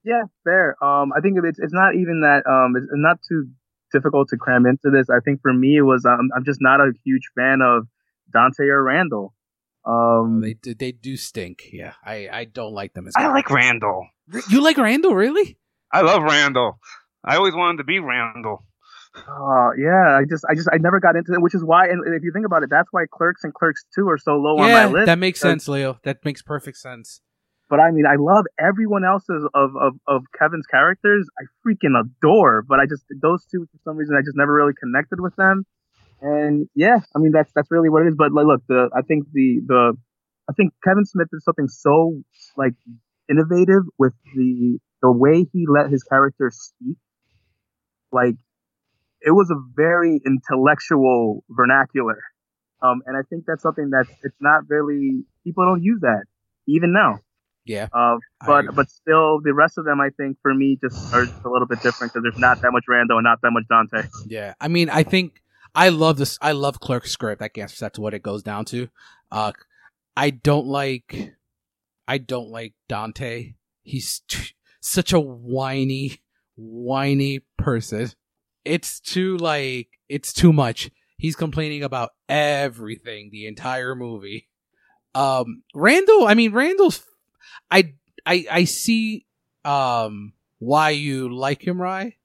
[0.04, 0.82] Yeah, fair.
[0.82, 2.48] Um, I think it's it's not even that.
[2.50, 3.48] Um, it's not too
[3.92, 5.08] difficult to cram into this.
[5.10, 6.04] I think for me it was.
[6.04, 7.86] Um, I'm just not a huge fan of
[8.32, 9.34] Dante or Randall.
[9.84, 11.70] Um, they do- they do stink.
[11.72, 13.14] Yeah, I I don't like them as.
[13.16, 13.24] Much.
[13.24, 14.08] I like Randall.
[14.48, 15.58] You like Randall, really?
[15.92, 16.78] I love Randall.
[17.24, 18.64] I always wanted to be Randall.
[19.14, 21.88] Uh, yeah, I just I just I never got into it, which is why.
[21.88, 24.58] And if you think about it, that's why Clerks and Clerks Two are so low
[24.58, 25.06] on my list.
[25.06, 25.98] that makes sense, Leo.
[26.04, 27.20] That makes perfect sense.
[27.68, 31.26] But I mean, I love everyone else's of, of, of Kevin's characters.
[31.40, 32.62] I freaking adore.
[32.62, 35.64] But I just those two for some reason I just never really connected with them.
[36.20, 38.14] And yeah, I mean that's that's really what it is.
[38.14, 39.96] But like, look, the I think the the
[40.50, 42.22] I think Kevin Smith did something so
[42.56, 42.74] like
[43.30, 46.96] innovative with the the way he let his characters speak.
[48.12, 48.36] Like
[49.24, 52.18] it was a very intellectual vernacular.
[52.82, 56.24] Um, and I think that's something that's it's not really people don't use that
[56.66, 57.20] even now.
[57.64, 61.26] Yeah, Uh, but but still, the rest of them, I think, for me, just are
[61.26, 63.64] just a little bit different because there's not that much Rando and not that much
[63.68, 64.08] Dante.
[64.26, 65.42] Yeah, I mean, I think
[65.72, 66.38] I love this.
[66.42, 67.40] I love Clerk script.
[67.40, 68.88] I guess that's what it goes down to.
[69.30, 69.52] Uh,
[70.16, 71.36] I don't like,
[72.08, 73.54] I don't like Dante.
[73.84, 76.20] He's t- such a whiny,
[76.56, 78.10] whiny person.
[78.64, 80.90] It's too like, it's too much.
[81.16, 84.48] He's complaining about everything the entire movie.
[85.14, 86.26] Um, Randall.
[86.26, 87.02] I mean, Randall's.
[87.70, 87.94] I
[88.26, 89.26] I I see.
[89.64, 92.16] Um, why you like him, Rye?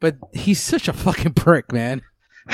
[0.00, 2.02] but he's such a fucking prick, man.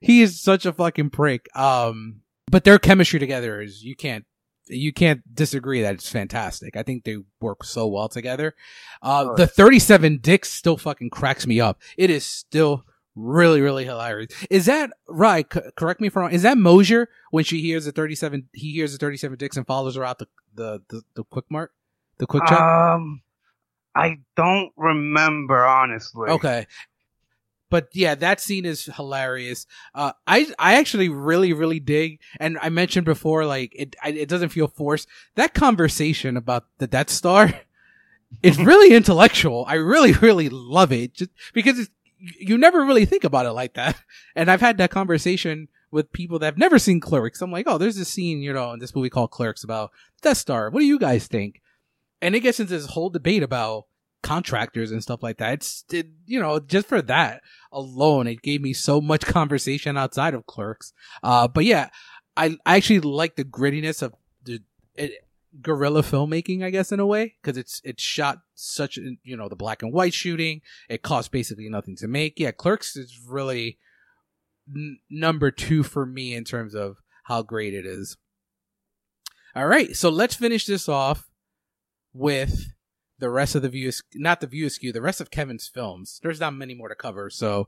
[0.00, 1.48] He is such a fucking prick.
[1.56, 2.20] Um,
[2.50, 4.24] but their chemistry together is you can't
[4.68, 6.76] you can't disagree that it's fantastic.
[6.76, 8.54] I think they work so well together.
[9.02, 11.80] Uh, Oh, the 37 dicks still fucking cracks me up.
[11.96, 12.84] It is still
[13.16, 14.30] really, really hilarious.
[14.50, 15.46] Is that right?
[15.52, 16.32] C- correct me if I'm wrong.
[16.32, 19.96] Is that Mosier when she hears the 37, he hears the 37 dicks and follows
[19.96, 21.72] her out the, the, the, the quick mark,
[22.18, 22.60] the quick check?
[22.60, 23.22] um,
[23.94, 26.28] I don't remember honestly.
[26.30, 26.66] Okay.
[27.70, 29.66] But yeah, that scene is hilarious.
[29.94, 34.28] Uh, I I actually really really dig, and I mentioned before, like it I, it
[34.28, 35.08] doesn't feel forced.
[35.34, 37.60] That conversation about the Death Star,
[38.42, 39.64] it's really intellectual.
[39.68, 41.88] I really really love it, just because
[42.18, 43.96] you never really think about it like that.
[44.34, 47.42] And I've had that conversation with people that have never seen Clerks.
[47.42, 49.90] I'm like, oh, there's this scene, you know, in this movie called Clerks about
[50.22, 50.70] Death Star.
[50.70, 51.60] What do you guys think?
[52.20, 53.86] And it gets into this whole debate about
[54.28, 55.54] contractors and stuff like that.
[55.54, 57.40] It's, it, you know, just for that
[57.72, 60.92] alone, it gave me so much conversation outside of Clerks.
[61.22, 61.88] Uh, but yeah,
[62.36, 64.14] I, I actually like the grittiness of
[64.44, 64.60] the
[64.94, 65.12] it,
[65.62, 69.56] guerrilla filmmaking, I guess, in a way, because it's it's shot such, you know, the
[69.56, 70.60] black and white shooting.
[70.90, 72.38] It costs basically nothing to make.
[72.38, 73.78] Yeah, Clerks is really
[74.68, 78.18] n- number two for me in terms of how great it is.
[79.56, 81.28] All right, so let's finish this off
[82.12, 82.66] with
[83.18, 86.20] the rest of the view, is not the view askew, the rest of Kevin's films.
[86.22, 87.30] There's not many more to cover.
[87.30, 87.66] So,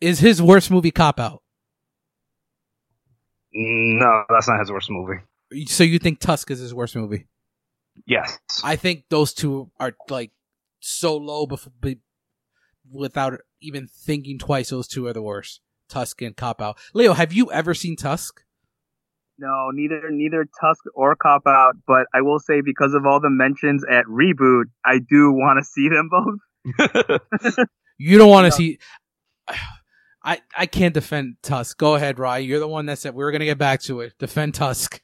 [0.00, 1.42] is his worst movie Cop Out?
[3.52, 5.20] No, that's not his worst movie.
[5.66, 7.26] So you think Tusk is his worst movie?
[8.06, 8.38] Yes.
[8.62, 10.32] I think those two are like
[10.80, 11.72] so low before,
[12.92, 14.70] without even thinking twice.
[14.70, 15.60] Those two are the worst.
[15.88, 16.76] Tusk and Cop Out.
[16.92, 18.42] Leo, have you ever seen Tusk?
[19.38, 23.30] No, neither neither Tusk or Cop Out, but I will say because of all the
[23.30, 27.68] mentions at reboot, I do want to see them both.
[27.98, 28.78] you don't want to see.
[30.24, 31.76] I I can't defend Tusk.
[31.76, 32.38] Go ahead, Rye.
[32.38, 34.14] You're the one that said we were gonna get back to it.
[34.18, 35.00] Defend Tusk.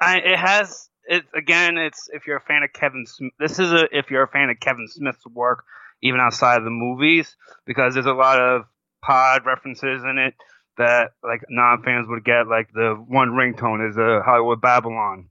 [0.00, 1.78] I, it has it again.
[1.78, 3.06] It's if you're a fan of Kevin.
[3.06, 5.64] Smith, this is a if you're a fan of Kevin Smith's work,
[6.00, 7.36] even outside of the movies,
[7.66, 8.62] because there's a lot of
[9.02, 10.34] pod references in it
[10.78, 12.48] that like non fans would get.
[12.48, 15.28] Like the one ringtone is a Hollywood Babble-On.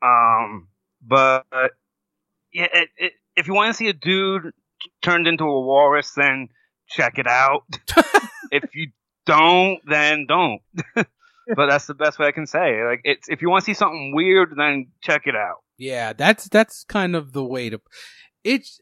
[0.00, 0.68] Um,
[1.02, 1.44] but
[2.52, 4.52] yeah, it, it, if you want to see a dude
[5.02, 6.48] turned into a walrus, then
[6.88, 7.64] check it out.
[8.52, 8.88] if you
[9.26, 10.60] don't, then don't.
[10.94, 12.84] but that's the best way I can say.
[12.84, 15.62] Like it's if you want to see something weird, then check it out.
[15.76, 17.80] Yeah, that's that's kind of the way to.
[18.44, 18.80] It's,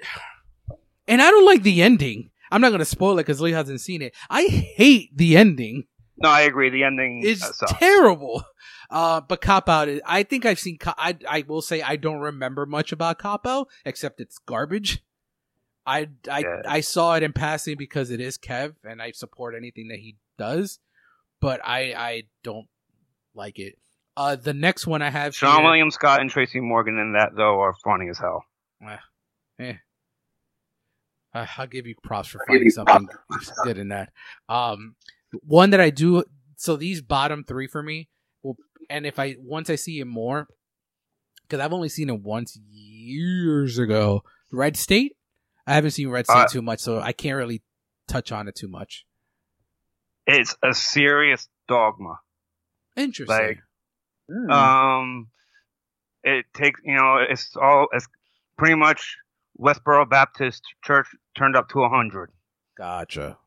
[1.08, 2.30] and I don't like the ending.
[2.50, 4.14] I'm not gonna spoil it because Lee hasn't seen it.
[4.30, 5.84] I hate the ending.
[6.18, 6.70] No, I agree.
[6.70, 8.44] The ending is terrible.
[8.88, 10.78] Uh, but Cop Out, I think I've seen.
[10.86, 15.02] I I will say I don't remember much about Cop Out except it's garbage.
[15.84, 16.62] I I yeah.
[16.66, 20.16] I saw it in passing because it is Kev, and I support anything that he
[20.38, 20.78] does.
[21.40, 22.68] But I I don't
[23.34, 23.76] like it.
[24.16, 27.36] Uh, the next one I have Sean here, William Scott and Tracy Morgan in that
[27.36, 28.44] though are funny as hell.
[28.82, 28.96] Eh.
[31.36, 33.08] I'll give you props for finding something
[33.64, 34.12] good in that.
[34.48, 34.96] Um,
[35.42, 36.24] one that I do.
[36.56, 38.08] So these bottom three for me,
[38.42, 38.56] will,
[38.88, 40.48] and if I once I see it more,
[41.42, 44.22] because I've only seen it once years ago.
[44.52, 45.16] Red State.
[45.66, 47.62] I haven't seen Red State uh, too much, so I can't really
[48.06, 49.04] touch on it too much.
[50.26, 52.20] It's a serious dogma.
[52.96, 53.36] Interesting.
[53.36, 53.58] Like,
[54.30, 54.50] mm.
[54.50, 55.28] um,
[56.22, 58.06] it takes you know it's all it's
[58.56, 59.16] pretty much
[59.58, 61.06] Westboro Baptist Church
[61.36, 62.30] turned up to 100.
[62.76, 63.38] Gotcha.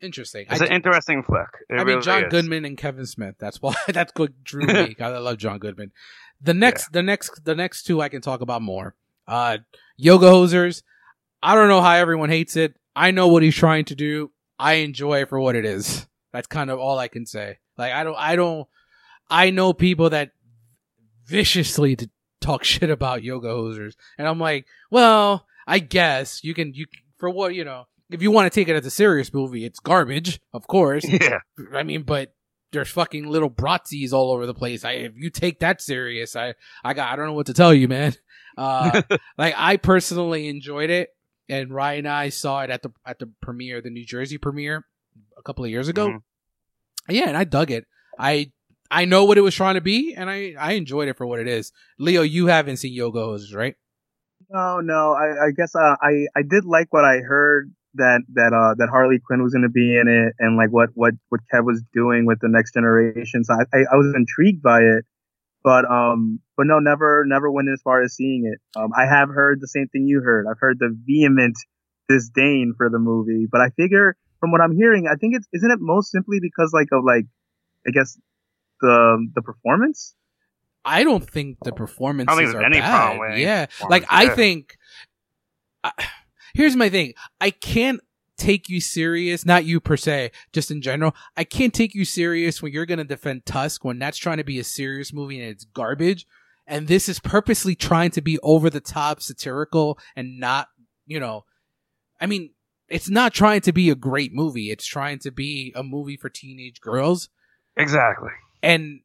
[0.00, 0.46] Interesting.
[0.50, 1.46] It's I an d- interesting flick.
[1.68, 3.36] It I mean, John Goodman and Kevin Smith.
[3.38, 3.74] That's why.
[3.88, 4.96] That's what drew me.
[5.00, 5.92] I love John Goodman.
[6.40, 7.00] The next, yeah.
[7.00, 8.96] the next, the next two I can talk about more.
[9.28, 9.58] Uh,
[9.96, 10.82] Yoga Hosers.
[11.42, 12.76] I don't know how everyone hates it.
[12.94, 14.32] I know what he's trying to do.
[14.58, 16.06] I enjoy it for what it is.
[16.32, 17.58] That's kind of all I can say.
[17.76, 18.68] Like I don't, I don't,
[19.30, 20.32] I know people that
[21.26, 21.96] viciously
[22.42, 23.94] talk shit about yoga hosers.
[24.18, 26.86] And I'm like, well, I guess you can, you,
[27.18, 29.80] for what, you know, if you want to take it as a serious movie, it's
[29.80, 31.04] garbage, of course.
[31.08, 31.38] Yeah.
[31.72, 32.34] I mean, but
[32.72, 34.84] there's fucking little Bratzis all over the place.
[34.84, 36.54] I, if you take that serious, I,
[36.84, 38.14] I got, I don't know what to tell you, man.
[38.56, 39.02] Uh,
[39.38, 41.10] like I personally enjoyed it
[41.48, 44.84] and Ryan and I saw it at the, at the premiere, the New Jersey premiere
[45.36, 46.08] a couple of years ago.
[46.08, 47.14] Mm-hmm.
[47.14, 47.28] Yeah.
[47.28, 47.86] And I dug it.
[48.18, 48.52] I
[48.92, 51.40] I know what it was trying to be, and I I enjoyed it for what
[51.40, 51.72] it is.
[51.98, 53.74] Leo, you haven't seen Yoga Hosers, right?
[54.50, 55.12] No, no.
[55.12, 58.90] I, I guess uh, I I did like what I heard that that uh that
[58.90, 61.82] Harley Quinn was going to be in it, and like what what what Kev was
[61.94, 63.44] doing with the next generation.
[63.44, 65.04] So I, I, I was intrigued by it,
[65.64, 68.60] but um but no, never never went as far as seeing it.
[68.78, 70.46] Um, I have heard the same thing you heard.
[70.50, 71.56] I've heard the vehement
[72.08, 75.70] disdain for the movie, but I figure from what I'm hearing, I think it's isn't
[75.70, 77.24] it most simply because like of like
[77.86, 78.18] I guess
[78.82, 80.14] the the performance?
[80.84, 83.38] I don't think the performances I are bad.
[83.38, 84.76] yeah, like I think.
[85.84, 85.92] I,
[86.54, 88.00] here's my thing: I can't
[88.36, 91.14] take you serious, not you per se, just in general.
[91.36, 94.58] I can't take you serious when you're gonna defend Tusk when that's trying to be
[94.58, 96.26] a serious movie and it's garbage.
[96.66, 100.68] And this is purposely trying to be over the top, satirical, and not,
[101.06, 101.44] you know,
[102.20, 102.50] I mean,
[102.88, 104.70] it's not trying to be a great movie.
[104.70, 107.28] It's trying to be a movie for teenage girls.
[107.76, 108.30] Exactly.
[108.62, 109.00] And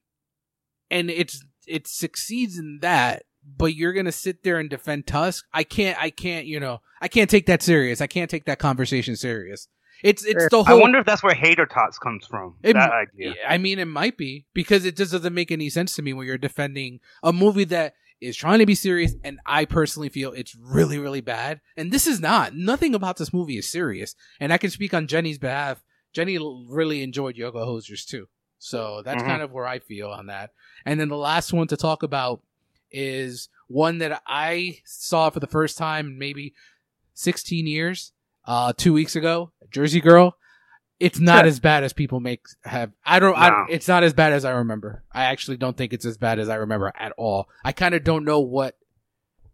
[0.89, 5.45] and it's it succeeds in that, but you're gonna sit there and defend Tusk.
[5.53, 8.01] I can't I can't, you know, I can't take that serious.
[8.01, 9.67] I can't take that conversation serious.
[10.03, 10.77] It's it's the whole.
[10.77, 12.55] I wonder if that's where hater tots comes from.
[12.61, 13.33] It that idea.
[13.47, 16.27] I mean, it might be because it just doesn't make any sense to me when
[16.27, 20.55] you're defending a movie that is trying to be serious, and I personally feel it's
[20.55, 21.61] really, really bad.
[21.75, 22.55] And this is not.
[22.55, 25.83] Nothing about this movie is serious, and I can speak on Jenny's behalf.
[26.13, 26.37] Jenny
[26.69, 28.27] really enjoyed Yoga Hosers too,
[28.59, 29.25] so that's Mhm.
[29.27, 30.51] kind of where I feel on that.
[30.85, 32.41] And then the last one to talk about
[32.91, 36.53] is one that I saw for the first time in maybe
[37.13, 38.13] 16 years,
[38.45, 40.37] uh, two weeks ago, Jersey Girl.
[40.99, 42.91] It's not as bad as people make have.
[43.05, 43.37] I don't.
[43.37, 45.03] I, it's not as bad as I remember.
[45.11, 47.49] I actually don't think it's as bad as I remember at all.
[47.63, 48.77] I kind of don't know what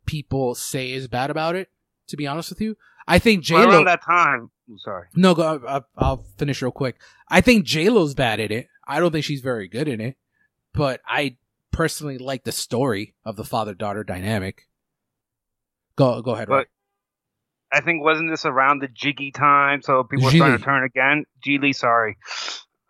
[0.05, 1.69] people say is bad about it.
[2.07, 2.77] To be honest with you,
[3.07, 3.69] I think J Lo.
[3.69, 4.49] around that time.
[4.69, 5.07] I'm sorry.
[5.15, 5.61] No, go.
[5.67, 6.95] I'll, I'll finish real quick.
[7.30, 8.67] I think J Lo's bad at it.
[8.88, 10.17] I don't think she's very good in it,
[10.73, 11.38] but I
[11.71, 14.67] personally like the story of the father daughter dynamic.
[15.95, 16.47] Go go ahead.
[16.47, 16.65] But- Ryan.
[17.75, 21.25] I think wasn't this around the Jiggy time, so people were starting to turn again.
[21.43, 22.17] Gigli, sorry.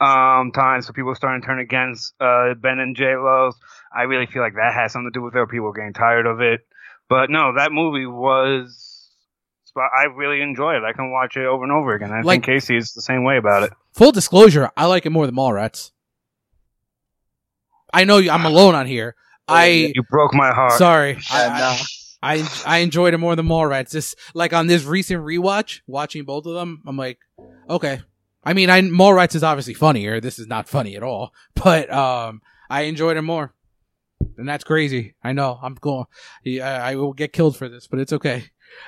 [0.02, 3.56] Um, time, so people were starting to turn against uh Ben and J Lo's.
[3.96, 5.40] I really feel like that has something to do with it.
[5.40, 6.68] or People getting tired of it,
[7.08, 8.90] but no, that movie was.
[9.76, 10.84] I really enjoy it.
[10.84, 12.12] I can watch it over and over again.
[12.12, 13.74] I Like- think Casey is the same way about it.
[13.94, 15.92] Full disclosure, I like it more than Mallrats.
[17.94, 19.16] I know I'm alone on here.
[19.48, 20.74] I You broke my heart.
[20.74, 21.18] sorry.
[21.32, 21.76] I, no.
[22.24, 23.92] I, I I enjoyed it more than Mallrats.
[23.92, 27.20] Just like on this recent rewatch, watching both of them, I'm like,
[27.70, 28.02] okay.
[28.44, 30.20] I mean, I Mallrats is obviously funnier.
[30.22, 33.54] This is not funny at all, but um, I enjoyed it more,
[34.38, 35.16] and that's crazy.
[35.24, 36.06] I know I'm going.
[36.44, 38.46] Yeah, I will get killed for this, but it's okay.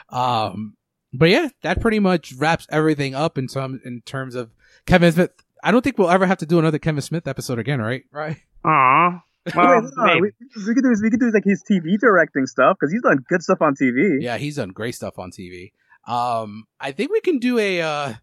[0.09, 0.75] Um,
[1.13, 4.51] but yeah, that pretty much wraps everything up in some in terms of
[4.85, 5.31] Kevin Smith.
[5.63, 8.03] I don't think we'll ever have to do another Kevin Smith episode again, right?
[8.11, 8.37] Right.
[8.65, 9.21] Aw.
[9.55, 10.31] Well, hold we,
[10.67, 13.23] we could do is we could do like his TV directing stuff because he's done
[13.29, 14.17] good stuff on TV.
[14.19, 15.71] Yeah, he's done great stuff on TV.
[16.07, 18.13] Um, I think we can do a uh,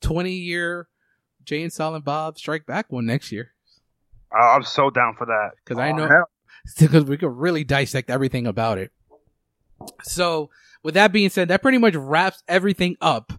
[0.00, 0.88] 20 year
[1.44, 3.52] Jay and Silent Bob Strike Back one next year
[4.34, 5.50] Oh, I'm so down for that.
[5.64, 6.24] because I Oh, know
[6.80, 8.90] because we could really dissect everything about it.
[10.02, 10.50] So,
[10.82, 13.32] with that being said, that pretty much wraps everything up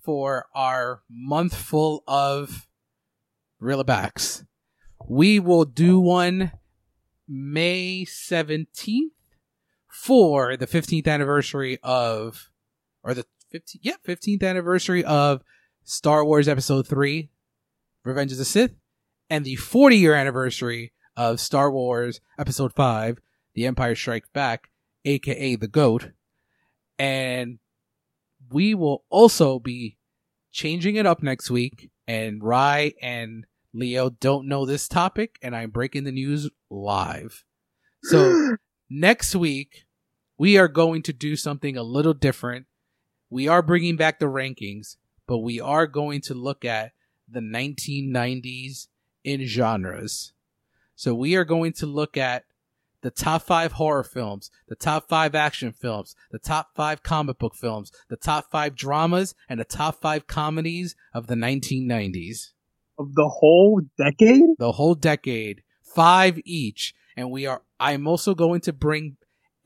[0.00, 2.66] for our month full of
[3.60, 4.44] Backs.
[5.08, 6.52] We will do one
[7.28, 9.10] May 17th
[9.88, 12.50] for the 15th anniversary of,
[13.02, 15.42] or the 15th, yeah, 15th anniversary of
[15.84, 17.28] Star Wars Episode 3,
[18.04, 18.74] Revenge of the Sith,
[19.28, 23.18] and the 40 year anniversary of Star Wars Episode 5,
[23.54, 24.70] The Empire Strikes Back,
[25.04, 26.12] aka The GOAT.
[27.00, 27.58] And
[28.52, 29.96] we will also be
[30.52, 31.90] changing it up next week.
[32.06, 37.42] And Rye and Leo don't know this topic, and I'm breaking the news live.
[38.02, 38.56] So
[38.90, 39.86] next week,
[40.36, 42.66] we are going to do something a little different.
[43.30, 44.96] We are bringing back the rankings,
[45.26, 46.92] but we are going to look at
[47.26, 48.88] the 1990s
[49.24, 50.34] in genres.
[50.96, 52.44] So we are going to look at
[53.02, 57.54] the top five horror films, the top five action films, the top five comic book
[57.54, 62.50] films, the top five dramas, and the top five comedies of the 1990s.
[62.98, 64.42] of the whole decade.
[64.58, 66.94] The whole decade, five each.
[67.16, 69.16] And we are, I'm also going to bring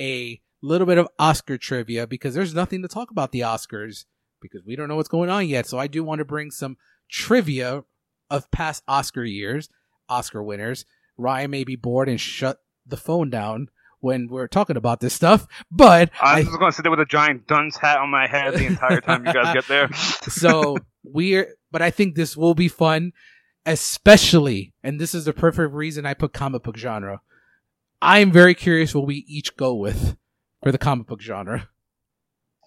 [0.00, 4.04] a little bit of Oscar trivia because there's nothing to talk about the Oscars
[4.40, 5.66] because we don't know what's going on yet.
[5.66, 6.76] So I do want to bring some
[7.10, 7.84] trivia
[8.30, 9.68] of past Oscar years,
[10.08, 10.84] Oscar winners.
[11.16, 13.68] Ryan may be bored and shut the phone down
[14.00, 17.00] when we're talking about this stuff, but I'm I, just going to sit there with
[17.00, 19.90] a giant dunce hat on my head the entire time you guys get there.
[19.94, 23.12] so we're, but I think this will be fun,
[23.64, 27.22] especially, and this is the perfect reason I put comic book genre.
[28.02, 30.18] I'm very curious what we each go with
[30.62, 31.70] for the comic book genre.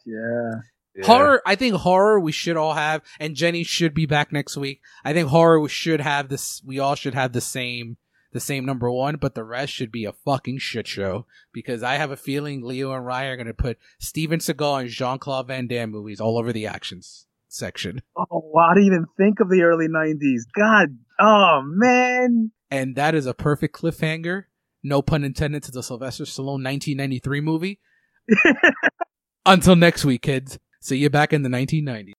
[0.07, 0.61] Yeah.
[0.95, 1.05] Yeah.
[1.05, 4.81] Horror, I think horror we should all have, and Jenny should be back next week.
[5.05, 7.97] I think horror we should have this, we all should have the same,
[8.31, 11.95] the same number one, but the rest should be a fucking shit show because I
[11.95, 15.47] have a feeling Leo and Ryan are going to put Steven Seagal and Jean Claude
[15.47, 18.01] Van Damme movies all over the actions section.
[18.15, 20.41] Oh, I didn't even think of the early '90s.
[20.55, 22.51] God, oh man.
[22.69, 24.45] And that is a perfect cliffhanger.
[24.83, 27.79] No pun intended to the Sylvester Stallone 1993 movie.
[29.45, 30.59] Until next week, kids.
[30.81, 32.13] See you back in the 1990s.